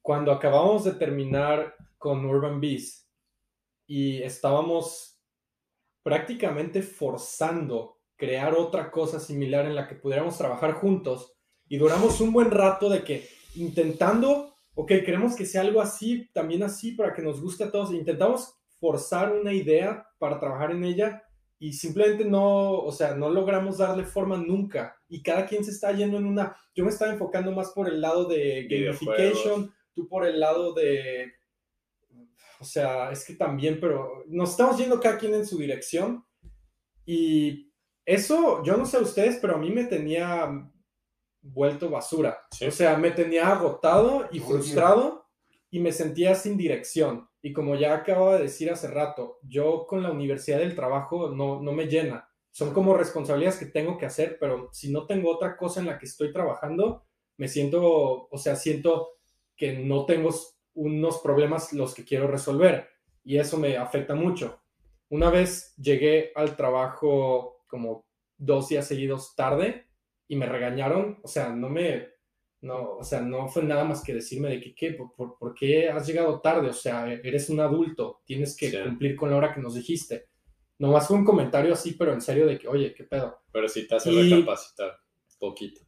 Cuando 0.00 0.32
acabamos 0.32 0.84
de 0.84 0.92
terminar 0.92 1.74
con 1.98 2.24
Urban 2.24 2.60
Bees 2.62 3.06
y 3.86 4.22
estábamos 4.22 5.20
prácticamente 6.02 6.82
forzando 6.82 8.00
crear 8.16 8.54
otra 8.54 8.90
cosa 8.90 9.20
similar 9.20 9.66
en 9.66 9.74
la 9.74 9.86
que 9.86 9.96
pudiéramos 9.96 10.38
trabajar 10.38 10.72
juntos 10.72 11.34
y 11.68 11.76
duramos 11.76 12.20
un 12.22 12.32
buen 12.32 12.50
rato 12.50 12.88
de 12.88 13.02
que 13.04 13.28
intentando, 13.56 14.53
ok, 14.74 14.88
queremos 15.04 15.36
que 15.36 15.46
sea 15.46 15.62
algo 15.62 15.80
así, 15.80 16.28
también 16.32 16.62
así 16.62 16.92
para 16.92 17.12
que 17.12 17.22
nos 17.22 17.40
guste 17.40 17.64
a 17.64 17.70
todos, 17.70 17.92
intentamos 17.92 18.54
forzar 18.78 19.32
una 19.32 19.52
idea 19.52 20.06
para 20.18 20.38
trabajar 20.38 20.72
en 20.72 20.84
ella 20.84 21.22
y 21.58 21.72
simplemente 21.72 22.24
no, 22.24 22.72
o 22.72 22.92
sea, 22.92 23.14
no 23.14 23.30
logramos 23.30 23.78
darle 23.78 24.04
forma 24.04 24.36
nunca. 24.36 25.00
Y 25.08 25.22
cada 25.22 25.46
quien 25.46 25.64
se 25.64 25.70
está 25.70 25.92
yendo 25.92 26.18
en 26.18 26.26
una. 26.26 26.54
Yo 26.74 26.84
me 26.84 26.90
estaba 26.90 27.12
enfocando 27.12 27.52
más 27.52 27.70
por 27.70 27.88
el 27.88 28.00
lado 28.00 28.26
de 28.26 28.66
gamification, 28.68 29.72
tú 29.94 30.06
por 30.08 30.26
el 30.26 30.40
lado 30.40 30.74
de. 30.74 31.32
O 32.60 32.64
sea, 32.64 33.10
es 33.10 33.24
que 33.24 33.34
también, 33.34 33.78
pero 33.80 34.24
nos 34.26 34.50
estamos 34.50 34.76
yendo 34.76 35.00
cada 35.00 35.16
quien 35.16 35.34
en 35.34 35.46
su 35.46 35.56
dirección. 35.56 36.24
Y 37.06 37.72
eso, 38.04 38.62
yo 38.62 38.76
no 38.76 38.84
sé 38.84 38.98
ustedes, 38.98 39.38
pero 39.40 39.54
a 39.54 39.58
mí 39.58 39.70
me 39.70 39.84
tenía 39.84 40.70
vuelto 41.44 41.90
basura. 41.90 42.38
Sí. 42.50 42.66
O 42.66 42.70
sea, 42.70 42.96
me 42.96 43.10
tenía 43.10 43.48
agotado 43.48 44.28
y 44.32 44.40
frustrado 44.40 45.26
y 45.70 45.78
me 45.78 45.92
sentía 45.92 46.34
sin 46.34 46.56
dirección. 46.56 47.28
Y 47.42 47.52
como 47.52 47.76
ya 47.76 47.94
acababa 47.94 48.36
de 48.36 48.44
decir 48.44 48.70
hace 48.70 48.88
rato, 48.88 49.38
yo 49.42 49.86
con 49.86 50.02
la 50.02 50.10
universidad 50.10 50.58
del 50.58 50.74
trabajo 50.74 51.30
no, 51.30 51.60
no 51.60 51.72
me 51.72 51.86
llena. 51.86 52.28
Son 52.50 52.72
como 52.72 52.96
responsabilidades 52.96 53.58
que 53.58 53.66
tengo 53.66 53.98
que 53.98 54.06
hacer, 54.06 54.38
pero 54.40 54.70
si 54.72 54.90
no 54.90 55.06
tengo 55.06 55.30
otra 55.30 55.56
cosa 55.56 55.80
en 55.80 55.86
la 55.86 55.98
que 55.98 56.06
estoy 56.06 56.32
trabajando, 56.32 57.04
me 57.36 57.48
siento, 57.48 58.28
o 58.30 58.38
sea, 58.38 58.56
siento 58.56 59.18
que 59.56 59.78
no 59.78 60.06
tengo 60.06 60.30
unos 60.74 61.18
problemas 61.18 61.72
los 61.72 61.94
que 61.94 62.04
quiero 62.04 62.28
resolver. 62.28 62.88
Y 63.24 63.38
eso 63.38 63.58
me 63.58 63.76
afecta 63.76 64.14
mucho. 64.14 64.60
Una 65.08 65.30
vez 65.30 65.74
llegué 65.76 66.32
al 66.34 66.56
trabajo 66.56 67.64
como 67.66 68.06
dos 68.36 68.68
días 68.68 68.86
seguidos 68.86 69.34
tarde 69.36 69.86
y 70.28 70.36
me 70.36 70.46
regañaron, 70.46 71.18
o 71.22 71.28
sea, 71.28 71.50
no 71.50 71.68
me, 71.68 72.08
no, 72.62 72.96
o 72.96 73.04
sea, 73.04 73.20
no 73.20 73.46
fue 73.48 73.62
nada 73.62 73.84
más 73.84 74.02
que 74.02 74.14
decirme 74.14 74.48
de 74.48 74.60
que, 74.60 74.74
¿qué? 74.74 74.92
¿Por, 74.92 75.14
por, 75.14 75.38
por 75.38 75.54
qué 75.54 75.88
has 75.90 76.06
llegado 76.06 76.40
tarde? 76.40 76.68
O 76.68 76.72
sea, 76.72 77.12
eres 77.12 77.50
un 77.50 77.60
adulto, 77.60 78.22
tienes 78.24 78.56
que 78.56 78.70
Sí. 78.70 78.78
cumplir 78.82 79.16
con 79.16 79.30
la 79.30 79.36
hora 79.36 79.52
que 79.54 79.60
nos 79.60 79.74
dijiste. 79.74 80.28
Nomás 80.78 81.06
fue 81.06 81.16
un 81.16 81.24
comentario 81.24 81.72
así, 81.72 81.92
pero 81.92 82.12
en 82.12 82.20
serio 82.20 82.46
de 82.46 82.58
que, 82.58 82.66
oye, 82.66 82.94
¿qué 82.94 83.04
pedo? 83.04 83.38
Pero 83.52 83.68
sí 83.68 83.86
te 83.86 83.94
hace 83.96 84.10
Y- 84.10 84.30
recapacitar 84.32 84.96
poquito. 85.38 85.82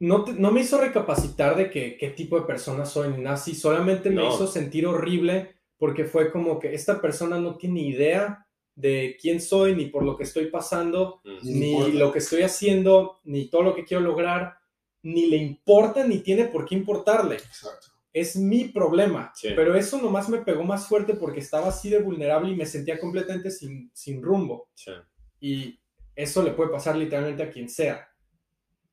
No, 0.00 0.24
te- 0.24 0.32
no 0.32 0.50
me 0.50 0.60
hizo 0.62 0.80
recapacitar 0.80 1.56
de 1.56 1.70
que, 1.70 1.96
qué 1.96 2.10
tipo 2.10 2.38
de 2.38 2.46
persona 2.46 2.84
soy 2.84 3.08
ni 3.10 3.22
nada 3.22 3.36
solamente 3.36 4.08
me 4.10 4.16
No. 4.22 4.28
hizo 4.34 4.46
sentir 4.46 4.86
horrible 4.86 5.56
porque 5.78 6.04
fue 6.04 6.30
como 6.30 6.58
que 6.58 6.74
esta 6.74 7.00
persona 7.00 7.38
no 7.38 7.56
tiene 7.56 7.82
idea 7.82 8.41
de 8.74 9.16
quién 9.20 9.40
soy 9.40 9.74
ni 9.74 9.86
por 9.86 10.02
lo 10.04 10.16
que 10.16 10.24
estoy 10.24 10.46
pasando 10.46 11.20
Mm, 11.24 11.30
Ni 11.42 11.52
le 11.52 11.58
ni 11.60 11.70
importa. 11.72 11.94
lo 11.98 12.12
que 12.12 12.18
estoy 12.20 12.42
haciendo, 12.42 13.20
ni 13.24 13.48
todo 13.48 13.62
lo 13.62 13.74
que 13.74 13.84
quiero 13.84 14.02
lograr, 14.02 14.54
ni 15.02 15.26
le 15.26 15.36
importa, 15.36 16.04
ni 16.06 16.18
tiene 16.18 16.46
por 16.46 16.64
qué 16.64 16.74
importarle. 16.74 17.36
Exacto. 17.36 17.88
Es 18.12 18.36
mi 18.36 18.64
problema. 18.68 19.32
Sí. 19.34 19.48
Pero 19.56 19.74
eso 19.74 20.00
nomás 20.00 20.28
me 20.28 20.38
pegó 20.38 20.62
más 20.64 20.86
fuerte 20.86 21.14
porque 21.14 21.40
estaba 21.40 21.68
así 21.68 21.88
de 21.90 21.98
vulnerable 21.98 22.52
y 22.52 22.56
me 22.56 22.66
sentía 22.66 22.98
completamente 23.00 23.50
sin, 23.50 23.90
sin 23.94 24.22
rumbo. 24.22 24.68
sí. 24.74 24.92
Y 25.40 25.78
eso 26.14 26.42
le 26.42 26.52
puede 26.52 26.70
pasar 26.70 26.94
literalmente 26.96 27.42
a 27.42 27.50
quien 27.50 27.68
sea. 27.68 28.06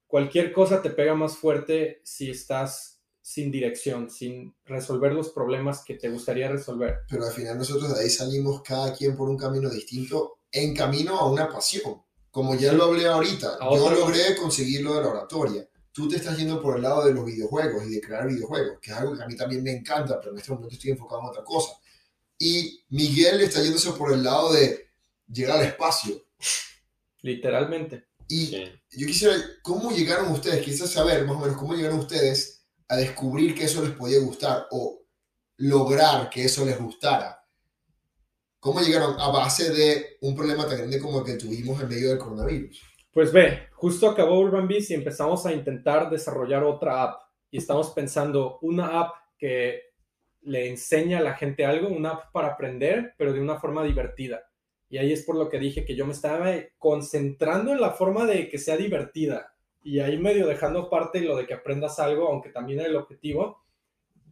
Cualquier 0.07 0.51
cosa 0.51 0.81
te 0.81 0.89
pega 0.89 1.13
más 1.13 1.37
fuerte 1.37 1.99
si 2.03 2.29
estás 2.31 2.98
sin 3.29 3.51
dirección, 3.51 4.09
sin 4.09 4.55
resolver 4.65 5.13
los 5.13 5.29
problemas 5.29 5.83
que 5.85 5.93
te 5.93 6.09
gustaría 6.09 6.49
resolver. 6.49 7.01
Pero 7.07 7.27
al 7.27 7.31
final 7.31 7.59
nosotros 7.59 7.93
de 7.93 8.01
ahí 8.01 8.09
salimos 8.09 8.63
cada 8.63 8.91
quien 8.91 9.15
por 9.15 9.29
un 9.29 9.37
camino 9.37 9.69
distinto 9.69 10.39
en 10.51 10.75
camino 10.75 11.15
a 11.15 11.29
una 11.29 11.47
pasión. 11.47 12.01
Como 12.31 12.55
ya 12.55 12.73
lo 12.73 12.85
hablé 12.85 13.05
ahorita, 13.05 13.59
A 13.61 13.69
yo 13.75 13.91
logré 13.91 14.35
conseguir 14.35 14.81
lo 14.81 14.95
de 14.95 15.01
la 15.03 15.09
oratoria. 15.09 15.69
Tú 15.91 16.09
te 16.09 16.15
estás 16.15 16.39
yendo 16.39 16.59
por 16.59 16.77
el 16.77 16.81
lado 16.81 17.05
de 17.05 17.13
los 17.13 17.23
videojuegos 17.23 17.85
y 17.85 17.91
de 17.91 18.01
crear 18.01 18.27
videojuegos, 18.27 18.79
que 18.81 18.89
es 18.89 18.97
algo 18.97 19.15
que 19.15 19.21
a 19.21 19.27
mí 19.27 19.35
también 19.35 19.61
me 19.61 19.73
encanta, 19.73 20.19
pero 20.19 20.31
en 20.31 20.39
este 20.39 20.51
momento 20.51 20.73
estoy 20.73 20.89
enfocado 20.89 21.21
en 21.21 21.27
otra 21.27 21.43
cosa. 21.43 21.73
Y 22.35 22.83
Miguel 22.89 23.41
está 23.41 23.61
yéndose 23.61 23.91
por 23.91 24.11
el 24.11 24.23
lado 24.23 24.53
de 24.53 24.87
llegar 25.31 25.59
al 25.59 25.67
espacio. 25.67 26.19
Literalmente. 27.21 28.07
Y 28.27 28.47
sí. 28.47 28.63
yo 28.93 29.05
quisiera, 29.05 29.35
¿cómo 29.61 29.91
llegaron 29.91 30.31
ustedes? 30.31 30.65
Quisiera 30.65 30.87
saber 30.87 31.25
más 31.25 31.35
o 31.35 31.41
menos 31.41 31.57
cómo 31.57 31.75
llegaron 31.75 31.99
ustedes 31.99 32.58
a 32.89 32.97
descubrir 32.97 33.55
que 33.55 33.65
eso 33.65 33.81
les 33.81 33.91
podía 33.91 34.19
gustar 34.19 34.65
o 34.71 34.99
lograr 35.57 36.29
que 36.29 36.45
eso 36.45 36.65
les 36.65 36.77
gustara. 36.79 37.39
¿Cómo 38.59 38.81
llegaron 38.81 39.19
a 39.19 39.29
base 39.29 39.71
de 39.71 40.17
un 40.21 40.35
problema 40.35 40.67
tan 40.67 40.79
grande 40.79 40.99
como 40.99 41.19
el 41.19 41.25
que 41.25 41.37
tuvimos 41.37 41.81
en 41.81 41.87
medio 41.87 42.09
del 42.09 42.17
coronavirus? 42.17 42.81
Pues 43.11 43.31
ve, 43.31 43.67
justo 43.71 44.09
acabó 44.09 44.39
Urban 44.39 44.67
Bees 44.67 44.89
y 44.91 44.95
empezamos 44.95 45.45
a 45.45 45.53
intentar 45.53 46.09
desarrollar 46.09 46.63
otra 46.63 47.03
app. 47.03 47.21
Y 47.51 47.57
estamos 47.57 47.91
pensando 47.91 48.59
una 48.61 48.99
app 48.99 49.15
que 49.37 49.81
le 50.41 50.69
enseña 50.69 51.19
a 51.19 51.23
la 51.23 51.35
gente 51.35 51.65
algo, 51.65 51.87
una 51.87 52.11
app 52.11 52.31
para 52.31 52.49
aprender, 52.49 53.13
pero 53.17 53.33
de 53.33 53.39
una 53.39 53.59
forma 53.59 53.83
divertida. 53.83 54.43
Y 54.89 54.97
ahí 54.97 55.13
es 55.13 55.23
por 55.23 55.35
lo 55.35 55.49
que 55.49 55.59
dije 55.59 55.85
que 55.85 55.95
yo 55.95 56.05
me 56.05 56.13
estaba 56.13 56.51
concentrando 56.77 57.71
en 57.71 57.81
la 57.81 57.91
forma 57.91 58.25
de 58.25 58.49
que 58.49 58.57
sea 58.57 58.75
divertida. 58.75 59.53
Y 59.81 59.99
ahí 59.99 60.17
medio 60.17 60.47
dejando 60.47 60.79
aparte 60.79 61.21
lo 61.21 61.35
de 61.35 61.45
que 61.45 61.53
aprendas 61.53 61.99
algo, 61.99 62.27
aunque 62.27 62.49
también 62.49 62.79
era 62.79 62.89
el 62.89 62.95
objetivo. 62.95 63.63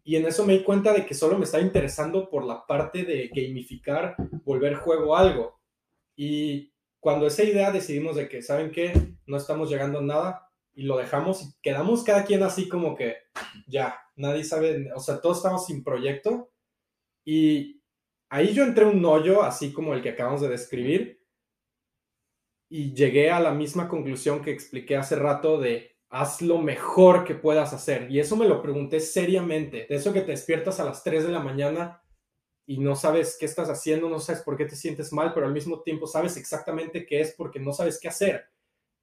Y 0.04 0.16
en 0.16 0.26
eso 0.26 0.46
me 0.46 0.54
di 0.54 0.64
cuenta 0.64 0.94
de 0.94 1.06
que 1.06 1.14
solo 1.14 1.38
me 1.38 1.46
estaba 1.46 1.64
interesando 1.64 2.30
por 2.30 2.46
la 2.46 2.66
parte 2.66 3.04
de 3.04 3.30
gamificar, 3.34 4.16
volver 4.44 4.76
juego 4.76 5.16
algo. 5.18 5.60
Y 6.16 6.74
cuando 7.00 7.28
esa 7.28 7.44
idea 7.44 7.72
decidimos 7.72 8.16
de 8.16 8.28
que, 8.28 8.42
¿saben 8.42 8.72
qué? 8.72 8.94
No 9.26 9.38
estamos 9.38 9.70
llegando 9.70 10.00
a 10.00 10.04
nada 10.04 10.52
y 10.74 10.84
lo 10.84 10.98
dejamos 10.98 11.42
y 11.42 11.54
quedamos 11.62 12.04
cada 12.04 12.24
quien 12.24 12.44
así 12.44 12.70
como 12.70 12.96
que 12.96 13.16
ya, 13.68 14.00
nadie 14.16 14.44
sabe, 14.44 14.92
o 14.94 15.00
sea, 15.00 15.20
todos 15.20 15.38
estamos 15.38 15.66
sin 15.66 15.84
proyecto 15.84 16.52
y 17.26 17.82
ahí 18.30 18.54
yo 18.54 18.64
entré 18.64 18.84
en 18.84 18.98
un 18.98 19.06
hoyo 19.06 19.42
así 19.42 19.74
como 19.74 19.94
el 19.94 20.02
que 20.02 20.10
acabamos 20.10 20.42
de 20.42 20.50
describir 20.50 21.17
y 22.70 22.94
llegué 22.94 23.32
a 23.32 23.40
la 23.40 23.52
misma 23.52 23.88
conclusión 23.88 24.42
que 24.42 24.52
expliqué 24.52 24.98
hace 24.98 25.16
rato 25.16 25.60
de 25.60 25.96
haz 26.10 26.42
lo 26.42 26.60
mejor 26.60 27.24
que 27.24 27.36
puedas 27.36 27.74
hacer. 27.74 28.12
Y 28.12 28.20
eso 28.20 28.36
me 28.36 28.48
lo 28.48 28.62
pregunté 28.62 29.00
seriamente. 29.00 29.94
Eso 29.94 30.14
que 30.14 30.22
te 30.22 30.32
despiertas 30.32 30.80
a 30.80 30.86
las 30.86 31.04
3 31.04 31.26
de 31.26 31.32
la 31.32 31.40
mañana 31.40 32.02
y 32.66 32.80
no 32.80 32.96
sabes 32.96 33.38
qué 33.40 33.46
estás 33.46 33.70
haciendo, 33.70 34.10
no 34.10 34.20
sabes 34.20 34.42
por 34.42 34.58
qué 34.58 34.66
te 34.66 34.76
sientes 34.76 35.14
mal, 35.14 35.34
pero 35.34 35.46
al 35.46 35.54
mismo 35.54 35.82
tiempo 35.82 36.06
sabes 36.06 36.36
exactamente 36.36 37.06
qué 37.06 37.22
es 37.22 37.34
porque 37.34 37.60
no 37.60 37.72
sabes 37.72 38.00
qué 38.00 38.10
hacer. 38.10 38.46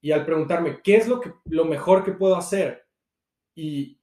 Y 0.02 0.12
al 0.12 0.26
preguntarme, 0.26 0.80
¿qué 0.82 0.96
es 0.96 1.08
lo, 1.08 1.20
que, 1.20 1.32
lo 1.46 1.64
mejor 1.64 2.04
que 2.04 2.12
puedo 2.12 2.36
hacer? 2.36 2.86
Y 3.54 3.98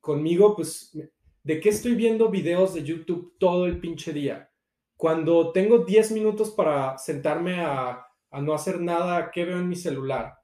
conmigo, 0.00 0.56
pues, 0.56 0.96
¿de 1.42 1.60
qué 1.60 1.68
estoy 1.68 1.94
viendo 1.94 2.30
videos 2.30 2.72
de 2.72 2.82
YouTube 2.82 3.36
todo 3.38 3.66
el 3.66 3.78
pinche 3.78 4.14
día? 4.14 4.50
Cuando 4.96 5.52
tengo 5.52 5.80
10 5.80 6.12
minutos 6.12 6.50
para 6.50 6.96
sentarme 6.96 7.60
a, 7.60 8.06
a 8.36 8.42
no 8.42 8.54
hacer 8.54 8.80
nada, 8.80 9.30
¿qué 9.30 9.44
veo 9.44 9.58
en 9.58 9.68
mi 9.68 9.76
celular? 9.76 10.34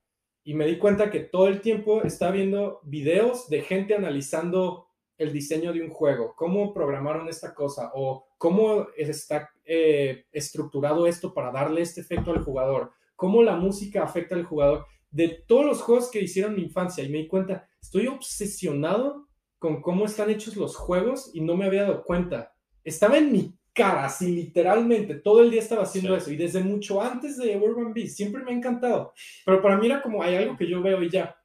y 0.44 0.54
me 0.54 0.66
di 0.66 0.78
cuenta 0.78 1.10
que 1.10 1.20
todo 1.20 1.48
el 1.48 1.60
tiempo 1.60 2.02
estaba 2.02 2.32
viendo 2.32 2.80
videos 2.84 3.48
de 3.48 3.62
gente 3.62 3.94
analizando 3.94 4.88
el 5.16 5.32
diseño 5.32 5.72
de 5.72 5.82
un 5.82 5.90
juego, 5.90 6.34
cómo 6.36 6.74
programaron 6.74 7.28
esta 7.28 7.54
cosa 7.54 7.92
o 7.94 8.26
cómo 8.38 8.88
está 8.96 9.50
eh, 9.64 10.24
estructurado 10.32 11.06
esto 11.06 11.32
para 11.32 11.52
darle 11.52 11.82
este 11.82 12.00
efecto 12.00 12.32
al 12.32 12.42
jugador, 12.42 12.92
cómo 13.14 13.42
la 13.42 13.54
música 13.54 14.02
afecta 14.02 14.34
al 14.34 14.44
jugador, 14.44 14.86
de 15.10 15.44
todos 15.46 15.64
los 15.64 15.82
juegos 15.82 16.10
que 16.10 16.20
hicieron 16.20 16.56
mi 16.56 16.62
infancia 16.62 17.04
y 17.04 17.08
me 17.08 17.18
di 17.18 17.28
cuenta, 17.28 17.68
estoy 17.80 18.08
obsesionado 18.08 19.28
con 19.58 19.80
cómo 19.80 20.06
están 20.06 20.30
hechos 20.30 20.56
los 20.56 20.74
juegos 20.74 21.30
y 21.34 21.40
no 21.40 21.56
me 21.56 21.66
había 21.66 21.82
dado 21.82 22.02
cuenta. 22.02 22.56
Estaba 22.82 23.18
en 23.18 23.30
mi 23.30 23.56
cara, 23.72 24.04
así 24.06 24.34
literalmente, 24.34 25.14
todo 25.14 25.42
el 25.42 25.50
día 25.50 25.60
estaba 25.60 25.82
haciendo 25.82 26.14
eso 26.14 26.30
y 26.30 26.36
desde 26.36 26.62
mucho 26.62 27.00
antes 27.00 27.36
de 27.38 27.56
Urban 27.56 27.92
Beast, 27.92 28.16
siempre 28.16 28.42
me 28.42 28.52
ha 28.52 28.54
encantado, 28.54 29.12
pero 29.44 29.62
para 29.62 29.76
mí 29.76 29.86
era 29.86 30.02
como 30.02 30.22
hay 30.22 30.36
algo 30.36 30.56
que 30.56 30.68
yo 30.68 30.82
veo 30.82 31.02
y 31.02 31.10
ya. 31.10 31.36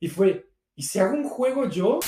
Y 0.00 0.08
fue, 0.08 0.50
¿y 0.74 0.82
si 0.82 0.98
hago 0.98 1.14
un 1.14 1.28
juego 1.28 1.68
yo? 1.68 2.00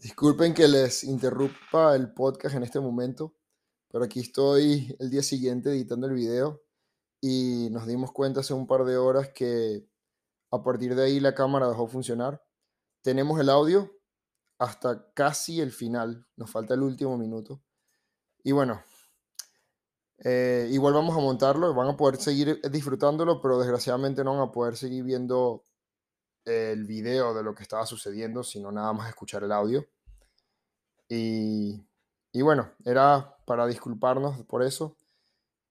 Disculpen 0.00 0.54
que 0.54 0.68
les 0.68 1.04
interrumpa 1.04 1.96
el 1.96 2.12
podcast 2.12 2.54
en 2.54 2.62
este 2.62 2.80
momento, 2.80 3.34
pero 3.90 4.04
aquí 4.04 4.20
estoy 4.20 4.94
el 5.00 5.10
día 5.10 5.22
siguiente 5.22 5.70
editando 5.70 6.06
el 6.06 6.14
video 6.14 6.62
y 7.20 7.68
nos 7.70 7.86
dimos 7.86 8.12
cuenta 8.12 8.40
hace 8.40 8.54
un 8.54 8.66
par 8.66 8.84
de 8.84 8.96
horas 8.96 9.30
que 9.30 9.84
a 10.50 10.62
partir 10.62 10.94
de 10.94 11.04
ahí 11.04 11.20
la 11.20 11.34
cámara 11.34 11.68
dejó 11.68 11.88
funcionar. 11.88 12.42
Tenemos 13.02 13.40
el 13.40 13.48
audio, 13.50 13.97
hasta 14.58 15.12
casi 15.14 15.60
el 15.60 15.72
final. 15.72 16.26
Nos 16.36 16.50
falta 16.50 16.74
el 16.74 16.82
último 16.82 17.16
minuto. 17.16 17.62
Y 18.42 18.52
bueno, 18.52 18.82
eh, 20.18 20.68
igual 20.70 20.94
vamos 20.94 21.16
a 21.16 21.20
montarlo. 21.20 21.74
Van 21.74 21.88
a 21.88 21.96
poder 21.96 22.20
seguir 22.20 22.60
disfrutándolo, 22.70 23.40
pero 23.40 23.58
desgraciadamente 23.58 24.24
no 24.24 24.32
van 24.32 24.48
a 24.48 24.52
poder 24.52 24.76
seguir 24.76 25.04
viendo 25.04 25.64
el 26.44 26.84
video 26.84 27.34
de 27.34 27.42
lo 27.42 27.54
que 27.54 27.62
estaba 27.62 27.86
sucediendo, 27.86 28.42
sino 28.42 28.72
nada 28.72 28.92
más 28.92 29.08
escuchar 29.08 29.44
el 29.44 29.52
audio. 29.52 29.86
Y, 31.08 31.86
y 32.32 32.42
bueno, 32.42 32.70
era 32.84 33.36
para 33.46 33.66
disculparnos 33.66 34.44
por 34.44 34.62
eso. 34.62 34.96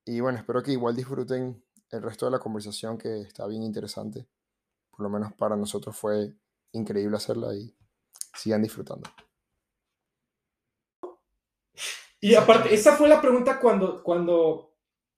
Y 0.06 0.20
bueno, 0.22 0.40
espero 0.40 0.64
que 0.64 0.72
igual 0.72 0.96
disfruten 0.96 1.64
el 1.92 2.02
resto 2.02 2.26
de 2.26 2.32
la 2.32 2.40
conversación 2.40 2.98
que 2.98 3.22
está 3.22 3.46
bien 3.48 3.64
interesante. 3.64 4.28
Por 4.90 5.02
lo 5.02 5.10
menos 5.10 5.34
para 5.34 5.56
nosotros 5.56 5.96
fue 5.96 6.34
increíble 6.72 7.18
hacerla 7.18 7.54
y 7.56 7.77
sigan 8.38 8.62
disfrutando. 8.62 9.10
Y 12.20 12.36
aparte, 12.36 12.74
esa 12.74 12.96
fue 12.96 13.08
la 13.08 13.22
pregunta 13.22 13.60
cuando, 13.60 14.02
cuando 14.04 14.76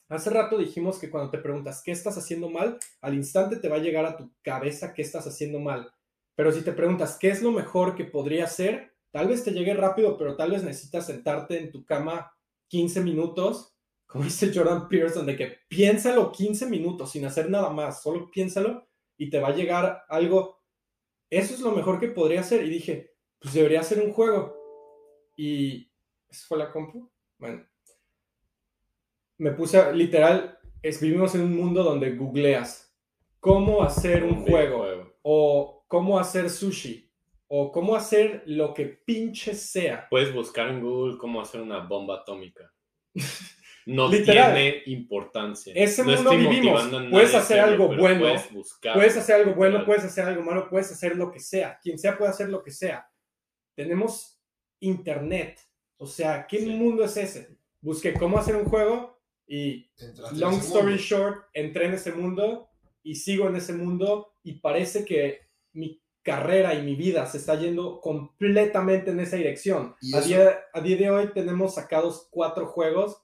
hace 0.10 0.30
rato 0.30 0.58
dijimos 0.58 1.00
que 1.00 1.10
cuando 1.10 1.32
te 1.32 1.38
preguntas 1.38 1.82
qué 1.84 1.92
estás 1.92 2.18
haciendo 2.18 2.50
mal, 2.50 2.78
al 3.02 3.14
instante 3.14 3.58
te 3.58 3.70
va 3.70 3.78
a 3.78 3.80
llegar 3.80 4.06
a 4.06 4.18
tu 4.18 4.32
cabeza 4.42 4.94
qué 4.94 5.02
estás 5.02 5.26
haciendo 5.28 5.60
mal. 5.60 5.94
Pero 6.36 6.52
si 6.52 6.62
te 6.62 6.74
preguntas 6.74 7.18
qué 7.20 7.30
es 7.30 7.42
lo 7.42 7.52
mejor 7.52 7.96
que 7.96 8.06
podría 8.06 8.48
ser, 8.48 8.96
tal 9.12 9.28
vez 9.28 9.44
te 9.44 9.52
llegue 9.52 9.74
rápido, 9.74 10.18
pero 10.18 10.36
tal 10.36 10.52
vez 10.52 10.64
necesitas 10.64 11.06
sentarte 11.06 11.60
en 11.60 11.72
tu 11.72 11.86
cama 11.86 12.34
15 12.68 13.02
minutos, 13.02 13.76
como 14.06 14.24
dice 14.26 14.52
Jordan 14.54 14.90
Pearson, 14.90 15.26
de 15.26 15.38
que 15.38 15.58
piénsalo 15.70 16.32
15 16.32 16.66
minutos 16.66 17.12
sin 17.12 17.26
hacer 17.26 17.50
nada 17.50 17.70
más, 17.70 18.02
solo 18.02 18.30
piénsalo 18.30 18.88
y 19.18 19.30
te 19.30 19.40
va 19.40 19.50
a 19.50 19.56
llegar 19.56 20.04
algo 20.10 20.60
eso 21.30 21.54
es 21.54 21.60
lo 21.60 21.72
mejor 21.72 22.00
que 22.00 22.08
podría 22.08 22.42
hacer. 22.42 22.66
Y 22.66 22.70
dije, 22.70 23.09
pues 23.40 23.54
debería 23.54 23.84
ser 23.84 24.02
un 24.02 24.14
juego. 24.14 24.56
Y 25.36 25.90
¿eso 26.30 26.46
fue 26.48 26.58
la 26.58 26.72
compu? 26.72 27.10
Bueno, 27.38 27.66
me 29.38 29.52
puse 29.52 29.78
a, 29.78 29.92
literal, 29.92 30.60
vivimos 31.02 31.34
en 31.36 31.42
un 31.42 31.56
mundo 31.56 31.84
donde 31.84 32.16
googleas 32.16 32.94
cómo 33.40 33.82
hacer 33.82 34.24
un 34.24 34.46
juego, 34.46 34.86
o 35.22 35.86
cómo 35.88 36.20
hacer 36.20 36.50
sushi 36.50 37.10
o 37.52 37.72
cómo 37.72 37.96
hacer 37.96 38.44
lo 38.46 38.74
que 38.74 38.86
pinche 38.86 39.56
sea. 39.56 40.08
Puedes 40.10 40.34
buscar 40.34 40.70
en 40.70 40.82
Google 40.82 41.18
cómo 41.18 41.42
hacer 41.42 41.62
una 41.62 41.80
bomba 41.80 42.18
atómica. 42.18 42.72
no 43.88 44.10
tiene 44.10 44.84
importancia. 44.86 45.74
Ese 45.76 46.04
mundo 46.04 46.30
vivimos. 46.30 46.88
Puedes 47.10 47.34
hacer 47.34 47.60
algo 47.60 47.88
bueno. 47.88 48.20
Puedes, 48.20 48.54
buscar, 48.54 48.94
puedes 48.94 49.18
hacer 49.18 49.38
algo 49.38 49.56
bueno, 49.56 49.84
puedes 49.84 50.04
hacer 50.04 50.26
algo 50.26 50.44
malo, 50.44 50.70
puedes 50.70 50.92
hacer 50.92 51.16
lo 51.16 51.32
que 51.32 51.40
sea. 51.40 51.80
Quien 51.82 51.98
sea 51.98 52.16
puede 52.16 52.30
hacer 52.30 52.50
lo 52.50 52.62
que 52.62 52.72
sea. 52.72 53.10
Tenemos 53.80 54.38
internet. 54.82 55.58
O 55.96 56.06
sea, 56.06 56.46
¿qué 56.48 56.60
mundo 56.66 57.02
es 57.06 57.16
ese? 57.16 57.56
Busqué 57.80 58.12
cómo 58.12 58.38
hacer 58.38 58.58
un 58.58 58.66
juego 58.66 59.18
y 59.48 59.90
long 60.34 60.56
story 60.56 60.98
short, 60.98 61.46
entré 61.54 61.86
en 61.86 61.94
ese 61.94 62.12
mundo 62.12 62.68
y 63.04 63.16
sigo 63.16 63.48
en 63.48 63.56
ese 63.56 63.72
mundo 63.72 64.34
y 64.44 64.56
parece 64.56 65.06
que 65.06 65.48
mi 65.72 66.04
carrera 66.22 66.74
y 66.74 66.82
mi 66.82 66.96
vida 66.96 67.26
se 67.26 67.38
está 67.38 67.56
yendo 67.56 68.02
completamente 68.02 69.12
en 69.12 69.22
esa 69.22 69.38
dirección. 69.38 69.96
A 70.14 70.20
día, 70.20 70.60
a 70.74 70.82
día 70.82 70.98
de 70.98 71.10
hoy 71.10 71.32
tenemos 71.34 71.76
sacados 71.76 72.28
cuatro 72.32 72.68
juegos 72.68 73.22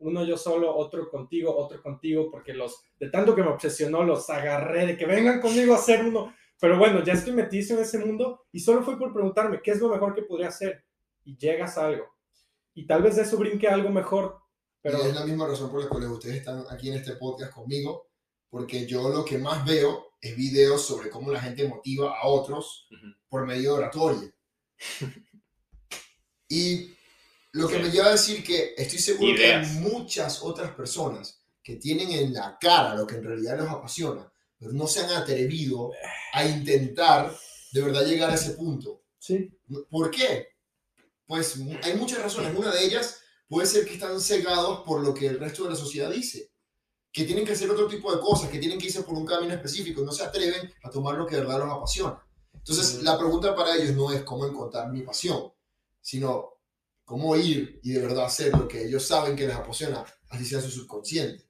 uno 0.00 0.24
yo 0.24 0.36
solo, 0.36 0.74
otro 0.74 1.10
contigo, 1.10 1.56
otro 1.56 1.82
contigo, 1.82 2.30
porque 2.30 2.52
los, 2.52 2.82
de 2.98 3.10
tanto 3.10 3.34
que 3.34 3.42
me 3.42 3.48
obsesionó, 3.48 4.04
los 4.04 4.28
agarré 4.30 4.86
de 4.86 4.96
que 4.96 5.06
vengan 5.06 5.40
conmigo 5.40 5.74
a 5.74 5.78
hacer 5.78 6.04
uno. 6.04 6.34
Pero 6.60 6.78
bueno, 6.78 7.04
ya 7.04 7.12
estoy 7.12 7.32
metido 7.32 7.76
en 7.76 7.82
ese 7.82 7.98
mundo 7.98 8.46
y 8.52 8.60
solo 8.60 8.82
fue 8.82 8.98
por 8.98 9.12
preguntarme 9.12 9.60
qué 9.62 9.72
es 9.72 9.80
lo 9.80 9.88
mejor 9.88 10.14
que 10.14 10.22
podría 10.22 10.48
hacer. 10.48 10.84
Y 11.24 11.36
llegas 11.36 11.78
a 11.78 11.86
algo. 11.86 12.06
Y 12.74 12.86
tal 12.86 13.02
vez 13.02 13.16
de 13.16 13.22
eso 13.22 13.36
brinque 13.36 13.68
algo 13.68 13.90
mejor. 13.90 14.38
Pero... 14.80 14.98
es 14.98 15.14
la 15.14 15.24
misma 15.24 15.46
razón 15.46 15.70
por 15.70 15.82
la 15.82 15.88
cual 15.88 16.04
ustedes 16.10 16.36
están 16.36 16.64
aquí 16.70 16.88
en 16.88 16.96
este 16.96 17.16
podcast 17.16 17.52
conmigo, 17.52 18.08
porque 18.48 18.86
yo 18.86 19.08
lo 19.08 19.24
que 19.24 19.38
más 19.38 19.64
veo 19.64 20.12
es 20.20 20.36
videos 20.36 20.84
sobre 20.86 21.10
cómo 21.10 21.30
la 21.30 21.40
gente 21.40 21.68
motiva 21.68 22.18
a 22.18 22.26
otros 22.26 22.88
por 23.28 23.46
medio 23.46 23.74
de 23.74 23.78
oratoria. 23.78 24.34
y 26.48 26.90
lo 27.52 27.68
que 27.68 27.78
me 27.78 27.90
lleva 27.90 28.06
a 28.06 28.12
decir 28.12 28.44
que 28.44 28.74
estoy 28.76 28.98
seguro 28.98 29.34
que 29.36 29.52
hay 29.52 29.66
muchas 29.80 30.42
otras 30.42 30.72
personas 30.72 31.44
que 31.62 31.76
tienen 31.76 32.10
en 32.12 32.32
la 32.32 32.56
cara 32.60 32.94
lo 32.94 33.06
que 33.06 33.16
en 33.16 33.24
realidad 33.24 33.58
los 33.58 33.68
apasiona, 33.68 34.32
pero 34.58 34.72
no 34.72 34.86
se 34.86 35.00
han 35.00 35.10
atrevido 35.10 35.92
a 36.32 36.44
intentar 36.44 37.34
de 37.72 37.82
verdad 37.82 38.04
llegar 38.04 38.30
a 38.30 38.34
ese 38.34 38.52
punto. 38.52 39.02
Sí. 39.18 39.50
¿Por 39.90 40.10
qué? 40.10 40.48
Pues 41.26 41.56
hay 41.82 41.94
muchas 41.94 42.22
razones. 42.22 42.56
Una 42.56 42.72
de 42.72 42.84
ellas 42.84 43.20
puede 43.48 43.66
ser 43.66 43.84
que 43.84 43.94
están 43.94 44.20
cegados 44.20 44.82
por 44.84 45.02
lo 45.02 45.14
que 45.14 45.26
el 45.26 45.38
resto 45.38 45.64
de 45.64 45.70
la 45.70 45.76
sociedad 45.76 46.10
dice, 46.10 46.50
que 47.12 47.24
tienen 47.24 47.44
que 47.44 47.52
hacer 47.52 47.70
otro 47.70 47.88
tipo 47.88 48.14
de 48.14 48.20
cosas, 48.20 48.50
que 48.50 48.58
tienen 48.58 48.78
que 48.78 48.86
irse 48.86 49.02
por 49.02 49.14
un 49.14 49.26
camino 49.26 49.54
específico 49.54 50.02
no 50.02 50.12
se 50.12 50.24
atreven 50.24 50.72
a 50.82 50.90
tomar 50.90 51.16
lo 51.16 51.26
que 51.26 51.36
de 51.36 51.42
verdad 51.42 51.60
los 51.60 51.72
apasiona. 51.72 52.22
Entonces, 52.52 53.02
la 53.02 53.18
pregunta 53.18 53.54
para 53.54 53.76
ellos 53.76 53.94
no 53.96 54.12
es 54.12 54.22
cómo 54.22 54.46
encontrar 54.46 54.90
mi 54.92 55.02
pasión, 55.02 55.52
sino 56.00 56.58
cómo 57.04 57.34
ir 57.36 57.80
y 57.82 57.92
de 57.92 58.00
verdad 58.00 58.26
hacer 58.26 58.52
lo 58.52 58.68
que 58.68 58.84
ellos 58.84 59.04
saben 59.06 59.34
que 59.34 59.46
les 59.46 59.56
apasiona, 59.56 60.04
así 60.28 60.44
sea 60.44 60.60
su 60.60 60.70
subconsciente. 60.70 61.47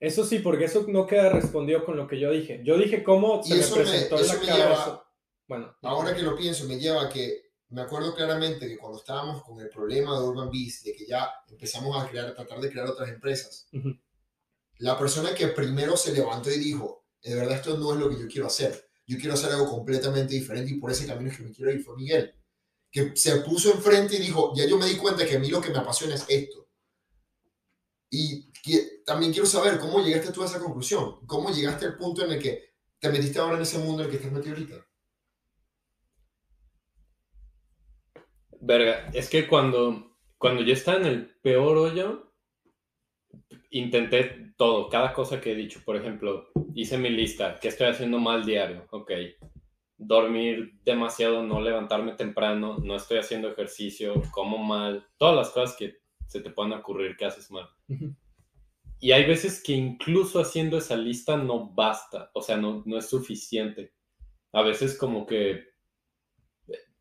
Eso 0.00 0.24
sí, 0.24 0.38
porque 0.38 0.64
eso 0.64 0.84
no 0.88 1.06
queda 1.06 1.30
respondido 1.30 1.84
con 1.84 1.96
lo 1.96 2.06
que 2.06 2.20
yo 2.20 2.30
dije. 2.30 2.62
Yo 2.64 2.78
dije 2.78 3.02
cómo 3.02 3.42
se 3.42 3.56
me 3.56 3.62
presentó 3.62 4.18
en 4.18 4.26
la 4.26 4.40
cara 4.40 5.04
Bueno, 5.46 5.76
ahora 5.82 6.14
que 6.14 6.22
lo 6.22 6.36
pienso, 6.36 6.66
me 6.66 6.78
lleva 6.78 7.02
a 7.02 7.08
que 7.08 7.50
me 7.70 7.82
acuerdo 7.82 8.14
claramente 8.14 8.68
que 8.68 8.78
cuando 8.78 8.98
estábamos 8.98 9.42
con 9.42 9.60
el 9.60 9.68
problema 9.68 10.18
de 10.18 10.26
Urban 10.26 10.50
Beast, 10.50 10.84
de 10.84 10.94
que 10.94 11.06
ya 11.06 11.28
empezamos 11.48 12.02
a 12.02 12.08
crear, 12.08 12.34
tratar 12.34 12.60
de 12.60 12.70
crear 12.70 12.86
otras 12.86 13.08
empresas, 13.08 13.68
la 14.78 14.96
persona 14.96 15.34
que 15.34 15.48
primero 15.48 15.96
se 15.96 16.12
levantó 16.12 16.50
y 16.50 16.58
dijo, 16.58 17.06
de 17.22 17.34
verdad 17.34 17.56
esto 17.56 17.76
no 17.76 17.92
es 17.92 17.98
lo 17.98 18.08
que 18.08 18.20
yo 18.20 18.28
quiero 18.28 18.46
hacer, 18.46 18.88
yo 19.06 19.18
quiero 19.18 19.34
hacer 19.34 19.50
algo 19.50 19.68
completamente 19.68 20.34
diferente 20.34 20.72
y 20.72 20.78
por 20.78 20.90
ese 20.90 21.06
camino 21.06 21.30
es 21.30 21.36
que 21.36 21.42
me 21.42 21.52
quiero 21.52 21.72
ir, 21.72 21.82
fue 21.82 21.96
Miguel 21.96 22.34
que 22.90 23.14
se 23.16 23.36
puso 23.40 23.72
enfrente 23.72 24.16
y 24.16 24.20
dijo, 24.20 24.52
ya 24.54 24.66
yo 24.66 24.78
me 24.78 24.86
di 24.86 24.96
cuenta 24.96 25.26
que 25.26 25.36
a 25.36 25.38
mí 25.38 25.48
lo 25.48 25.60
que 25.60 25.70
me 25.70 25.78
apasiona 25.78 26.14
es 26.14 26.24
esto. 26.28 26.68
Y 28.10 28.47
también 29.04 29.32
quiero 29.32 29.46
saber 29.46 29.78
cómo 29.78 30.00
llegaste 30.00 30.32
tú 30.32 30.42
a 30.42 30.46
esa 30.46 30.60
conclusión, 30.60 31.26
cómo 31.26 31.50
llegaste 31.50 31.86
al 31.86 31.96
punto 31.96 32.24
en 32.24 32.32
el 32.32 32.42
que 32.42 32.74
te 32.98 33.10
metiste 33.10 33.38
ahora 33.38 33.56
en 33.56 33.62
ese 33.62 33.78
mundo 33.78 34.02
en 34.02 34.06
el 34.06 34.10
que 34.10 34.16
estás 34.16 34.32
metido 34.32 34.54
ahorita. 34.54 34.86
Verga, 38.60 39.10
es 39.14 39.30
que 39.30 39.46
cuando, 39.46 40.16
cuando 40.36 40.62
yo 40.62 40.72
estaba 40.72 40.98
en 40.98 41.06
el 41.06 41.26
peor 41.40 41.76
hoyo, 41.76 42.32
intenté 43.70 44.52
todo, 44.56 44.88
cada 44.88 45.12
cosa 45.12 45.40
que 45.40 45.52
he 45.52 45.54
dicho. 45.54 45.80
Por 45.84 45.96
ejemplo, 45.96 46.48
hice 46.74 46.98
mi 46.98 47.10
lista, 47.10 47.58
¿qué 47.60 47.68
estoy 47.68 47.88
haciendo 47.88 48.18
mal 48.18 48.44
diario? 48.44 48.86
Ok. 48.90 49.12
Dormir 49.96 50.80
demasiado, 50.84 51.42
no 51.42 51.60
levantarme 51.60 52.12
temprano, 52.12 52.78
no 52.78 52.96
estoy 52.96 53.18
haciendo 53.18 53.50
ejercicio, 53.50 54.22
como 54.30 54.58
mal, 54.58 55.06
todas 55.16 55.36
las 55.36 55.50
cosas 55.50 55.76
que 55.76 55.98
se 56.26 56.40
te 56.40 56.50
puedan 56.50 56.72
ocurrir 56.72 57.16
que 57.16 57.24
haces 57.24 57.50
mal. 57.50 57.68
Y 59.00 59.12
hay 59.12 59.26
veces 59.26 59.62
que 59.62 59.72
incluso 59.72 60.40
haciendo 60.40 60.78
esa 60.78 60.96
lista 60.96 61.36
no 61.36 61.70
basta, 61.70 62.30
o 62.34 62.42
sea, 62.42 62.56
no, 62.56 62.82
no 62.84 62.98
es 62.98 63.08
suficiente. 63.08 63.92
A 64.52 64.62
veces 64.62 64.98
como 64.98 65.24
que, 65.26 65.68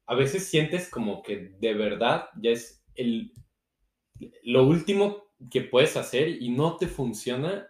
a 0.06 0.16
veces 0.16 0.48
sientes 0.48 0.90
como 0.90 1.24
que 1.24 1.56
de 1.60 1.74
verdad 1.74 2.30
ya 2.40 2.52
es 2.52 2.86
el, 2.96 3.34
lo 4.44 4.64
último 4.64 5.26
que 5.52 5.62
puedes 5.62 5.98
hacer 5.98 6.42
y 6.42 6.50
no 6.50 6.78
te 6.78 6.88
funciona. 6.88 7.68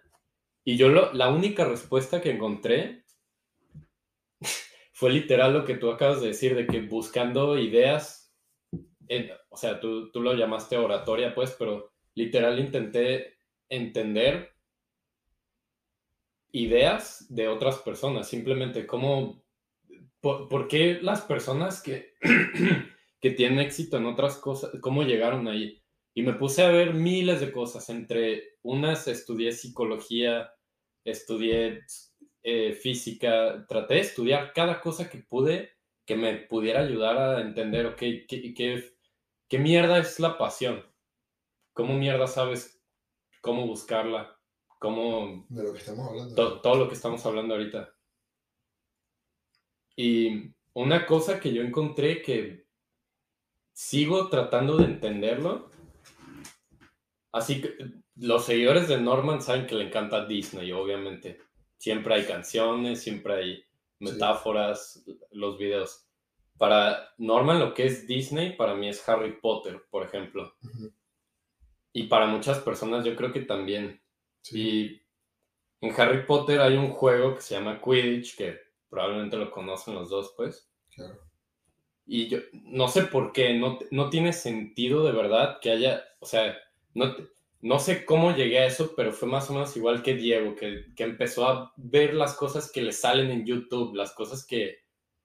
Y 0.64 0.76
yo 0.76 0.90
la 0.90 1.30
única 1.30 1.64
respuesta 1.64 2.20
que 2.20 2.30
encontré 2.30 3.04
fue 4.92 5.10
literal 5.10 5.54
lo 5.54 5.64
que 5.64 5.76
tú 5.76 5.90
acabas 5.90 6.20
de 6.20 6.28
decir, 6.28 6.54
de 6.54 6.66
que 6.66 6.82
buscando 6.82 7.56
ideas, 7.56 8.34
o 9.48 9.56
sea, 9.56 9.80
tú, 9.80 10.10
tú 10.12 10.20
lo 10.20 10.34
llamaste 10.34 10.76
oratoria, 10.76 11.34
pues, 11.34 11.56
pero 11.58 11.94
literal 12.14 12.58
intenté 12.58 13.37
entender 13.68 14.54
ideas 16.52 17.26
de 17.28 17.48
otras 17.48 17.78
personas, 17.78 18.28
simplemente 18.28 18.86
cómo, 18.86 19.42
por, 20.20 20.68
qué 20.68 20.98
las 21.02 21.22
personas 21.22 21.82
que, 21.82 22.14
que 23.20 23.30
tienen 23.30 23.60
éxito 23.60 23.96
en 23.96 24.06
otras 24.06 24.38
cosas, 24.38 24.72
cómo 24.80 25.02
llegaron 25.02 25.48
ahí. 25.48 25.82
Y 26.14 26.22
me 26.22 26.32
puse 26.32 26.62
a 26.62 26.70
ver 26.70 26.94
miles 26.94 27.40
de 27.40 27.52
cosas, 27.52 27.88
entre 27.90 28.56
unas 28.62 29.06
estudié 29.06 29.52
psicología, 29.52 30.52
estudié 31.04 31.82
eh, 32.42 32.72
física, 32.72 33.66
traté 33.68 33.94
de 33.94 34.00
estudiar 34.00 34.52
cada 34.52 34.80
cosa 34.80 35.08
que 35.08 35.18
pude 35.18 35.78
que 36.08 36.16
me 36.16 36.34
pudiera 36.36 36.80
ayudar 36.80 37.18
a 37.18 37.42
entender, 37.42 37.84
ok, 37.84 37.98
¿qué, 37.98 38.54
qué, 38.56 38.96
qué 39.46 39.58
mierda 39.58 39.98
es 39.98 40.18
la 40.18 40.38
pasión? 40.38 40.82
¿Cómo 41.74 41.98
mierda 41.98 42.26
sabes 42.26 42.77
cómo 43.48 43.66
buscarla, 43.66 44.38
cómo... 44.78 45.46
De 45.48 45.62
lo 45.62 45.72
que 45.72 45.78
estamos 45.78 46.06
hablando. 46.06 46.60
todo 46.60 46.74
lo 46.74 46.86
que 46.86 46.94
estamos 46.94 47.24
hablando 47.24 47.54
ahorita. 47.54 47.94
Y 49.96 50.52
una 50.74 51.06
cosa 51.06 51.40
que 51.40 51.54
yo 51.54 51.62
encontré 51.62 52.20
que 52.20 52.66
sigo 53.72 54.28
tratando 54.28 54.76
de 54.76 54.84
entenderlo, 54.84 55.70
así 57.32 57.62
que 57.62 57.74
los 58.16 58.44
seguidores 58.44 58.86
de 58.86 59.00
Norman 59.00 59.40
saben 59.40 59.66
que 59.66 59.76
le 59.76 59.86
encanta 59.86 60.26
Disney, 60.26 60.70
obviamente. 60.72 61.40
Siempre 61.78 62.16
hay 62.16 62.26
canciones, 62.26 63.02
siempre 63.02 63.32
hay 63.32 63.64
metáforas, 63.98 65.06
los 65.30 65.56
videos. 65.56 66.06
Para 66.58 67.14
Norman 67.16 67.60
lo 67.60 67.72
que 67.72 67.86
es 67.86 68.06
Disney, 68.06 68.56
para 68.56 68.74
mí 68.74 68.90
es 68.90 69.08
Harry 69.08 69.40
Potter, 69.40 69.86
por 69.88 70.02
ejemplo. 70.04 70.54
Y 71.92 72.04
para 72.04 72.26
muchas 72.26 72.58
personas 72.58 73.04
yo 73.04 73.16
creo 73.16 73.32
que 73.32 73.40
también. 73.40 74.00
Y 74.50 75.02
en 75.80 76.00
Harry 76.00 76.24
Potter 76.26 76.60
hay 76.60 76.76
un 76.76 76.90
juego 76.90 77.34
que 77.34 77.42
se 77.42 77.54
llama 77.54 77.80
Quidditch, 77.82 78.36
que 78.36 78.58
probablemente 78.88 79.36
lo 79.36 79.50
conocen 79.50 79.94
los 79.94 80.10
dos, 80.10 80.34
pues. 80.36 80.70
Claro. 80.94 81.20
Y 82.06 82.28
yo 82.28 82.38
no 82.52 82.88
sé 82.88 83.02
por 83.02 83.32
qué, 83.32 83.54
no, 83.54 83.78
no 83.90 84.08
tiene 84.08 84.32
sentido 84.32 85.04
de 85.04 85.12
verdad 85.12 85.58
que 85.60 85.70
haya, 85.70 86.02
o 86.20 86.26
sea, 86.26 86.56
no, 86.94 87.14
no 87.60 87.78
sé 87.78 88.04
cómo 88.04 88.34
llegué 88.34 88.60
a 88.60 88.66
eso, 88.66 88.94
pero 88.96 89.12
fue 89.12 89.28
más 89.28 89.50
o 89.50 89.52
menos 89.52 89.76
igual 89.76 90.02
que 90.02 90.14
Diego, 90.14 90.54
que, 90.54 90.86
que 90.96 91.04
empezó 91.04 91.46
a 91.46 91.72
ver 91.76 92.14
las 92.14 92.34
cosas 92.34 92.72
que 92.72 92.82
le 92.82 92.92
salen 92.92 93.30
en 93.30 93.44
YouTube, 93.44 93.94
las 93.94 94.12
cosas 94.12 94.46
que... 94.46 94.78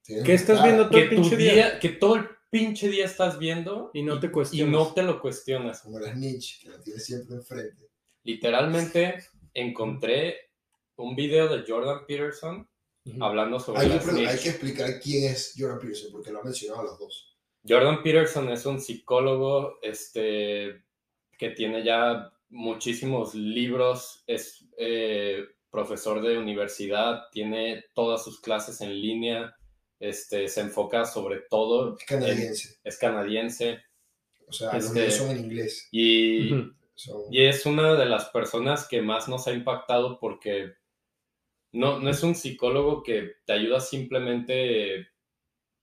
¿Qué 0.05 0.33
estás 0.33 0.61
viendo 0.61 0.89
todo 0.89 0.99
el 0.99 1.37
día? 1.37 1.79
Que 1.79 1.89
todo 1.89 2.15
el 2.15 2.27
pinche 2.53 2.87
día 2.87 3.05
estás 3.05 3.39
viendo 3.39 3.89
y 3.95 4.03
no 4.03 4.19
te 4.19 4.31
cuestionas. 4.31 4.69
Y 4.69 4.71
no 4.71 4.93
te 4.93 5.01
lo 5.01 5.19
cuestionas. 5.19 5.81
Como 5.81 5.99
las 5.99 6.15
Nietzsche, 6.15 6.59
que 6.61 6.69
la 6.69 6.79
tienes 6.79 7.03
siempre 7.03 7.37
enfrente. 7.37 7.89
Literalmente 8.23 9.15
encontré 9.55 10.51
un 10.97 11.15
video 11.15 11.47
de 11.47 11.65
Jordan 11.67 12.05
Peterson 12.05 12.69
hablando 13.19 13.59
sobre 13.59 13.81
hay, 13.81 13.89
las 13.89 14.07
Hay 14.07 14.39
que 14.39 14.49
explicar 14.49 14.99
quién 15.01 15.31
es 15.31 15.55
Jordan 15.57 15.79
Peterson, 15.79 16.11
porque 16.11 16.31
lo 16.31 16.41
ha 16.41 16.43
mencionado 16.43 16.81
a 16.81 16.83
los 16.83 16.99
dos. 16.99 17.35
Jordan 17.67 18.03
Peterson 18.03 18.49
es 18.49 18.65
un 18.67 18.79
psicólogo 18.79 19.79
este, 19.81 20.83
que 21.37 21.49
tiene 21.49 21.83
ya 21.83 22.31
muchísimos 22.49 23.33
libros, 23.33 24.23
es 24.27 24.67
eh, 24.77 25.43
profesor 25.71 26.21
de 26.21 26.37
universidad, 26.37 27.23
tiene 27.31 27.85
todas 27.95 28.23
sus 28.23 28.39
clases 28.39 28.79
en 28.81 28.93
línea, 29.01 29.55
este, 30.03 30.49
se 30.49 30.61
enfoca 30.61 31.05
sobre 31.05 31.41
todo. 31.49 31.97
Es 31.97 32.05
canadiense. 32.05 32.79
es 32.83 32.97
canadiense. 32.97 33.79
O 34.47 34.51
sea, 34.51 34.73
los 34.73 34.85
este, 34.85 35.11
son 35.11 35.31
en 35.31 35.45
inglés. 35.45 35.87
Y, 35.91 36.53
y 37.31 37.45
es 37.45 37.65
una 37.65 37.95
de 37.95 38.05
las 38.05 38.25
personas 38.25 38.85
que 38.87 39.01
más 39.01 39.29
nos 39.29 39.47
ha 39.47 39.53
impactado 39.53 40.19
porque 40.19 40.73
no, 41.71 41.99
no 41.99 42.09
es 42.09 42.21
un 42.21 42.35
psicólogo 42.35 43.01
que 43.01 43.35
te 43.45 43.53
ayuda 43.53 43.79
simplemente 43.79 45.07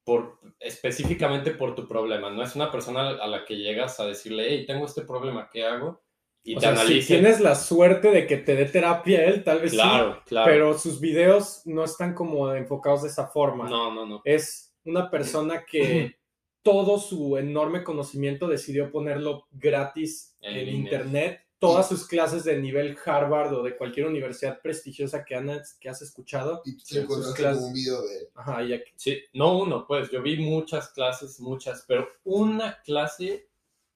por, 0.05 0.39
específicamente 0.61 1.53
por 1.53 1.75
tu 1.75 1.89
problema. 1.89 2.31
No 2.31 2.43
es 2.43 2.55
una 2.55 2.71
persona 2.71 3.11
a 3.11 3.27
la 3.27 3.47
que 3.47 3.57
llegas 3.57 4.01
a 4.01 4.07
decirle, 4.07 4.47
hey, 4.49 4.67
tengo 4.67 4.85
este 4.85 5.03
problema, 5.03 5.49
¿qué 5.51 5.65
hago? 5.65 6.03
Y 6.43 6.57
te 6.57 6.77
Si 6.77 7.07
tienes 7.07 7.41
la 7.41 7.55
suerte 7.55 8.11
de 8.11 8.27
que 8.27 8.39
te 8.39 8.57
dé 8.57 8.65
terapia 8.65 9.25
él, 9.25 9.45
tal 9.45 9.61
vez 9.61 9.73
claro, 9.73 10.15
sí. 10.15 10.21
Claro. 10.29 10.51
Pero 10.51 10.79
sus 10.79 11.01
videos 11.01 11.63
no 11.67 11.85
están 11.85 12.15
como 12.15 12.53
enfocados 12.55 13.03
de 13.03 13.09
esa 13.09 13.27
forma. 13.27 13.69
No, 13.69 13.93
no, 13.93 14.07
no. 14.07 14.23
Es 14.25 14.73
una 14.85 15.11
persona 15.11 15.65
que 15.65 16.17
todo 16.63 16.99
su 16.99 17.37
enorme 17.37 17.85
conocimiento 17.85 18.49
decidió 18.49 18.91
ponerlo 18.91 19.47
gratis 19.51 20.37
en, 20.41 20.69
internet. 20.69 21.43
Todas 21.59 21.91
sus 21.91 22.07
clases 22.07 22.45
de 22.45 22.59
nivel 22.59 22.97
Harvard 23.05 23.53
o 23.53 23.63
de 23.63 23.77
cualquier 23.77 24.07
universidad 24.07 24.63
prestigiosa 24.63 25.27
que, 25.27 25.35
han, 25.35 25.61
que 25.79 25.91
has 25.91 26.01
escuchado. 26.01 26.63
Y 26.65 26.79
te 26.79 27.07
clases... 27.37 27.63
un 27.63 27.75
video 27.75 28.01
de 28.01 28.31
Ajá, 28.35 28.65
ya 28.65 28.79
Sí, 28.97 29.19
no 29.35 29.59
uno, 29.59 29.87
pues 29.87 30.11
yo 30.11 30.23
vi 30.23 30.39
muchas 30.39 30.89
clases, 30.89 31.39
muchas, 31.39 31.85
pero 31.87 32.09
una 32.25 32.81
clase 32.83 33.50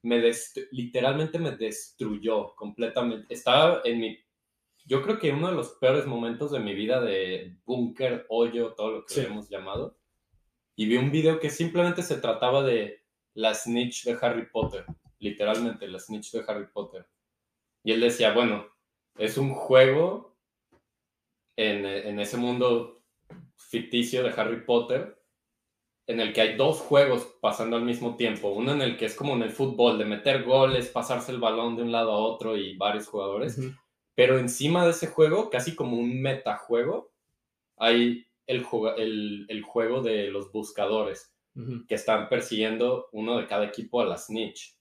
me 0.05 0.31
literalmente 0.71 1.39
me 1.39 1.51
destruyó 1.51 2.55
completamente. 2.55 3.33
Estaba 3.33 3.81
en 3.83 3.99
mi, 3.99 4.19
yo 4.85 5.01
creo 5.01 5.17
que 5.17 5.31
uno 5.31 5.49
de 5.49 5.55
los 5.55 5.71
peores 5.81 6.05
momentos 6.05 6.51
de 6.51 6.59
mi 6.59 6.75
vida 6.75 7.01
de 7.01 7.57
búnker, 7.65 8.25
hoyo, 8.29 8.73
todo 8.75 8.91
lo 8.91 9.05
que 9.05 9.23
hemos 9.23 9.49
llamado. 9.49 9.97
Y 10.75 10.85
vi 10.85 10.97
un 10.97 11.11
video 11.11 11.39
que 11.39 11.49
simplemente 11.49 12.03
se 12.03 12.17
trataba 12.17 12.63
de 12.63 13.03
la 13.33 13.55
snitch 13.55 14.05
de 14.05 14.17
Harry 14.21 14.45
Potter, 14.51 14.85
literalmente 15.17 15.87
la 15.87 15.99
snitch 15.99 16.31
de 16.33 16.43
Harry 16.47 16.67
Potter. 16.71 17.07
Y 17.83 17.91
él 17.91 18.01
decía, 18.01 18.31
bueno, 18.31 18.67
es 19.17 19.37
un 19.39 19.53
juego 19.55 20.37
en, 21.55 21.85
en 21.85 22.19
ese 22.19 22.37
mundo 22.37 23.01
ficticio 23.55 24.21
de 24.21 24.29
Harry 24.39 24.63
Potter 24.65 25.17
en 26.07 26.19
el 26.19 26.33
que 26.33 26.41
hay 26.41 26.55
dos 26.55 26.79
juegos 26.79 27.27
pasando 27.41 27.75
al 27.75 27.83
mismo 27.83 28.15
tiempo. 28.15 28.49
Uno 28.49 28.73
en 28.73 28.81
el 28.81 28.97
que 28.97 29.05
es 29.05 29.15
como 29.15 29.33
en 29.35 29.41
el 29.41 29.51
fútbol, 29.51 29.97
de 29.97 30.05
meter 30.05 30.43
goles, 30.43 30.89
pasarse 30.89 31.31
el 31.31 31.39
balón 31.39 31.75
de 31.75 31.83
un 31.83 31.91
lado 31.91 32.11
a 32.11 32.19
otro 32.19 32.55
y 32.57 32.77
varios 32.77 33.07
jugadores. 33.07 33.59
Pero 34.13 34.37
encima 34.37 34.85
de 34.85 34.91
ese 34.91 35.07
juego, 35.07 35.49
casi 35.49 35.75
como 35.75 35.97
un 35.97 36.21
metajuego, 36.21 37.11
hay 37.77 38.25
el, 38.47 38.65
el, 38.97 39.45
el 39.49 39.61
juego 39.63 40.01
de 40.01 40.29
los 40.29 40.51
buscadores, 40.51 41.35
que 41.87 41.95
están 41.95 42.29
persiguiendo 42.29 43.07
uno 43.13 43.37
de 43.37 43.47
cada 43.47 43.65
equipo 43.65 44.01
a 44.01 44.05
la 44.05 44.17
snitch, 44.17 44.77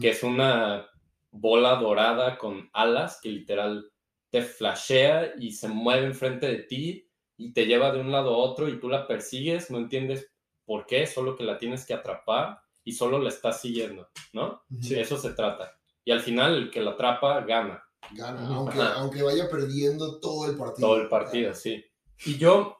que 0.00 0.10
es 0.10 0.22
una 0.22 0.88
bola 1.30 1.76
dorada 1.76 2.38
con 2.38 2.70
alas 2.72 3.20
que 3.22 3.28
literal 3.28 3.90
te 4.30 4.42
flashea 4.42 5.34
y 5.38 5.52
se 5.52 5.68
mueve 5.68 6.06
enfrente 6.06 6.46
de 6.46 6.62
ti 6.64 7.08
y 7.36 7.52
te 7.52 7.66
lleva 7.66 7.92
de 7.92 8.00
un 8.00 8.10
lado 8.10 8.34
a 8.34 8.38
otro 8.38 8.68
y 8.68 8.80
tú 8.80 8.88
la 8.88 9.06
persigues, 9.06 9.70
no 9.70 9.78
entiendes 9.78 10.33
por 10.64 10.86
qué, 10.86 11.06
solo 11.06 11.36
que 11.36 11.44
la 11.44 11.58
tienes 11.58 11.84
que 11.86 11.94
atrapar 11.94 12.60
y 12.84 12.92
solo 12.92 13.18
la 13.18 13.28
estás 13.28 13.60
siguiendo, 13.60 14.08
¿no? 14.32 14.62
Sí. 14.80 14.98
Eso 14.98 15.18
se 15.18 15.32
trata. 15.32 15.78
Y 16.04 16.10
al 16.10 16.20
final 16.20 16.54
el 16.54 16.70
que 16.70 16.82
la 16.82 16.92
atrapa 16.92 17.40
gana. 17.40 17.82
Gana, 18.12 18.46
aunque, 18.48 18.78
aunque, 18.78 19.22
vaya 19.22 19.48
perdiendo 19.48 20.20
todo 20.20 20.50
el 20.50 20.58
partido. 20.58 20.88
Todo 20.88 21.00
el 21.00 21.08
partido, 21.08 21.54
sí. 21.54 21.82
Y 22.26 22.36
yo, 22.36 22.76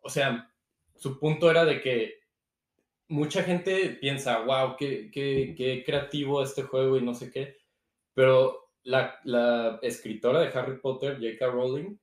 o 0.00 0.08
sea, 0.08 0.52
su 0.96 1.20
punto 1.20 1.50
era 1.50 1.64
de 1.64 1.80
que 1.80 2.20
mucha 3.08 3.44
gente 3.44 3.90
piensa, 4.00 4.40
wow, 4.40 4.76
qué, 4.76 5.10
qué, 5.12 5.54
qué 5.56 5.84
creativo 5.84 6.42
este 6.42 6.62
juego 6.62 6.96
y 6.96 7.02
no 7.02 7.14
sé 7.14 7.30
qué, 7.30 7.56
pero 8.14 8.70
la, 8.82 9.20
la 9.24 9.78
escritora 9.82 10.40
de 10.40 10.48
Harry 10.48 10.78
Potter, 10.80 11.16
J.K. 11.16 11.46
Rowling, 11.46 11.96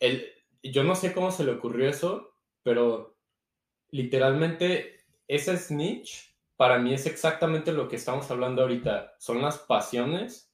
el, 0.00 0.26
yo 0.62 0.82
no 0.84 0.94
sé 0.94 1.12
cómo 1.12 1.30
se 1.30 1.44
le 1.44 1.52
ocurrió 1.52 1.88
eso, 1.88 2.32
pero 2.62 3.16
literalmente 3.92 5.00
ese 5.28 5.56
snitch 5.56 6.34
para 6.56 6.78
mí 6.78 6.92
es 6.92 7.06
exactamente 7.06 7.72
lo 7.72 7.88
que 7.88 7.96
estamos 7.96 8.30
hablando 8.30 8.62
ahorita. 8.62 9.14
Son 9.18 9.40
las 9.40 9.58
pasiones 9.58 10.52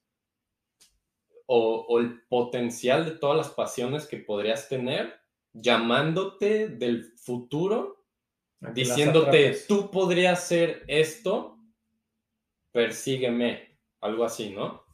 o, 1.47 1.87
o 1.89 1.99
el 1.99 2.23
potencial 2.29 3.05
de 3.05 3.13
todas 3.13 3.37
las 3.37 3.51
pasiones 3.51 4.07
que 4.07 4.19
podrías 4.19 4.69
tener 4.69 5.27
llamándote 5.61 6.69
del 6.69 7.05
futuro, 7.17 8.05
diciéndote, 8.75 9.57
tú 9.67 9.91
podrías 9.91 10.39
hacer 10.39 10.85
esto, 10.87 11.59
persígueme, 12.73 13.79
algo 14.01 14.25
así, 14.25 14.51
¿no? 14.51 14.85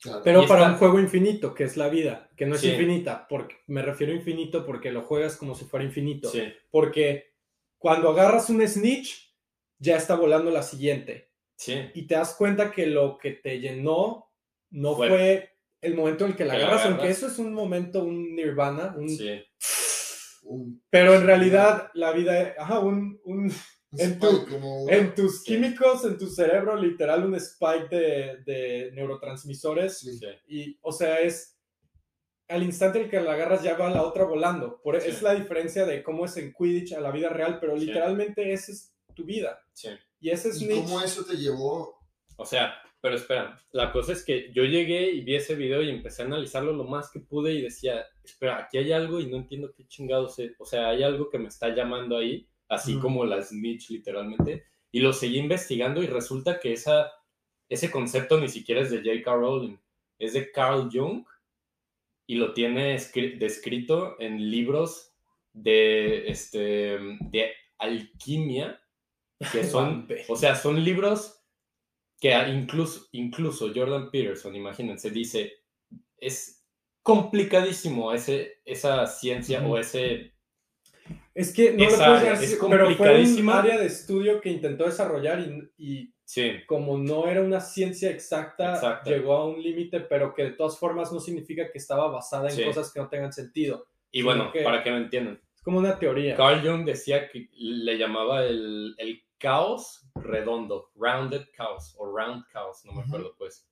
Claro. 0.00 0.22
Pero 0.24 0.42
Y 0.44 0.46
para 0.46 0.60
está- 0.62 0.72
un 0.72 0.78
juego 0.78 0.98
infinito, 0.98 1.54
que 1.54 1.64
es 1.64 1.76
la 1.76 1.88
vida, 1.88 2.30
que 2.36 2.46
no 2.46 2.54
es 2.54 2.62
Sí. 2.62 2.70
infinita, 2.70 3.26
porque 3.28 3.56
me 3.66 3.82
refiero 3.82 4.12
a 4.12 4.16
infinito 4.16 4.64
porque 4.64 4.90
lo 4.92 5.02
juegas 5.02 5.36
como 5.36 5.54
si 5.54 5.64
fuera 5.66 5.84
infinito. 5.84 6.30
Sí, 6.30 6.42
Porque 6.70 7.34
cuando 7.78 8.08
agarras 8.10 8.48
un 8.50 8.66
snitch, 8.66 9.34
ya 9.78 9.96
está 9.96 10.14
volando 10.16 10.50
la 10.50 10.62
siguiente. 10.62 11.28
sí, 11.56 11.74
Y 11.94 12.06
te 12.06 12.14
das 12.14 12.34
cuenta 12.36 12.70
que 12.70 12.86
lo 12.86 13.18
que 13.18 13.32
te 13.32 13.60
llenó 13.60 14.30
no 14.70 14.96
Fue- 14.96 15.08
fue, 15.08 15.50
el 15.82 15.94
momento 15.94 16.24
en 16.24 16.30
el 16.30 16.36
que 16.38 16.44
la 16.46 16.56
que 16.56 16.62
agarras, 16.62 16.86
aunque 16.86 17.08
eso 17.10 17.26
es 17.26 17.38
un 17.38 17.52
momento, 17.52 18.02
un 18.02 18.34
nirvana, 18.34 18.94
un- 18.96 19.08
pero 20.88 21.14
en 21.14 21.24
realidad 21.26 21.90
la 21.94 22.12
vida, 22.12 22.54
ajá, 22.58 22.78
un 22.80 23.20
En 23.92 24.12
spike 24.12 24.20
tu- 24.20 24.46
como 24.48 24.88
en 24.88 25.14
tus 25.14 25.42
Sí. 25.42 25.52
químicos, 25.54 26.04
en 26.04 26.16
tu 26.16 26.26
cerebro, 26.28 26.76
literal, 26.76 27.24
un 27.24 27.34
spike 27.34 27.88
de, 27.88 28.36
de 28.44 28.90
neurotransmisores. 28.92 29.98
Sí. 29.98 30.20
Y, 30.48 30.78
o 30.82 30.92
sea, 30.92 31.20
es 31.20 31.56
al 32.48 32.62
instante 32.64 32.98
en 32.98 33.04
el 33.04 33.10
que 33.10 33.20
la 33.20 33.32
agarras 33.34 33.62
ya 33.62 33.76
va 33.76 33.90
la 33.90 34.02
otra 34.02 34.24
volando. 34.24 34.80
Por, 34.82 35.00
Sí. 35.00 35.08
Es 35.10 35.22
la 35.22 35.34
diferencia 35.34 35.86
de 35.86 36.02
cómo 36.02 36.24
es 36.24 36.36
en 36.36 36.52
Quidditch 36.52 36.92
a 36.94 37.00
la 37.00 37.10
vida 37.12 37.28
real, 37.28 37.58
pero 37.60 37.78
Sí. 37.78 37.86
literalmente 37.86 38.52
esa 38.52 38.72
es 38.72 38.94
tu 39.14 39.24
vida. 39.24 39.60
sí. 39.72 39.88
Y 40.22 40.28
ese 40.30 40.48
¿Y 40.50 40.52
snitch... 40.52 40.82
cómo 40.84 41.00
eso 41.00 41.24
te 41.24 41.34
llevó? 41.36 41.98
O 42.36 42.44
sea, 42.44 42.74
pero 43.00 43.16
espera, 43.16 43.58
la 43.72 43.90
cosa 43.90 44.12
es 44.12 44.22
que 44.22 44.52
yo 44.52 44.64
llegué 44.64 45.10
y 45.10 45.22
vi 45.22 45.34
ese 45.36 45.54
video 45.54 45.80
y 45.82 45.88
empecé 45.88 46.20
a 46.22 46.26
analizarlo 46.26 46.72
lo 46.74 46.84
más 46.84 47.10
que 47.10 47.20
pude 47.20 47.52
y 47.54 47.62
decía, 47.62 48.04
espera, 48.22 48.58
aquí 48.64 48.76
hay 48.76 48.92
algo 48.92 49.18
y 49.20 49.26
no 49.26 49.38
entiendo 49.38 49.72
qué 49.74 49.86
chingados 49.86 50.38
es. 50.38 50.52
O 50.58 50.66
sea, 50.66 50.90
hay 50.90 51.02
algo 51.02 51.30
que 51.30 51.38
me 51.38 51.48
está 51.48 51.74
llamando 51.74 52.18
ahí, 52.18 52.46
así 52.70 52.98
como 52.98 53.26
la 53.26 53.42
snitch 53.42 53.90
literalmente. 53.90 54.64
Y 54.92 55.00
lo 55.00 55.12
seguí 55.12 55.38
investigando 55.38 56.02
y 56.02 56.06
resulta 56.06 56.58
que 56.58 56.72
esa, 56.72 57.12
ese 57.68 57.90
concepto 57.90 58.40
ni 58.40 58.48
siquiera 58.48 58.80
es 58.80 58.90
de 58.90 58.98
J.K. 58.98 59.34
Rowling, 59.34 59.76
es 60.18 60.32
de 60.32 60.50
Carl 60.50 60.88
Jung 60.90 61.24
y 62.26 62.36
lo 62.36 62.54
tiene 62.54 62.94
escri- 62.96 63.36
descrito 63.38 64.16
en 64.20 64.50
libros 64.50 65.12
de, 65.52 66.28
este, 66.28 66.98
de 67.30 67.52
alquimia, 67.78 68.80
que 69.52 69.64
son, 69.64 70.08
o 70.28 70.36
sea, 70.36 70.54
son 70.54 70.82
libros 70.82 71.42
que 72.20 72.32
incluso, 72.48 73.08
incluso 73.12 73.72
Jordan 73.74 74.10
Peterson, 74.10 74.54
imagínense, 74.54 75.10
dice, 75.10 75.54
es 76.18 76.66
complicadísimo 77.02 78.12
ese, 78.12 78.60
esa 78.64 79.06
ciencia 79.06 79.66
o 79.66 79.78
ese... 79.78 80.34
Es 81.34 81.52
que 81.54 81.72
no 81.72 81.84
Esa 81.84 82.08
lo 82.08 82.18
puedes 82.20 82.40
decir, 82.40 82.56
es 82.58 82.64
pero 82.68 82.90
fue 82.96 83.24
un 83.24 83.48
área 83.50 83.78
de 83.78 83.86
estudio 83.86 84.40
que 84.40 84.50
intentó 84.50 84.84
desarrollar 84.84 85.40
y, 85.40 85.70
y 85.78 86.14
Sí, 86.24 86.52
como 86.68 86.96
no 86.96 87.26
era 87.26 87.42
una 87.42 87.60
ciencia 87.60 88.08
exacta, 88.10 88.74
Exacta. 88.74 89.10
llegó 89.10 89.34
a 89.34 89.46
un 89.48 89.60
límite, 89.60 89.98
pero 90.00 90.32
que 90.32 90.44
de 90.44 90.50
todas 90.52 90.78
formas 90.78 91.12
no 91.12 91.18
significa 91.18 91.70
que 91.72 91.78
estaba 91.78 92.08
basada 92.08 92.48
en 92.48 92.54
Sí. 92.54 92.64
cosas 92.64 92.92
que 92.92 93.00
no 93.00 93.08
tengan 93.08 93.32
sentido. 93.32 93.86
y 94.12 94.22
bueno, 94.22 94.48
ok. 94.48 94.62
para 94.64 94.82
que 94.82 94.90
me 94.90 94.98
entiendan, 94.98 95.40
Es 95.54 95.62
como 95.62 95.78
una 95.78 95.98
teoría. 95.98 96.36
Carl 96.36 96.62
Jung 96.66 96.84
decía 96.84 97.28
que 97.28 97.48
le 97.52 97.96
llamaba 97.98 98.44
el, 98.44 98.94
el 98.98 99.22
caos 99.38 100.06
redondo, 100.16 100.90
rounded 100.94 101.42
chaos 101.56 101.94
o 101.98 102.06
round 102.16 102.44
chaos, 102.52 102.84
no 102.84 102.92
me 102.92 103.02
acuerdo 103.02 103.34
pues. 103.38 103.66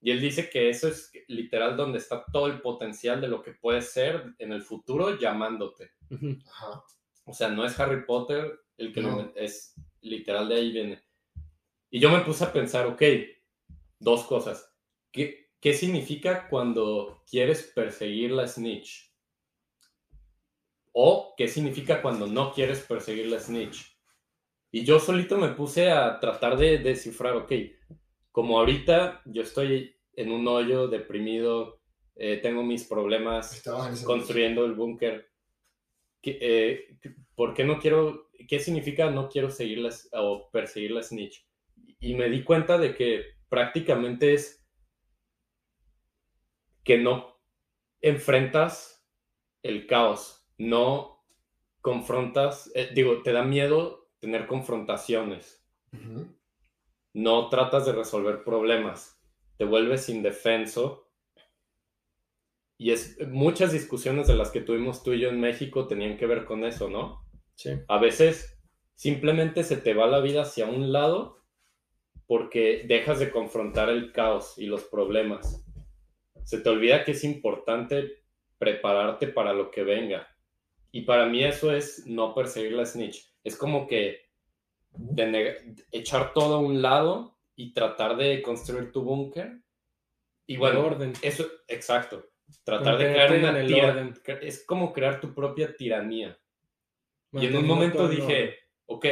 Y 0.00 0.10
él 0.12 0.20
dice 0.20 0.48
que 0.50 0.68
eso 0.68 0.86
es 0.88 1.10
literal 1.28 1.76
donde 1.76 1.98
está 1.98 2.24
todo 2.32 2.46
el 2.46 2.60
potencial 2.60 3.20
de 3.20 3.28
lo 3.28 3.42
que 3.42 3.52
puede 3.52 3.80
ser 3.82 4.34
en 4.38 4.52
el 4.52 4.62
futuro 4.62 5.18
llamándote. 5.18 5.90
Ajá. 6.10 6.84
O 7.24 7.32
sea, 7.32 7.48
no 7.48 7.64
es 7.64 7.78
Harry 7.80 8.04
Potter 8.04 8.60
el 8.78 8.92
que 8.92 9.00
lo 9.00 9.10
No. 9.10 9.18
met- 9.18 9.32
es 9.36 9.74
literal 10.00 10.48
de 10.48 10.54
ahí 10.56 10.72
viene. 10.72 11.02
Y 11.90 11.98
yo 12.00 12.10
me 12.10 12.20
puse 12.20 12.44
a 12.44 12.52
pensar, 12.52 12.86
ok, 12.86 13.02
dos 13.98 14.24
cosas. 14.24 14.72
¿Qué, 15.10 15.50
qué 15.60 15.72
significa 15.74 16.48
cuando 16.48 17.22
quieres 17.30 17.62
perseguir 17.74 18.30
la 18.32 18.46
snitch? 18.46 19.12
O 20.92 21.34
qué 21.36 21.48
significa 21.48 22.00
cuando 22.00 22.26
no 22.26 22.52
quieres 22.52 22.80
perseguir 22.80 23.26
la 23.26 23.38
snitch. 23.40 23.94
Y 24.72 24.84
yo 24.84 24.98
solito 24.98 25.38
me 25.38 25.48
puse 25.50 25.90
a 25.90 26.18
tratar 26.20 26.56
de 26.56 26.78
descifrar, 26.78 27.34
ok, 27.36 27.52
como 28.32 28.58
ahorita 28.58 29.22
yo 29.26 29.42
estoy 29.42 29.96
en 30.14 30.32
un 30.32 30.46
hoyo 30.48 30.88
deprimido, 30.88 31.80
eh, 32.14 32.38
tengo 32.42 32.62
mis 32.62 32.84
problemas, 32.84 33.62
construyendo 34.04 34.64
el 34.64 34.72
búnker. 34.72 35.30
¿Qué, 36.22 36.38
eh, 36.40 36.98
¿Por 37.34 37.54
qué 37.54 37.64
no 37.64 37.78
quiero, 37.78 38.30
qué 38.48 38.58
significa 38.60 39.10
no 39.10 39.28
quiero 39.28 39.50
seguir 39.50 39.78
las, 39.78 40.08
o 40.12 40.50
perseguir 40.50 40.92
la 40.92 41.02
snitch? 41.02 41.46
Y 42.00 42.14
me 42.14 42.28
di 42.28 42.42
cuenta 42.42 42.78
de 42.78 42.94
que 42.94 43.36
prácticamente 43.48 44.34
es 44.34 44.66
que 46.84 46.98
no 46.98 47.36
enfrentas 48.00 49.04
el 49.62 49.86
caos, 49.86 50.48
no 50.58 51.24
confrontas, 51.80 52.70
eh, 52.74 52.90
digo, 52.94 53.22
te 53.22 53.32
da 53.32 53.42
miedo 53.42 54.08
tener 54.18 54.46
confrontaciones, 54.46 55.64
no 57.12 57.48
tratas 57.48 57.86
de 57.86 57.92
resolver 57.92 58.44
problemas, 58.44 59.20
te 59.56 59.64
vuelves 59.64 60.08
indefenso. 60.08 61.05
Y 62.78 62.90
es 62.90 63.16
muchas 63.28 63.72
discusiones 63.72 64.26
de 64.26 64.34
las 64.34 64.50
que 64.50 64.60
tuvimos 64.60 65.02
tú 65.02 65.12
y 65.12 65.20
yo 65.20 65.30
en 65.30 65.40
México 65.40 65.86
tenían 65.86 66.16
que 66.16 66.26
ver 66.26 66.44
con 66.44 66.64
eso, 66.64 66.90
¿no? 66.90 67.22
Sí. 67.54 67.70
A 67.88 67.98
veces 67.98 68.58
simplemente 68.94 69.64
se 69.64 69.76
te 69.76 69.94
va 69.94 70.06
la 70.06 70.20
vida 70.20 70.42
hacia 70.42 70.66
un 70.66 70.92
lado 70.92 71.36
porque 72.26 72.84
dejas 72.86 73.18
de 73.18 73.30
confrontar 73.30 73.88
el 73.88 74.12
caos 74.12 74.58
y 74.58 74.66
los 74.66 74.84
problemas. 74.84 75.64
Se 76.44 76.60
te 76.60 76.68
olvida 76.68 77.04
que 77.04 77.12
es 77.12 77.24
importante 77.24 78.24
prepararte 78.58 79.28
para 79.28 79.52
lo 79.52 79.70
que 79.70 79.84
venga. 79.84 80.28
Y 80.92 81.02
para 81.02 81.26
mí 81.26 81.44
eso 81.44 81.72
es 81.72 82.06
no 82.06 82.34
perseguir 82.34 82.72
la 82.72 82.86
snitch. 82.86 83.32
Es 83.44 83.56
como 83.56 83.86
que 83.86 84.26
de 84.90 85.76
echar 85.92 86.32
todo 86.32 86.56
a 86.56 86.60
un 86.60 86.82
lado 86.82 87.38
y 87.54 87.72
tratar 87.72 88.16
de 88.16 88.42
construir 88.42 88.92
tu 88.92 89.02
búnker. 89.02 89.60
Y 90.46 90.56
bueno, 90.56 90.84
orden. 90.84 91.12
eso, 91.22 91.46
exacto. 91.68 92.24
Tratar 92.64 92.98
de 92.98 93.04
crear 93.12 93.32
una 93.32 93.50
en 93.50 93.56
el 93.56 93.66
tira- 93.68 93.88
orden. 93.90 94.14
Es 94.42 94.64
como 94.64 94.92
crear 94.92 95.20
tu 95.20 95.34
propia 95.34 95.74
tiranía. 95.76 96.38
Y 97.32 97.46
en 97.46 97.56
un 97.56 97.66
momento 97.66 98.08
dije, 98.08 98.56
ok, 98.86 99.06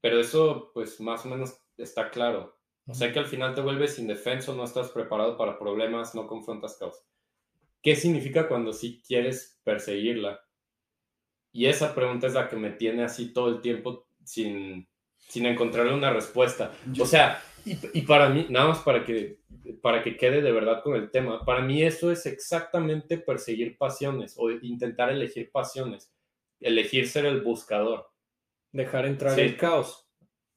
pero 0.00 0.20
eso 0.20 0.70
pues 0.72 1.00
más 1.00 1.24
o 1.26 1.28
menos 1.28 1.58
está 1.76 2.10
claro. 2.10 2.58
O 2.86 2.94
sea 2.94 3.12
que 3.12 3.18
al 3.18 3.26
final 3.26 3.54
te 3.54 3.60
vuelves 3.60 3.98
indefenso, 3.98 4.54
no 4.54 4.64
estás 4.64 4.90
preparado 4.90 5.36
para 5.36 5.58
problemas, 5.58 6.14
no 6.14 6.26
confrontas 6.26 6.76
caos. 6.78 7.02
¿Qué 7.82 7.96
significa 7.96 8.46
cuando 8.48 8.72
sí 8.72 9.02
quieres 9.06 9.58
perseguirla? 9.64 10.40
Y 11.52 11.66
esa 11.66 11.94
pregunta 11.94 12.26
es 12.26 12.34
la 12.34 12.48
que 12.48 12.56
me 12.56 12.70
tiene 12.70 13.04
así 13.04 13.32
todo 13.32 13.48
el 13.48 13.60
tiempo 13.60 14.06
sin, 14.24 14.88
sin 15.18 15.46
encontrarle 15.46 15.94
una 15.94 16.12
respuesta. 16.12 16.72
Yo- 16.92 17.04
O 17.04 17.06
sea, 17.06 17.42
y, 17.64 17.78
y 17.98 18.02
para 18.02 18.28
mí, 18.28 18.46
nada 18.50 18.68
más 18.68 18.78
para 18.80 19.04
que, 19.04 19.38
para 19.82 20.02
que 20.02 20.16
quede 20.16 20.42
de 20.42 20.52
verdad 20.52 20.82
con 20.82 20.94
el 20.96 21.10
tema, 21.10 21.44
para 21.44 21.62
mí 21.62 21.82
eso 21.82 22.10
es 22.10 22.26
exactamente 22.26 23.18
perseguir 23.18 23.76
pasiones 23.78 24.34
o 24.38 24.50
intentar 24.50 25.10
elegir 25.10 25.50
pasiones, 25.50 26.12
elegir 26.60 27.08
ser 27.08 27.26
el 27.26 27.40
buscador. 27.42 28.08
Dejar 28.72 29.06
entrar 29.06 29.34
Sí. 29.34 29.40
el 29.42 29.56
caos. 29.56 30.06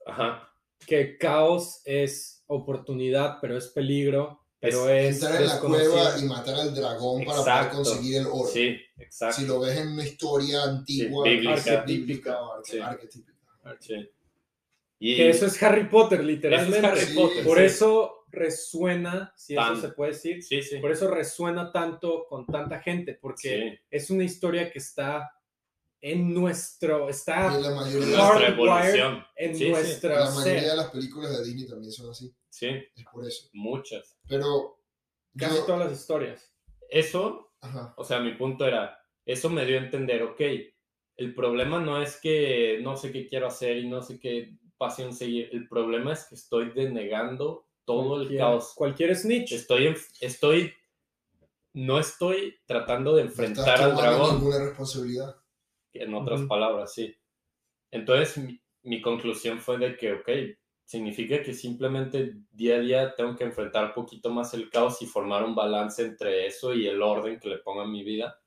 Ajá, 0.05 0.49
Que 0.85 1.17
caos 1.17 1.81
es 1.85 2.43
oportunidad, 2.47 3.37
pero 3.41 3.57
es 3.57 3.67
peligro, 3.69 4.41
pero 4.59 4.87
es, 4.89 5.15
Entrar 5.23 5.41
en 5.41 5.47
la 5.47 5.59
cueva 5.59 6.19
y 6.19 6.23
matar 6.25 6.55
al 6.55 6.75
dragón 6.75 7.23
para 7.25 7.37
poder 7.39 7.53
Exacto. 7.53 7.75
conseguir 7.77 8.17
el 8.17 8.25
oro. 8.27 8.47
sí, 8.47 8.77
exacto. 8.97 9.41
Si 9.41 9.47
lo 9.47 9.59
ves 9.61 9.77
en 9.77 9.87
una 9.89 10.03
historia 10.05 10.63
antigua, 10.63 11.23
Sí, 11.25 11.29
bíblica. 11.31 11.53
arquetípica, 11.53 12.41
o 12.41 12.53
arque- 12.57 12.71
Sí. 12.71 12.79
arquetípica. 12.79 13.33
Y 15.05 15.17
Que 15.17 15.29
eso 15.29 15.47
es 15.47 15.61
Harry 15.61 15.89
Potter, 15.89 16.19
eso 16.21 16.27
literalmente. 16.29 16.77
es 16.77 16.83
Harry 16.85 17.01
Sí, 17.01 17.15
Potter. 17.15 17.43
Por 17.43 17.57
sí. 17.57 17.63
eso 17.65 18.25
resuena, 18.31 19.33
si 19.35 19.55
Tan. 19.55 19.73
eso 19.73 19.81
se 19.87 19.93
puede 19.93 20.11
decir, 20.11 20.41
Sí, 20.41 20.61
sí. 20.61 20.77
por 20.77 20.91
eso 20.91 21.09
resuena 21.11 21.71
tanto 21.71 22.25
con 22.29 22.45
tanta 22.45 22.79
gente, 22.79 23.17
porque 23.21 23.49
Sí. 23.49 23.79
es 23.91 24.09
una 24.09 24.23
historia 24.23 24.71
que 24.71 24.79
está 24.79 25.29
en 26.01 26.33
nuestro, 26.33 27.09
está 27.09 27.57
la 27.59 27.71
mayoría, 27.75 28.05
de 28.07 28.11
las, 28.13 28.27
Nuestra 28.29 28.47
evolución. 28.49 29.25
en 29.35 29.55
Sí, 29.55 29.65
sí. 29.65 29.71
nuestro 29.71 30.09
la 30.15 30.29
mayoría 30.31 30.61
ser. 30.61 30.69
de 30.71 30.75
las 30.77 30.91
películas 30.91 31.37
de 31.37 31.43
Disney 31.45 31.67
también 31.67 31.91
son 31.91 32.09
así. 32.09 32.33
Sí, 32.49 32.67
Es 32.95 33.05
por 33.11 33.25
eso. 33.27 33.49
muchas. 33.53 34.17
Pero 34.27 34.79
Casi 35.37 35.55
yo- 35.57 35.65
todas 35.65 35.89
las 35.89 35.99
historias. 35.99 36.53
Eso 36.89 37.51
ajá, 37.61 37.93
O 37.97 38.03
sea, 38.03 38.19
mi 38.19 38.33
punto 38.35 38.65
era, 38.67 38.97
eso 39.25 39.49
me 39.49 39.65
dio 39.65 39.77
a 39.79 39.83
entender, 39.83 40.21
ok, 40.23 40.41
el 41.17 41.33
problema 41.35 41.79
no 41.79 42.01
es 42.01 42.17
que 42.19 42.79
no 42.81 42.97
sé 42.97 43.11
qué 43.13 43.27
quiero 43.27 43.47
hacer 43.47 43.77
y 43.77 43.87
no 43.87 44.01
sé 44.01 44.19
qué 44.19 44.57
pasión 44.85 45.13
seguir, 45.13 45.49
el 45.53 45.67
problema 45.69 46.11
es 46.13 46.25
que 46.25 46.35
estoy 46.35 46.71
denegando 46.71 47.65
todo 47.85 48.21
el 48.21 48.27
Cualquier- 48.27 48.37
caos. 48.39 48.73
Cualquier 48.75 49.15
snitch. 49.15 49.51
Estoy, 49.53 49.95
estoy, 50.19 50.73
no 51.73 51.99
estoy 51.99 52.55
tratando 52.65 53.15
de 53.15 53.21
enfrentar 53.23 53.81
al 53.81 53.95
dragón, 53.95 54.35
ninguna 54.35 54.59
responsabilidad. 54.59 55.35
en 55.93 56.13
otras 56.15 56.39
Ujú. 56.41 56.47
palabras, 56.49 56.93
sí. 56.93 57.15
Entonces, 57.91 58.37
mi, 58.43 58.59
mi 58.83 59.01
conclusión 59.01 59.59
fue 59.59 59.77
de 59.77 59.95
que, 59.95 60.13
ok, 60.13 60.29
significa 60.83 61.41
que 61.43 61.53
simplemente 61.53 62.35
día 62.51 62.75
a 62.77 62.79
día 62.79 63.15
tengo 63.15 63.35
que 63.35 63.43
enfrentar 63.43 63.85
un 63.85 63.93
poquito 63.93 64.29
más 64.31 64.53
el 64.55 64.69
caos 64.69 65.01
y 65.01 65.05
formar 65.05 65.43
un 65.43 65.53
balance 65.55 66.01
entre 66.03 66.47
eso 66.47 66.73
y 66.73 66.87
el 66.87 67.01
orden 67.01 67.39
que 67.39 67.47
le 67.49 67.59
pongo 67.59 67.81
a 67.81 67.87
mi 67.87 68.03
vida. 68.03 68.39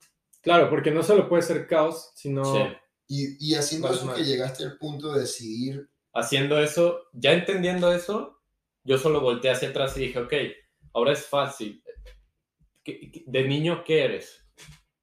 Claro, 0.43 0.68
porque 0.68 0.91
no 0.91 1.03
solo 1.03 1.28
puede 1.28 1.43
ser 1.43 1.66
caos, 1.66 2.11
sino 2.14 2.45
Sí. 2.45 2.61
Y, 3.09 3.51
y 3.51 3.55
haciendo 3.55 3.89
eso 3.93 4.12
que 4.12 4.24
llegaste 4.24 4.64
al 4.64 4.78
punto 4.78 5.12
de 5.12 5.20
decidir, 5.20 5.89
haciendo 6.16 6.58
eso, 6.60 7.02
ya 7.12 7.32
entendiendo 7.32 7.92
eso, 7.92 8.40
yo 8.84 8.98
solo 8.98 9.20
volteé 9.20 9.50
hacia 9.50 9.68
atrás 9.70 9.96
y 9.96 10.00
dije, 10.06 10.18
ok, 10.20 10.32
ahora 10.94 11.12
es 11.12 11.26
fácil. 11.26 11.82
¿Qué- 12.84 13.10
qué- 13.10 13.24
¿De 13.26 13.46
niño 13.48 13.82
qué 13.84 14.04
eres? 14.04 14.44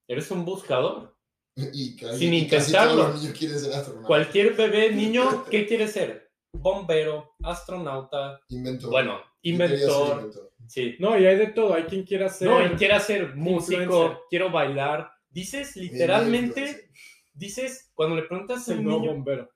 Eres 0.07 0.31
un 0.31 0.45
buscador. 0.45 1.15
y, 1.55 1.95
ca- 1.95 2.13
Sin 2.13 2.33
y 2.33 2.47
casi 2.47 2.71
intentarlo. 2.71 2.93
todos 2.95 3.13
los 3.13 3.21
niños 3.21 3.37
quieren 3.37 3.59
ser. 3.59 3.93
Cualquier 4.07 4.53
bebé, 4.55 4.91
niño, 4.91 5.45
¿qué 5.51 5.67
quiere 5.67 5.87
ser? 5.87 6.31
Bombero, 6.51 7.33
astronauta, 7.43 8.39
Inventor. 8.49 8.89
bueno, 8.89 9.17
ser 9.19 9.51
inventor, 9.53 10.17
inventor. 10.19 10.53
sí. 10.67 10.95
No, 10.99 11.17
y 11.19 11.25
hay 11.27 11.35
de 11.37 11.47
todo. 11.47 11.73
Hay 11.75 11.83
quien 11.83 12.03
quiera 12.05 12.29
ser. 12.29 12.47
No, 12.47 12.65
y 12.65 12.69
quiero 12.71 12.95
hacer 12.95 13.35
músico, 13.35 13.81
influencer. 13.81 14.17
quiero 14.29 14.49
bailar. 14.51 15.11
Dices 15.29 15.75
literalmente, 15.75 16.89
dices, 17.33 17.91
cuando 17.93 18.15
le 18.15 18.23
preguntas 18.23 18.67
a 18.69 18.73
el 18.73 18.79
un 18.79 18.85
niño, 18.87 19.11
bombero. 19.13 19.49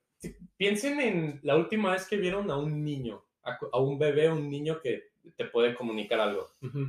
Piensen 0.57 0.99
en 0.99 1.39
la 1.43 1.55
última 1.55 1.91
vez 1.91 2.07
que 2.07 2.17
vieron 2.17 2.49
a 2.51 2.57
un 2.57 2.83
niño, 2.83 3.23
a, 3.43 3.57
a 3.71 3.79
un 3.79 3.97
bebé, 3.97 4.29
un 4.31 4.49
niño 4.49 4.79
que 4.81 5.11
te 5.35 5.45
puede 5.45 5.75
comunicar 5.75 6.19
algo. 6.19 6.49
Ujú. 6.61 6.87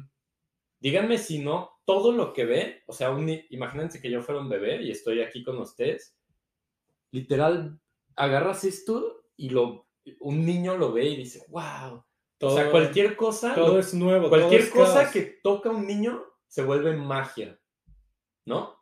Díganme 0.80 1.18
si 1.18 1.40
no, 1.40 1.70
todo 1.84 2.12
lo 2.12 2.32
que 2.32 2.44
ve, 2.44 2.82
o 2.86 2.92
sea, 2.92 3.10
un 3.10 3.28
imagínense 3.50 4.00
que 4.00 4.10
yo 4.10 4.22
fuera 4.22 4.40
un 4.40 4.48
bebé 4.48 4.82
y 4.82 4.90
estoy 4.90 5.20
aquí 5.22 5.42
con 5.42 5.58
ustedes, 5.58 6.16
literal, 7.10 7.78
agarras 8.16 8.64
esto 8.64 9.24
y 9.36 9.50
lo, 9.50 9.86
un 10.20 10.44
niño 10.44 10.76
lo 10.76 10.92
ve 10.92 11.04
y 11.06 11.16
dice, 11.16 11.44
wow. 11.48 12.04
Todo, 12.38 12.52
o 12.52 12.56
sea, 12.56 12.70
cualquier 12.70 13.16
cosa, 13.16 13.52
todo 13.54 13.74
lo- 13.74 13.78
es 13.80 13.92
nuevo. 13.94 14.28
cualquier 14.28 14.70
todo 14.70 14.82
es 14.84 14.88
cosa 14.88 15.00
caos. 15.02 15.12
que 15.12 15.22
toca 15.42 15.70
un 15.70 15.86
niño 15.88 16.24
se 16.46 16.62
vuelve 16.62 16.96
magia, 16.96 17.58
¿no? 18.44 18.77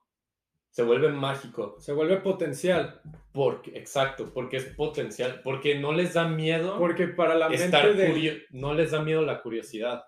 Se 0.77 0.83
vuelve 0.83 1.09
mágico. 1.11 1.77
se 1.81 1.93
vuelve 1.95 2.19
potencial. 2.19 3.01
Porque, 3.33 3.71
exacto, 3.79 4.31
porque 4.35 4.59
es 4.59 4.65
potencial, 4.75 5.41
porque 5.43 5.79
no 5.79 5.93
les 5.93 6.13
da 6.13 6.29
miedo 6.29 6.79
Porque 6.79 7.09
para 7.09 7.35
la 7.35 7.49
estar 7.49 7.87
mente 7.87 8.13
de 8.13 8.43
no 8.51 8.75
les 8.75 8.91
da 8.91 9.01
miedo 9.03 9.23
la 9.23 9.41
curiosidad, 9.41 10.05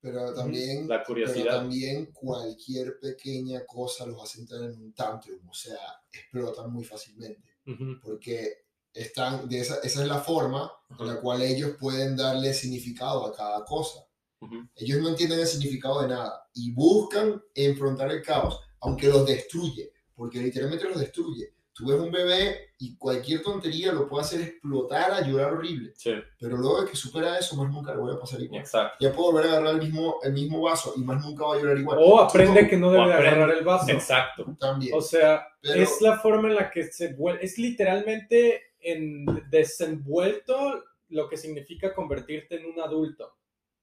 Pero 0.00 0.32
también, 0.34 0.86
la 0.88 0.98
pero 0.98 1.06
curiosidad. 1.06 1.56
también 1.58 2.12
cualquier 2.12 3.00
pequeña 3.00 3.66
cosa 3.66 4.06
los 4.06 4.22
hace 4.22 4.40
entrar 4.40 4.62
en 4.62 4.76
un 4.80 4.92
tantrum, 4.92 5.48
o 5.48 5.54
sea, 5.54 5.78
explotan 6.12 6.72
muy 6.72 6.84
fácilmente. 6.84 7.56
Ujú. 7.66 7.98
Porque 8.00 8.66
están, 8.92 9.48
de 9.48 9.58
esa, 9.60 9.80
esa 9.82 10.02
es 10.02 10.08
la 10.08 10.20
forma 10.20 10.70
en 10.96 11.06
la 11.08 11.20
cual 11.20 11.42
ellos 11.42 11.72
pueden 11.78 12.16
darle 12.16 12.54
significado 12.54 13.26
a 13.26 13.34
cada 13.34 13.64
cosa. 13.64 14.04
Ujú. 14.40 14.68
Ellos 14.76 15.00
no 15.00 15.08
entienden 15.08 15.40
el 15.40 15.46
significado 15.48 16.02
de 16.02 16.08
nada 16.08 16.48
y 16.54 16.72
buscan 16.72 17.42
enfrentar 17.54 18.12
el 18.12 18.22
caos, 18.22 18.60
aunque 18.80 19.08
los 19.08 19.26
destruye, 19.26 19.92
porque 20.14 20.38
literalmente 20.40 20.88
los 20.88 20.98
destruye. 21.00 21.52
Tú 21.72 21.86
ves 21.86 22.00
un 22.00 22.10
bebé 22.10 22.70
y 22.78 22.96
cualquier 22.96 23.40
tontería 23.40 23.92
lo 23.92 24.08
puede 24.08 24.24
hacer 24.24 24.40
explotar, 24.40 25.12
a 25.12 25.20
llorar 25.24 25.52
horrible, 25.52 25.92
Sí, 25.94 26.10
pero 26.40 26.56
luego 26.56 26.82
de 26.82 26.90
que 26.90 26.96
supera 26.96 27.38
eso, 27.38 27.54
más 27.54 27.70
nunca 27.72 27.94
le 27.94 28.00
voy 28.00 28.12
a 28.12 28.18
pasar 28.18 28.40
igual. 28.40 28.62
exacto. 28.62 28.96
Ya 28.98 29.12
puedo 29.12 29.30
volver 29.30 29.46
a 29.48 29.52
agarrar 29.52 29.74
el 29.76 29.82
mismo, 29.82 30.16
el 30.24 30.32
mismo 30.32 30.60
vaso 30.62 30.94
y 30.96 31.00
más 31.04 31.24
nunca 31.24 31.44
va 31.46 31.54
a 31.54 31.58
llorar 31.58 31.78
igual. 31.78 31.98
O 32.02 32.18
aprende 32.18 32.66
que 32.66 32.76
no 32.76 32.90
debe 32.90 33.04
agarrar 33.12 33.50
el 33.56 33.64
vaso. 33.64 33.92
Exacto. 33.92 34.44
También. 34.58 34.92
O 34.92 35.00
sea, 35.00 35.46
Pero- 35.60 35.80
es 35.80 36.00
la 36.00 36.18
forma 36.18 36.48
en 36.48 36.56
la 36.56 36.68
que 36.68 36.82
se 36.90 37.12
vuelve, 37.14 37.44
es 37.44 37.56
literalmente 37.58 38.60
en 38.80 39.24
desenvuelto 39.48 40.84
lo 41.10 41.28
que 41.28 41.36
significa 41.36 41.94
convertirte 41.94 42.56
en 42.56 42.66
un 42.66 42.80
adulto. 42.80 43.34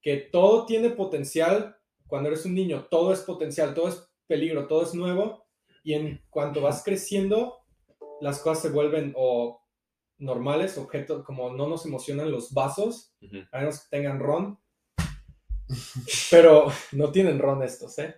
Que 0.01 0.17
todo 0.17 0.65
tiene 0.65 0.89
potencial 0.91 1.77
cuando 2.07 2.29
eres 2.29 2.45
un 2.45 2.53
niño, 2.53 2.87
todo 2.91 3.11
es 3.13 3.21
potencial, 3.21 3.73
todo 3.73 3.87
es 3.87 4.07
peligro, 4.27 4.67
todo 4.67 4.83
es 4.83 4.93
nuevo. 4.93 5.45
Y 5.83 5.93
en 5.93 6.21
cuanto 6.29 6.61
vas 6.61 6.83
creciendo, 6.83 7.59
las 8.21 8.39
cosas 8.39 8.63
se 8.63 8.69
vuelven 8.69 9.13
o 9.15 9.61
normales, 10.17 10.77
objetos, 10.77 11.23
como 11.23 11.51
no 11.53 11.67
nos 11.67 11.85
emocionan 11.85 12.31
los 12.31 12.53
vasos, 12.53 13.13
a 13.51 13.59
menos 13.59 13.81
que 13.81 13.97
tengan 13.97 14.19
ron. 14.19 14.59
Pero 16.31 16.71
no 16.91 17.11
tienen 17.11 17.39
ron 17.39 17.63
estos, 17.63 17.97
¿eh? 17.99 18.15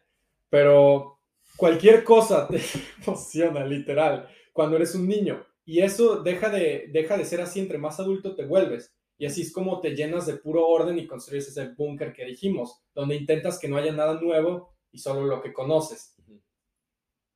Pero 0.50 1.20
cualquier 1.56 2.04
cosa 2.04 2.48
te 2.48 2.62
emociona, 3.06 3.66
literal, 3.66 4.28
cuando 4.54 4.76
eres 4.76 4.96
un 4.96 5.08
niño. 5.08 5.46
Y 5.66 5.82
eso 5.82 6.22
deja 6.22 6.50
de, 6.50 6.88
deja 6.92 7.18
de 7.18 7.26
ser 7.26 7.42
así 7.42 7.60
entre 7.60 7.78
más 7.78 8.00
adulto 8.00 8.36
te 8.36 8.46
vuelves. 8.46 8.94
Y 9.18 9.26
así 9.26 9.42
es 9.42 9.52
como 9.52 9.82
te 9.82 9.96
llenas 9.96 10.28
de 10.28 10.36
puro 10.36 10.68
orden 10.68 10.98
y 11.00 11.08
construyes 11.08 11.48
ese 11.50 11.74
búnker 11.74 12.14
que 12.14 12.24
dijimos, 12.24 12.84
donde 12.94 13.16
intentas 13.16 13.60
que 13.60 13.68
no 13.68 13.78
haya 13.78 13.92
nada 13.92 14.22
nuevo 14.22 14.77
y 14.92 15.00
solo 15.00 15.26
lo 15.26 15.42
que 15.42 15.54
conoces. 15.54 16.16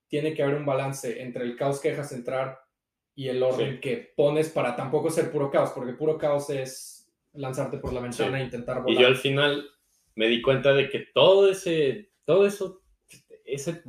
Tiene 0.08 0.34
que 0.34 0.44
haber 0.44 0.56
un 0.56 0.66
balance 0.66 1.22
entre 1.22 1.44
el 1.44 1.56
caos 1.56 1.80
que 1.80 1.90
dejas 1.90 2.12
entrar 2.12 2.60
y 3.16 3.28
el 3.30 3.42
orden 3.44 3.76
Sí. 3.76 3.80
que 3.82 4.14
pones 4.16 4.50
para 4.50 4.76
tampoco 4.76 5.10
ser 5.10 5.32
puro 5.32 5.50
caos, 5.50 5.72
porque 5.72 5.94
puro 5.94 6.18
caos 6.18 6.50
es 6.50 7.12
lanzarte 7.34 7.78
por 7.78 7.94
la 7.94 8.02
ventana 8.02 8.38
Sí. 8.38 8.42
e 8.42 8.46
intentar 8.46 8.78
Y 8.80 8.82
volar. 8.82 9.02
yo 9.02 9.08
al 9.08 9.16
final 9.18 9.70
me 10.16 10.28
di 10.28 10.42
cuenta 10.42 10.74
de 10.74 10.90
que 10.90 11.08
todo 11.14 11.50
ese, 11.50 12.12
todo 12.26 12.46
eso, 12.46 12.82
ese 13.46 13.84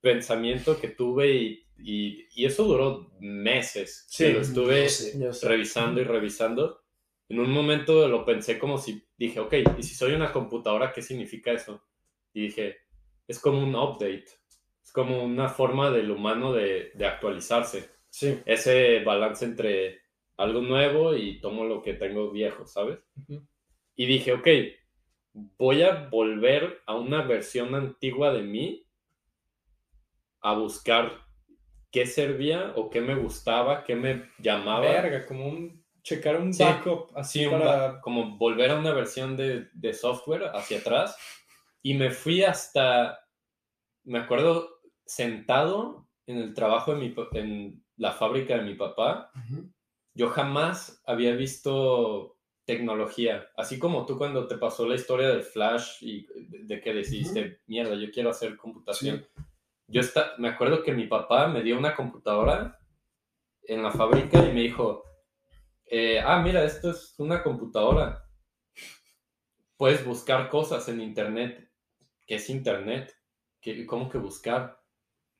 pensamiento 0.00 0.80
que 0.80 0.88
tuve 0.88 1.34
y, 1.34 1.66
y- 1.78 2.26
y 2.34 2.44
eso 2.46 2.64
duró 2.64 3.10
meses. 3.20 4.06
Sí, 4.08 4.24
que 4.24 4.32
lo 4.32 4.40
estuve 4.40 4.82
No 4.84 4.88
sé. 4.88 5.18
Yo 5.20 5.32
sé. 5.32 5.48
revisando 5.48 6.00
y 6.00 6.04
revisando. 6.04 6.82
En 7.28 7.40
un 7.40 7.50
momento 7.50 8.08
lo 8.08 8.24
pensé 8.24 8.58
como 8.58 8.78
si 8.78 9.06
dije, 9.16 9.40
ok, 9.40 9.54
¿y 9.78 9.82
si 9.82 9.94
soy 9.94 10.12
una 10.12 10.32
computadora, 10.32 10.92
qué 10.92 11.02
significa 11.02 11.52
eso? 11.52 11.82
Y 12.34 12.42
dije, 12.42 12.76
es 13.28 13.38
como 13.38 13.62
un 13.62 13.74
update, 13.74 14.26
es 14.82 14.92
como 14.92 15.22
una 15.22 15.48
forma 15.48 15.90
del 15.90 16.10
humano 16.10 16.52
de, 16.52 16.90
de 16.94 17.06
actualizarse. 17.06 17.90
Sí. 18.10 18.40
Ese 18.44 19.00
balance 19.04 19.44
entre 19.44 20.00
algo 20.36 20.60
nuevo 20.60 21.14
y 21.14 21.40
tomo 21.40 21.64
lo 21.64 21.82
que 21.82 21.94
tengo 21.94 22.30
viejo, 22.30 22.66
¿sabes? 22.66 22.98
Y 23.94 24.06
dije, 24.06 24.32
ok, 24.32 24.48
voy 25.58 25.82
a 25.82 26.08
volver 26.10 26.82
a 26.86 26.94
una 26.94 27.22
versión 27.22 27.74
antigua 27.74 28.32
de 28.32 28.42
mí 28.42 28.86
a 30.40 30.54
buscar 30.54 31.12
qué 31.90 32.06
servía 32.06 32.72
o 32.76 32.90
qué 32.90 33.00
me 33.00 33.14
gustaba, 33.14 33.84
qué 33.84 33.94
me 33.94 34.24
llamaba. 34.38 34.80
Verga, 34.80 35.26
como 35.26 35.46
un 35.46 35.82
checar 36.02 36.40
un 36.40 36.52
Sí, 36.52 36.64
backup 36.64 37.16
así 37.16 37.44
Sí, 37.44 37.48
para 37.48 38.00
como 38.00 38.36
volver 38.36 38.70
a 38.72 38.78
una 38.78 38.92
versión 38.92 39.36
de, 39.36 39.68
de 39.72 39.94
software 39.94 40.50
hacia 40.54 40.78
atrás. 40.78 41.16
Y 41.82 41.94
me 41.94 42.10
fui 42.10 42.42
hasta, 42.44 43.26
me 44.04 44.18
acuerdo, 44.20 44.80
sentado 45.04 46.08
en 46.26 46.38
el 46.38 46.54
trabajo 46.54 46.94
de 46.94 47.00
mi, 47.00 47.14
en 47.32 47.84
la 47.96 48.12
fábrica 48.12 48.56
de 48.56 48.62
mi 48.62 48.74
papá. 48.74 49.30
Yo 50.14 50.28
jamás 50.30 51.02
había 51.06 51.34
visto 51.34 52.38
tecnología, 52.64 53.48
así 53.56 53.78
como 53.78 54.06
tú 54.06 54.16
cuando 54.16 54.46
te 54.46 54.56
pasó 54.56 54.86
la 54.86 54.94
historia 54.94 55.28
del 55.28 55.42
Flash 55.42 55.96
y 56.00 56.26
de 56.64 56.80
que 56.80 56.94
decidiste, 56.94 57.60
mierda, 57.66 57.96
yo 57.96 58.10
quiero 58.10 58.30
hacer 58.30 58.56
computación. 58.56 59.26
Yo 59.88 60.00
está, 60.00 60.34
me 60.38 60.48
acuerdo 60.48 60.82
que 60.82 60.92
mi 60.92 61.06
papá 61.06 61.48
me 61.48 61.62
dio 61.62 61.76
una 61.76 61.94
computadora 61.94 62.78
en 63.64 63.82
la 63.82 63.90
fábrica 63.90 64.38
y 64.38 64.52
me 64.52 64.60
dijo, 64.62 65.04
eh, 65.86 66.20
ah, 66.20 66.40
mira, 66.40 66.64
esto 66.64 66.90
es 66.90 67.14
una 67.18 67.42
computadora. 67.42 68.24
Puedes 69.76 70.04
buscar 70.04 70.48
cosas 70.48 70.88
en 70.88 71.00
internet. 71.00 71.71
¿Qué 72.26 72.36
es 72.36 72.50
internet? 72.50 73.14
¿Qué, 73.60 73.86
¿Cómo 73.86 74.08
que 74.08 74.18
buscar? 74.18 74.80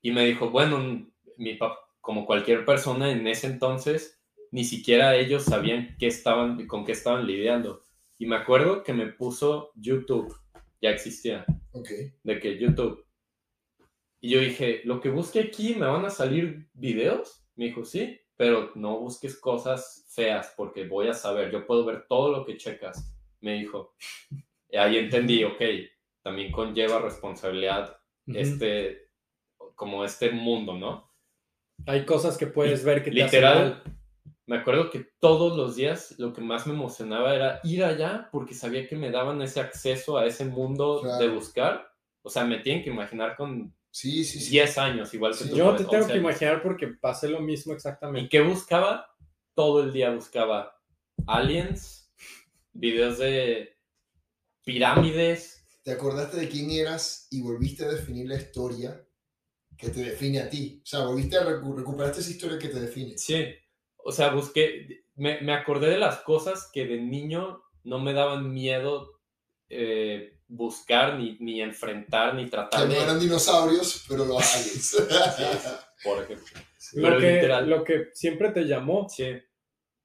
Y 0.00 0.10
me 0.10 0.24
dijo, 0.24 0.50
bueno, 0.50 1.06
mi 1.36 1.54
papá, 1.54 1.78
como 2.00 2.26
cualquier 2.26 2.64
persona 2.64 3.10
en 3.10 3.26
ese 3.26 3.46
entonces, 3.46 4.20
ni 4.50 4.64
siquiera 4.64 5.16
ellos 5.16 5.44
sabían 5.44 5.96
qué 5.98 6.08
estaban, 6.08 6.66
con 6.66 6.84
qué 6.84 6.92
estaban 6.92 7.26
lidiando. 7.26 7.84
Y 8.18 8.26
me 8.26 8.36
acuerdo 8.36 8.82
que 8.82 8.92
me 8.92 9.06
puso 9.06 9.72
YouTube, 9.76 10.34
ya 10.80 10.90
existía, 10.90 11.44
Ok. 11.72 11.88
de 12.22 12.38
que 12.38 12.58
YouTube. 12.58 13.04
Y 14.20 14.30
yo 14.30 14.40
dije, 14.40 14.82
lo 14.84 15.00
que 15.00 15.10
busque 15.10 15.40
aquí, 15.40 15.74
¿me 15.74 15.86
van 15.86 16.04
a 16.04 16.10
salir 16.10 16.68
videos? 16.74 17.44
Me 17.56 17.66
dijo, 17.66 17.84
sí, 17.84 18.20
pero 18.36 18.72
no 18.74 18.98
busques 19.00 19.38
cosas 19.38 20.06
feas 20.10 20.52
porque 20.56 20.86
voy 20.86 21.08
a 21.08 21.14
saber, 21.14 21.50
yo 21.50 21.66
puedo 21.66 21.84
ver 21.84 22.06
todo 22.08 22.30
lo 22.30 22.44
que 22.44 22.56
checas, 22.56 23.14
me 23.40 23.54
dijo. 23.54 23.94
Y 24.68 24.76
ahí 24.76 24.98
entendí, 24.98 25.44
ok, 25.44 25.60
también 26.22 26.52
conlleva 26.52 26.98
responsabilidad 27.00 27.98
este, 28.26 29.10
como 29.74 30.04
este 30.04 30.30
mundo, 30.30 30.74
¿no? 30.74 31.10
Hay 31.86 32.04
cosas 32.04 32.36
que 32.38 32.46
puedes 32.46 32.84
ver 32.84 33.02
que 33.02 33.10
te 33.10 33.16
Literal, 33.16 33.58
hacen 33.58 33.70
mal. 33.72 33.98
me 34.46 34.56
acuerdo 34.58 34.90
que 34.90 35.08
todos 35.18 35.56
los 35.56 35.74
días 35.76 36.14
lo 36.18 36.32
que 36.32 36.40
más 36.40 36.66
me 36.66 36.74
emocionaba 36.74 37.34
era 37.34 37.60
ir 37.64 37.82
allá 37.84 38.28
porque 38.30 38.54
sabía 38.54 38.86
que 38.88 38.94
me 38.96 39.10
daban 39.10 39.42
ese 39.42 39.60
acceso 39.60 40.16
a 40.18 40.26
ese 40.26 40.44
mundo 40.44 41.02
de 41.18 41.28
buscar. 41.28 41.90
O 42.22 42.30
sea, 42.30 42.44
me 42.44 42.58
tienen 42.60 42.84
que 42.84 42.90
imaginar 42.90 43.36
con 43.36 43.74
Sí, 43.90 44.24
sí, 44.24 44.40
sí. 44.40 44.52
10 44.52 44.78
años, 44.78 45.12
igual 45.12 45.32
que 45.32 45.44
Sí. 45.44 45.50
tú. 45.50 45.56
Yo 45.56 45.72
te 45.72 45.84
tengo 45.84 45.96
11 45.96 46.06
que 46.06 46.12
años. 46.14 46.22
imaginar 46.24 46.62
porque 46.62 46.86
pasé 46.88 47.28
lo 47.28 47.40
mismo 47.40 47.72
¿Y 47.72 47.76
exactamente. 47.76 48.28
qué 48.30 48.40
buscaba? 48.40 49.06
Todo 49.54 49.82
el 49.82 49.92
día 49.92 50.10
buscaba 50.12 50.80
aliens, 51.26 52.10
videos 52.72 53.18
de 53.18 53.76
pirámides. 54.64 55.61
Te 55.82 55.92
acordaste 55.92 56.36
de 56.36 56.48
quién 56.48 56.70
eras 56.70 57.26
y 57.30 57.42
volviste 57.42 57.84
a 57.84 57.88
definir 57.92 58.28
la 58.28 58.36
historia 58.36 59.04
que 59.76 59.88
te 59.88 60.00
define 60.00 60.40
a 60.40 60.48
ti. 60.48 60.80
O 60.84 60.86
sea, 60.86 61.04
volviste 61.04 61.36
a 61.36 61.44
recu- 61.46 61.76
recuperaste 61.76 62.20
esa 62.20 62.30
historia 62.30 62.58
que 62.58 62.68
te 62.68 62.80
define. 62.80 63.18
Sí, 63.18 63.44
o 63.96 64.12
sea, 64.12 64.30
busqué, 64.32 65.04
me, 65.16 65.40
me 65.40 65.52
acordé 65.54 65.88
de 65.88 65.98
las 65.98 66.18
cosas 66.20 66.70
que 66.72 66.86
de 66.86 67.00
niño 67.00 67.62
no 67.84 67.98
me 67.98 68.12
daban 68.12 68.52
miedo 68.52 69.20
eh, 69.68 70.38
buscar, 70.46 71.18
ni, 71.18 71.36
ni 71.40 71.60
enfrentar, 71.62 72.34
ni 72.34 72.44
Que 72.44 72.50
tratar 72.50 72.86
no 72.86 72.94
de... 72.94 73.00
eran 73.02 73.18
dinosaurios, 73.18 74.04
pero 74.08 74.24
los 74.24 74.54
aliens. 74.54 74.96
Por 76.04 76.22
ejemplo. 76.22 76.60
Lo 76.94 77.18
que, 77.18 77.32
literal. 77.34 77.70
lo 77.70 77.84
que 77.84 78.08
siempre 78.12 78.50
te 78.50 78.64
llamó. 78.64 79.08
Sí. 79.08 79.32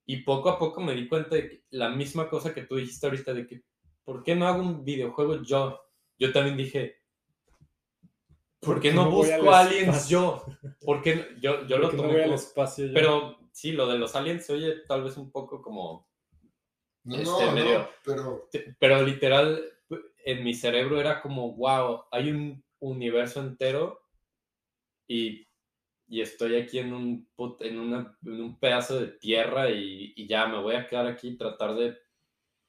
Y 0.06 0.24
poco 0.24 0.50
a 0.50 0.58
poco 0.58 0.80
me 0.80 0.96
di 0.96 1.08
cuenta 1.08 1.36
de 1.36 1.50
que 1.50 1.64
la 1.72 1.90
misma 1.90 2.30
cosa 2.30 2.54
que 2.54 2.64
tú 2.64 2.78
dijiste 2.78 3.06
ahorita, 3.06 3.34
de 3.34 3.46
que, 3.46 3.64
¿por 4.08 4.24
qué 4.24 4.36
no 4.36 4.48
hago 4.48 4.62
un 4.62 4.86
videojuego 4.86 5.44
yo? 5.44 5.82
Yo 6.18 6.32
también 6.32 6.56
dije, 6.56 6.96
¿por 8.62 8.80
qué 8.80 8.94
no 8.94 9.04
al 9.04 9.10
busco 9.12 9.52
aliens 9.54 9.90
espacio? 9.98 10.08
yo? 10.10 10.46
¿Por 10.86 11.02
qué 11.02 11.16
no? 11.18 11.24
Yo, 11.42 11.68
yo 11.68 11.78
lo 11.78 11.84
Porque 11.90 11.98
no 11.98 12.04
tomé 12.04 12.16
al 12.20 12.24
como- 12.24 12.36
espacio. 12.36 12.86
yo. 12.88 12.94
Pero 12.94 13.38
sí, 13.52 13.74
lo 13.74 13.86
de 13.88 13.98
los 13.98 14.16
aliens 14.16 14.46
se 14.46 14.54
oye 14.54 14.76
tal 14.88 15.04
vez 15.04 15.18
un 15.18 15.30
poco 15.32 15.62
como... 15.62 16.08
No, 17.04 17.16
Este, 17.18 17.46
no, 17.46 17.52
medio- 17.52 17.80
no, 17.80 17.88
pero 18.06 18.50
Pero 18.80 19.02
literal, 19.04 19.62
en 20.26 20.44
mi 20.44 20.54
cerebro 20.54 21.00
era 21.02 21.22
como, 21.22 21.54
wow, 21.56 22.06
hay 22.12 22.32
un 22.32 22.64
universo 22.80 23.42
entero 23.42 24.02
y, 25.08 25.48
y 26.08 26.22
estoy 26.22 26.56
aquí 26.56 26.80
en 26.80 26.94
un, 26.94 27.30
put- 27.36 27.62
en, 27.62 27.78
una- 27.80 28.18
en 28.26 28.42
un 28.42 28.58
pedazo 28.60 29.00
de 29.00 29.08
tierra 29.08 29.70
y, 29.70 30.14
y 30.16 30.28
ya 30.28 30.48
me 30.48 30.60
voy 30.62 30.76
a 30.76 30.88
quedar 30.88 31.08
aquí 31.08 31.30
y 31.30 31.38
tratar 31.38 31.76
de 31.76 31.98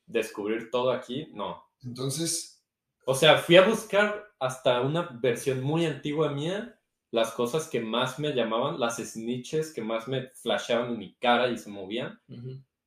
descubrir 0.09 0.71
todo 0.71 0.91
aquí. 0.91 1.29
No. 1.33 1.63
entonces, 1.85 2.65
O 3.05 3.15
sea, 3.15 3.39
fui 3.39 3.57
a 3.57 3.67
buscar 3.67 4.35
hasta 4.41 4.81
una 4.81 5.03
versión 5.21 5.63
muy 5.63 5.87
antigua 5.87 6.33
mía 6.33 6.75
las 7.11 7.31
cosas 7.33 7.69
que 7.69 7.81
más 7.81 8.19
me 8.19 8.35
llamaban, 8.35 8.79
las 8.79 8.99
snitches 8.99 9.73
que 9.73 9.81
más 9.81 10.09
me 10.09 10.29
flasheaban 10.35 10.93
en 10.93 10.99
mi 10.99 11.15
cara 11.15 11.49
y 11.49 11.57
se 11.57 11.71
movían 11.71 12.21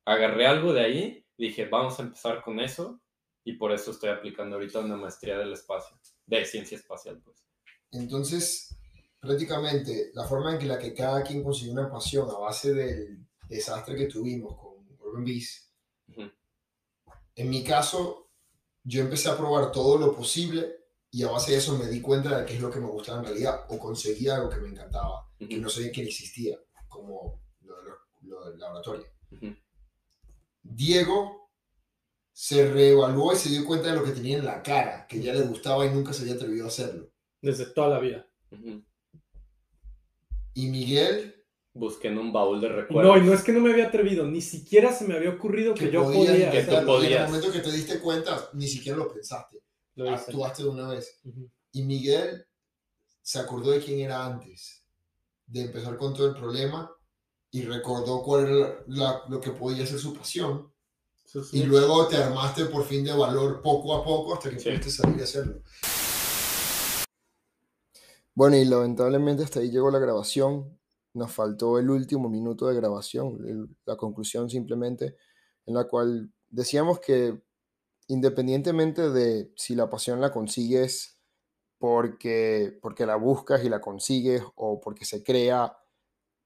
agarré 0.05 0.47
algo 0.47 0.74
de 0.74 0.82
ahí, 0.82 1.26
dije, 1.38 1.65
vamos 1.65 1.99
a 1.99 2.03
empezar 2.03 2.41
con 2.43 2.59
eso, 2.59 3.01
y 3.43 3.53
por 3.53 3.72
eso 3.72 3.91
estoy 3.91 4.09
aplicando 4.09 4.55
ahorita 4.55 4.80
una 4.80 4.97
maestría 4.97 5.38
del 5.38 5.53
espacio, 5.53 5.97
de 6.26 6.45
ciencia 6.45 6.78
espacial, 6.78 7.22
pues. 7.24 7.43
entonces, 7.91 8.78
prácticamente 9.19 10.11
la 10.13 10.26
forma 10.26 10.53
en 10.53 10.59
que 10.59 10.65
la 10.65 10.80
que 10.80 10.93
cada 10.93 11.24
quien 11.24 11.43
consiguió 11.43 11.74
una 11.74 11.91
pasión 11.91 12.30
a 12.30 12.38
base 12.38 12.74
del 12.74 13.26
desastre 13.47 13.95
que 13.95 14.07
tuvimos 14.07 14.57
con 14.57 14.86
Urban 14.99 15.26
Beast. 15.26 15.69
En 17.36 17.50
mi 17.50 17.64
caso, 17.64 18.30
yo 18.84 19.02
empecé 19.02 19.30
a 19.30 19.38
probar 19.38 19.72
todo 19.72 19.98
lo 19.98 20.16
posible 20.16 20.76
y 21.12 21.24
a 21.24 21.30
base 21.32 21.52
de 21.52 21.58
eso 21.58 21.78
me 21.78 21.88
di 21.88 22.02
cuenta 22.02 22.40
de 22.40 22.46
qué 22.46 22.56
es 22.56 22.62
lo 22.62 22.72
que 22.72 22.80
me 22.80 22.88
gustaba 22.88 23.20
en 23.20 23.26
realidad 23.26 23.66
o 23.70 23.78
conseguía 23.80 24.36
algo 24.36 24.50
que 24.50 24.58
me 24.58 24.70
encantaba, 24.70 25.30
que 25.38 25.46
Ujú, 25.46 25.62
no 25.62 25.70
sabía 25.70 25.92
que 25.92 26.04
existía, 26.04 26.58
como 26.88 27.42
lo, 27.62 27.76
de 27.78 27.84
lo- 27.90 27.98
lo 28.22 28.50
del 28.50 28.60
laboratorio. 28.60 29.06
ujú, 29.32 29.56
Diego 30.64 31.50
se 32.34 32.72
reevaluó 32.72 33.34
y 33.34 33.36
se 33.36 33.50
dio 33.50 33.66
cuenta 33.66 33.90
de 33.90 33.96
lo 33.98 34.04
que 34.04 34.12
tenía 34.12 34.38
en 34.38 34.46
la 34.46 34.64
cara, 34.64 35.06
que 35.08 35.22
ya 35.22 35.34
le 35.34 35.42
gustaba 35.42 35.86
y 35.86 35.90
nunca 35.92 36.14
se 36.14 36.22
había 36.24 36.36
atrevido 36.36 36.66
a 36.66 36.70
hacerlo. 36.70 37.12
Desde 37.42 37.66
toda 37.68 37.90
la 37.90 38.00
vida. 38.00 38.28
ujú. 38.52 38.84
Y 40.54 40.68
Miguel, 40.68 41.41
Busqué 41.74 42.09
en 42.09 42.17
un 42.17 42.34
baúl 42.34 42.59
de 42.59 42.67
recuerdos. 42.69 43.15
No, 43.17 43.22
y 43.24 43.26
no 43.26 43.34
es 43.34 43.41
que 43.43 43.53
no 43.53 43.61
me 43.61 43.72
había 43.72 43.88
atrevido, 43.88 44.26
ni 44.26 44.41
siquiera 44.41 44.91
se 44.91 45.05
me 45.07 45.15
había 45.15 45.30
ocurrido 45.30 45.74
que, 45.74 45.86
que 45.86 45.91
yo 45.91 46.03
podías 46.03 46.28
podía. 46.32 46.51
que 46.51 46.63
tú 46.63 46.72
y 46.72 46.74
en 46.74 46.80
el 46.80 46.86
podías. 46.86 47.30
momento 47.30 47.51
que 47.51 47.59
te 47.59 47.72
diste 47.72 47.99
cuenta, 47.99 48.49
ni 48.53 48.67
siquiera 48.67 48.97
lo 48.97 49.11
pensaste, 49.13 49.57
Lo 49.95 50.09
actuaste 50.09 50.63
de 50.63 50.69
una 50.69 50.89
vez. 50.89 51.19
Ujú. 51.24 51.49
Y 51.72 51.84
Miguel 51.84 52.45
se 53.22 53.39
acordó 53.39 53.72
de 53.72 53.80
quién 53.80 53.99
era 54.01 54.26
antes, 54.26 54.84
de 55.47 55.61
empezar 55.61 55.95
con 55.97 56.13
todo 56.13 56.28
el 56.28 56.36
problema, 56.36 56.91
y 57.51 57.61
recordó 57.63 58.22
cuál 58.22 58.47
era 58.49 58.84
la- 58.88 59.22
lo 59.30 59.39
que 59.39 59.51
podía 59.51 59.86
ser 59.86 59.99
su 59.99 60.13
pasión. 60.13 60.72
Sí. 61.26 61.39
Y 61.53 61.63
luego 61.63 62.07
te 62.09 62.17
armaste 62.17 62.65
por 62.65 62.84
fin 62.84 63.05
de 63.05 63.13
valor 63.13 63.61
poco 63.61 63.95
a 63.95 64.03
poco 64.03 64.34
hasta 64.34 64.49
que 64.49 64.59
Sí. 64.59 64.65
pudiste 64.69 64.91
salir 64.91 65.22
a 65.22 65.24
hacerlo. 65.24 65.61
Bueno, 68.34 68.57
y 68.57 68.65
lamentablemente 68.65 69.43
hasta 69.43 69.59
ahí 69.61 69.69
llegó 69.72 69.89
la 69.91 69.99
grabación. 69.99 70.78
Nos 71.14 71.32
faltó 71.32 71.78
el 71.78 71.89
último 71.89 72.30
minuto 72.30 72.68
de 72.68 72.76
grabación, 72.76 73.78
la 73.86 73.97
conclusión 73.97 74.49
simplemente, 74.49 75.18
en 75.66 75.76
la 75.76 75.86
cual 75.86 76.32
decíamos 76.49 76.99
que 76.99 77.41
independientemente 78.07 79.09
de 79.09 79.51
si 79.55 79.76
la 79.76 79.89
pasión 79.89 80.22
la 80.22 80.32
consigues 80.32 81.20
porque, 81.80 82.78
porque 82.82 83.05
la 83.05 83.16
buscas 83.16 83.64
y 83.64 83.70
la 83.70 83.82
consigues 83.82 84.43
o 84.55 84.80
porque 84.80 85.05
se 85.05 85.24
crea 85.24 85.78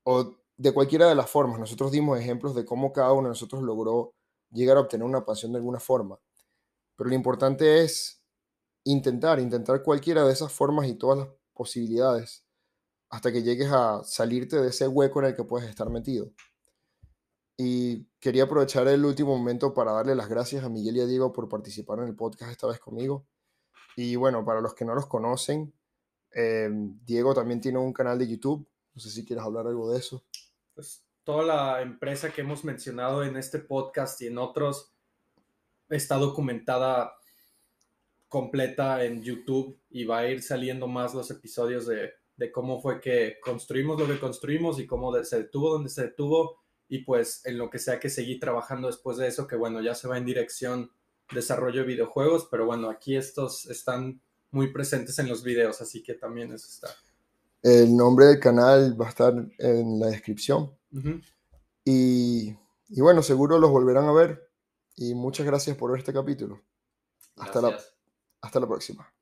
o 0.03 0.38
de 0.57 0.74
cualquiera 0.74 1.07
de 1.09 1.16
las 1.16 1.30
formas, 1.30 1.59
nosotros 1.59 1.91
dimos 1.91 2.20
ejemplos 2.20 2.55
de 2.55 2.66
cómo 2.66 2.93
cada 2.93 3.11
uno 3.11 3.24
de 3.24 3.30
nosotros 3.30 3.61
logró 3.61 4.13
llegar 4.51 4.78
a 4.78 4.82
obtener 4.82 5.05
una 5.05 5.26
pasión 5.26 5.51
de 5.51 5.57
alguna 5.57 5.80
forma. 5.80 6.20
Pero 6.95 7.09
lo 7.09 7.16
importante 7.16 7.84
es 7.84 8.24
intentar, 8.86 9.39
intentar 9.39 9.84
cualquiera 9.84 10.24
de 10.26 10.34
esas 10.34 10.53
formas 10.53 10.88
y 10.88 10.95
todas 10.95 11.20
las 11.20 11.30
posibilidades 11.53 12.45
hasta 13.10 13.32
que 13.32 13.43
llegues 13.43 13.72
a 13.72 14.03
salirte 14.03 14.58
de 14.58 14.70
ese 14.70 14.88
hueco 14.88 15.20
en 15.20 15.28
el 15.28 15.36
que 15.36 15.43
puedes 15.43 15.70
estar 15.70 15.89
metido. 15.89 16.32
Y 17.58 18.06
quería 18.20 18.43
aprovechar 18.43 18.88
el 18.88 19.06
último 19.06 19.38
momento 19.38 19.74
para 19.74 19.93
darle 19.93 20.16
las 20.16 20.28
gracias 20.28 20.64
a 20.64 20.70
Miguel 20.70 20.97
y 20.97 21.01
a 21.01 21.06
Diego 21.06 21.32
por 21.32 21.47
participar 21.47 21.99
en 21.99 22.08
el 22.08 22.16
podcast 22.16 22.51
esta 22.51 22.68
vez 22.68 22.80
conmigo. 22.80 23.26
Y 23.95 24.18
bueno, 24.18 24.43
para 24.43 24.60
los 24.60 24.74
que 24.74 24.84
no 24.84 24.93
los 24.93 25.06
conocen, 25.06 25.74
eh, 26.34 26.70
Diego 26.72 27.34
también 27.34 27.62
tiene 27.62 27.80
un 27.80 27.93
canal 27.93 28.20
de 28.20 28.28
YouTube. 28.28 28.68
No 28.93 29.01
sé 29.01 29.10
si 29.10 29.26
quieres 29.26 29.45
hablar 29.45 29.68
algo 29.68 29.91
de 29.91 29.99
eso. 29.99 30.24
pues, 30.74 31.06
toda 31.24 31.43
la 31.43 31.82
empresa 31.82 32.32
que 32.32 32.41
hemos 32.41 32.64
mencionado 32.64 33.24
en 33.24 33.38
este 33.38 33.60
podcast 33.60 34.22
y 34.22 34.28
en 34.28 34.38
otros 34.38 34.93
está 35.89 36.18
documentada 36.18 37.16
completa 38.28 39.03
en 39.06 39.24
YouTube 39.24 39.80
y 39.89 40.03
va 40.03 40.20
a 40.20 40.28
ir 40.28 40.43
saliendo 40.43 40.88
más 40.88 41.14
los 41.14 41.32
episodios 41.32 41.88
de, 41.88 42.14
de 42.38 42.52
cómo 42.52 42.82
fue 42.82 43.00
que 43.00 43.38
construimos 43.42 44.00
lo 44.00 44.08
que 44.08 44.20
construimos 44.20 44.80
y 44.80 44.86
cómo 44.88 45.14
se 45.24 45.38
detuvo 45.38 45.72
donde 45.72 45.90
se 45.90 46.04
detuvo 46.04 46.60
y 46.88 47.00
pues 47.00 47.46
en 47.46 47.58
lo 47.58 47.70
que 47.70 47.80
sea 47.80 48.00
que 48.00 48.10
seguir 48.10 48.40
trabajando 48.40 48.88
después 48.88 49.18
de 49.18 49.28
eso, 49.28 49.48
que 49.48 49.56
bueno, 49.56 49.82
ya 49.82 49.96
se 49.96 50.08
va 50.08 50.18
en 50.18 50.26
dirección 50.26 50.92
desarrollo 51.34 51.82
de 51.82 51.88
videojuegos, 51.88 52.48
pero 52.52 52.66
bueno, 52.66 52.90
aquí 52.90 53.16
estos 53.16 53.66
están 53.68 54.22
muy 54.52 54.72
presentes 54.72 55.18
en 55.20 55.28
los 55.28 55.44
videos, 55.44 55.82
así 55.82 56.04
que 56.04 56.14
también 56.14 56.54
eso 56.54 56.68
está. 56.68 56.90
El 57.64 57.96
nombre 57.96 58.28
del 58.28 58.40
canal 58.40 59.00
va 59.00 59.08
a 59.08 59.10
estar 59.10 59.34
en 59.58 60.00
la 60.00 60.08
descripción. 60.08 60.72
Y, 61.84 62.56
y 62.90 63.02
bueno, 63.02 63.24
seguro 63.24 63.58
los 63.58 63.72
volverán 63.72 64.06
a 64.06 64.14
ver. 64.14 64.50
Y 64.96 65.16
muchas 65.16 65.46
gracias 65.46 65.76
por 65.76 65.92
ver 65.92 66.00
este 66.00 66.14
capítulo. 66.14 66.62
Hasta 67.38 67.62
la-. 67.62 67.78
Hasta 68.42 68.60
la 68.60 68.68
próxima. 68.68 69.14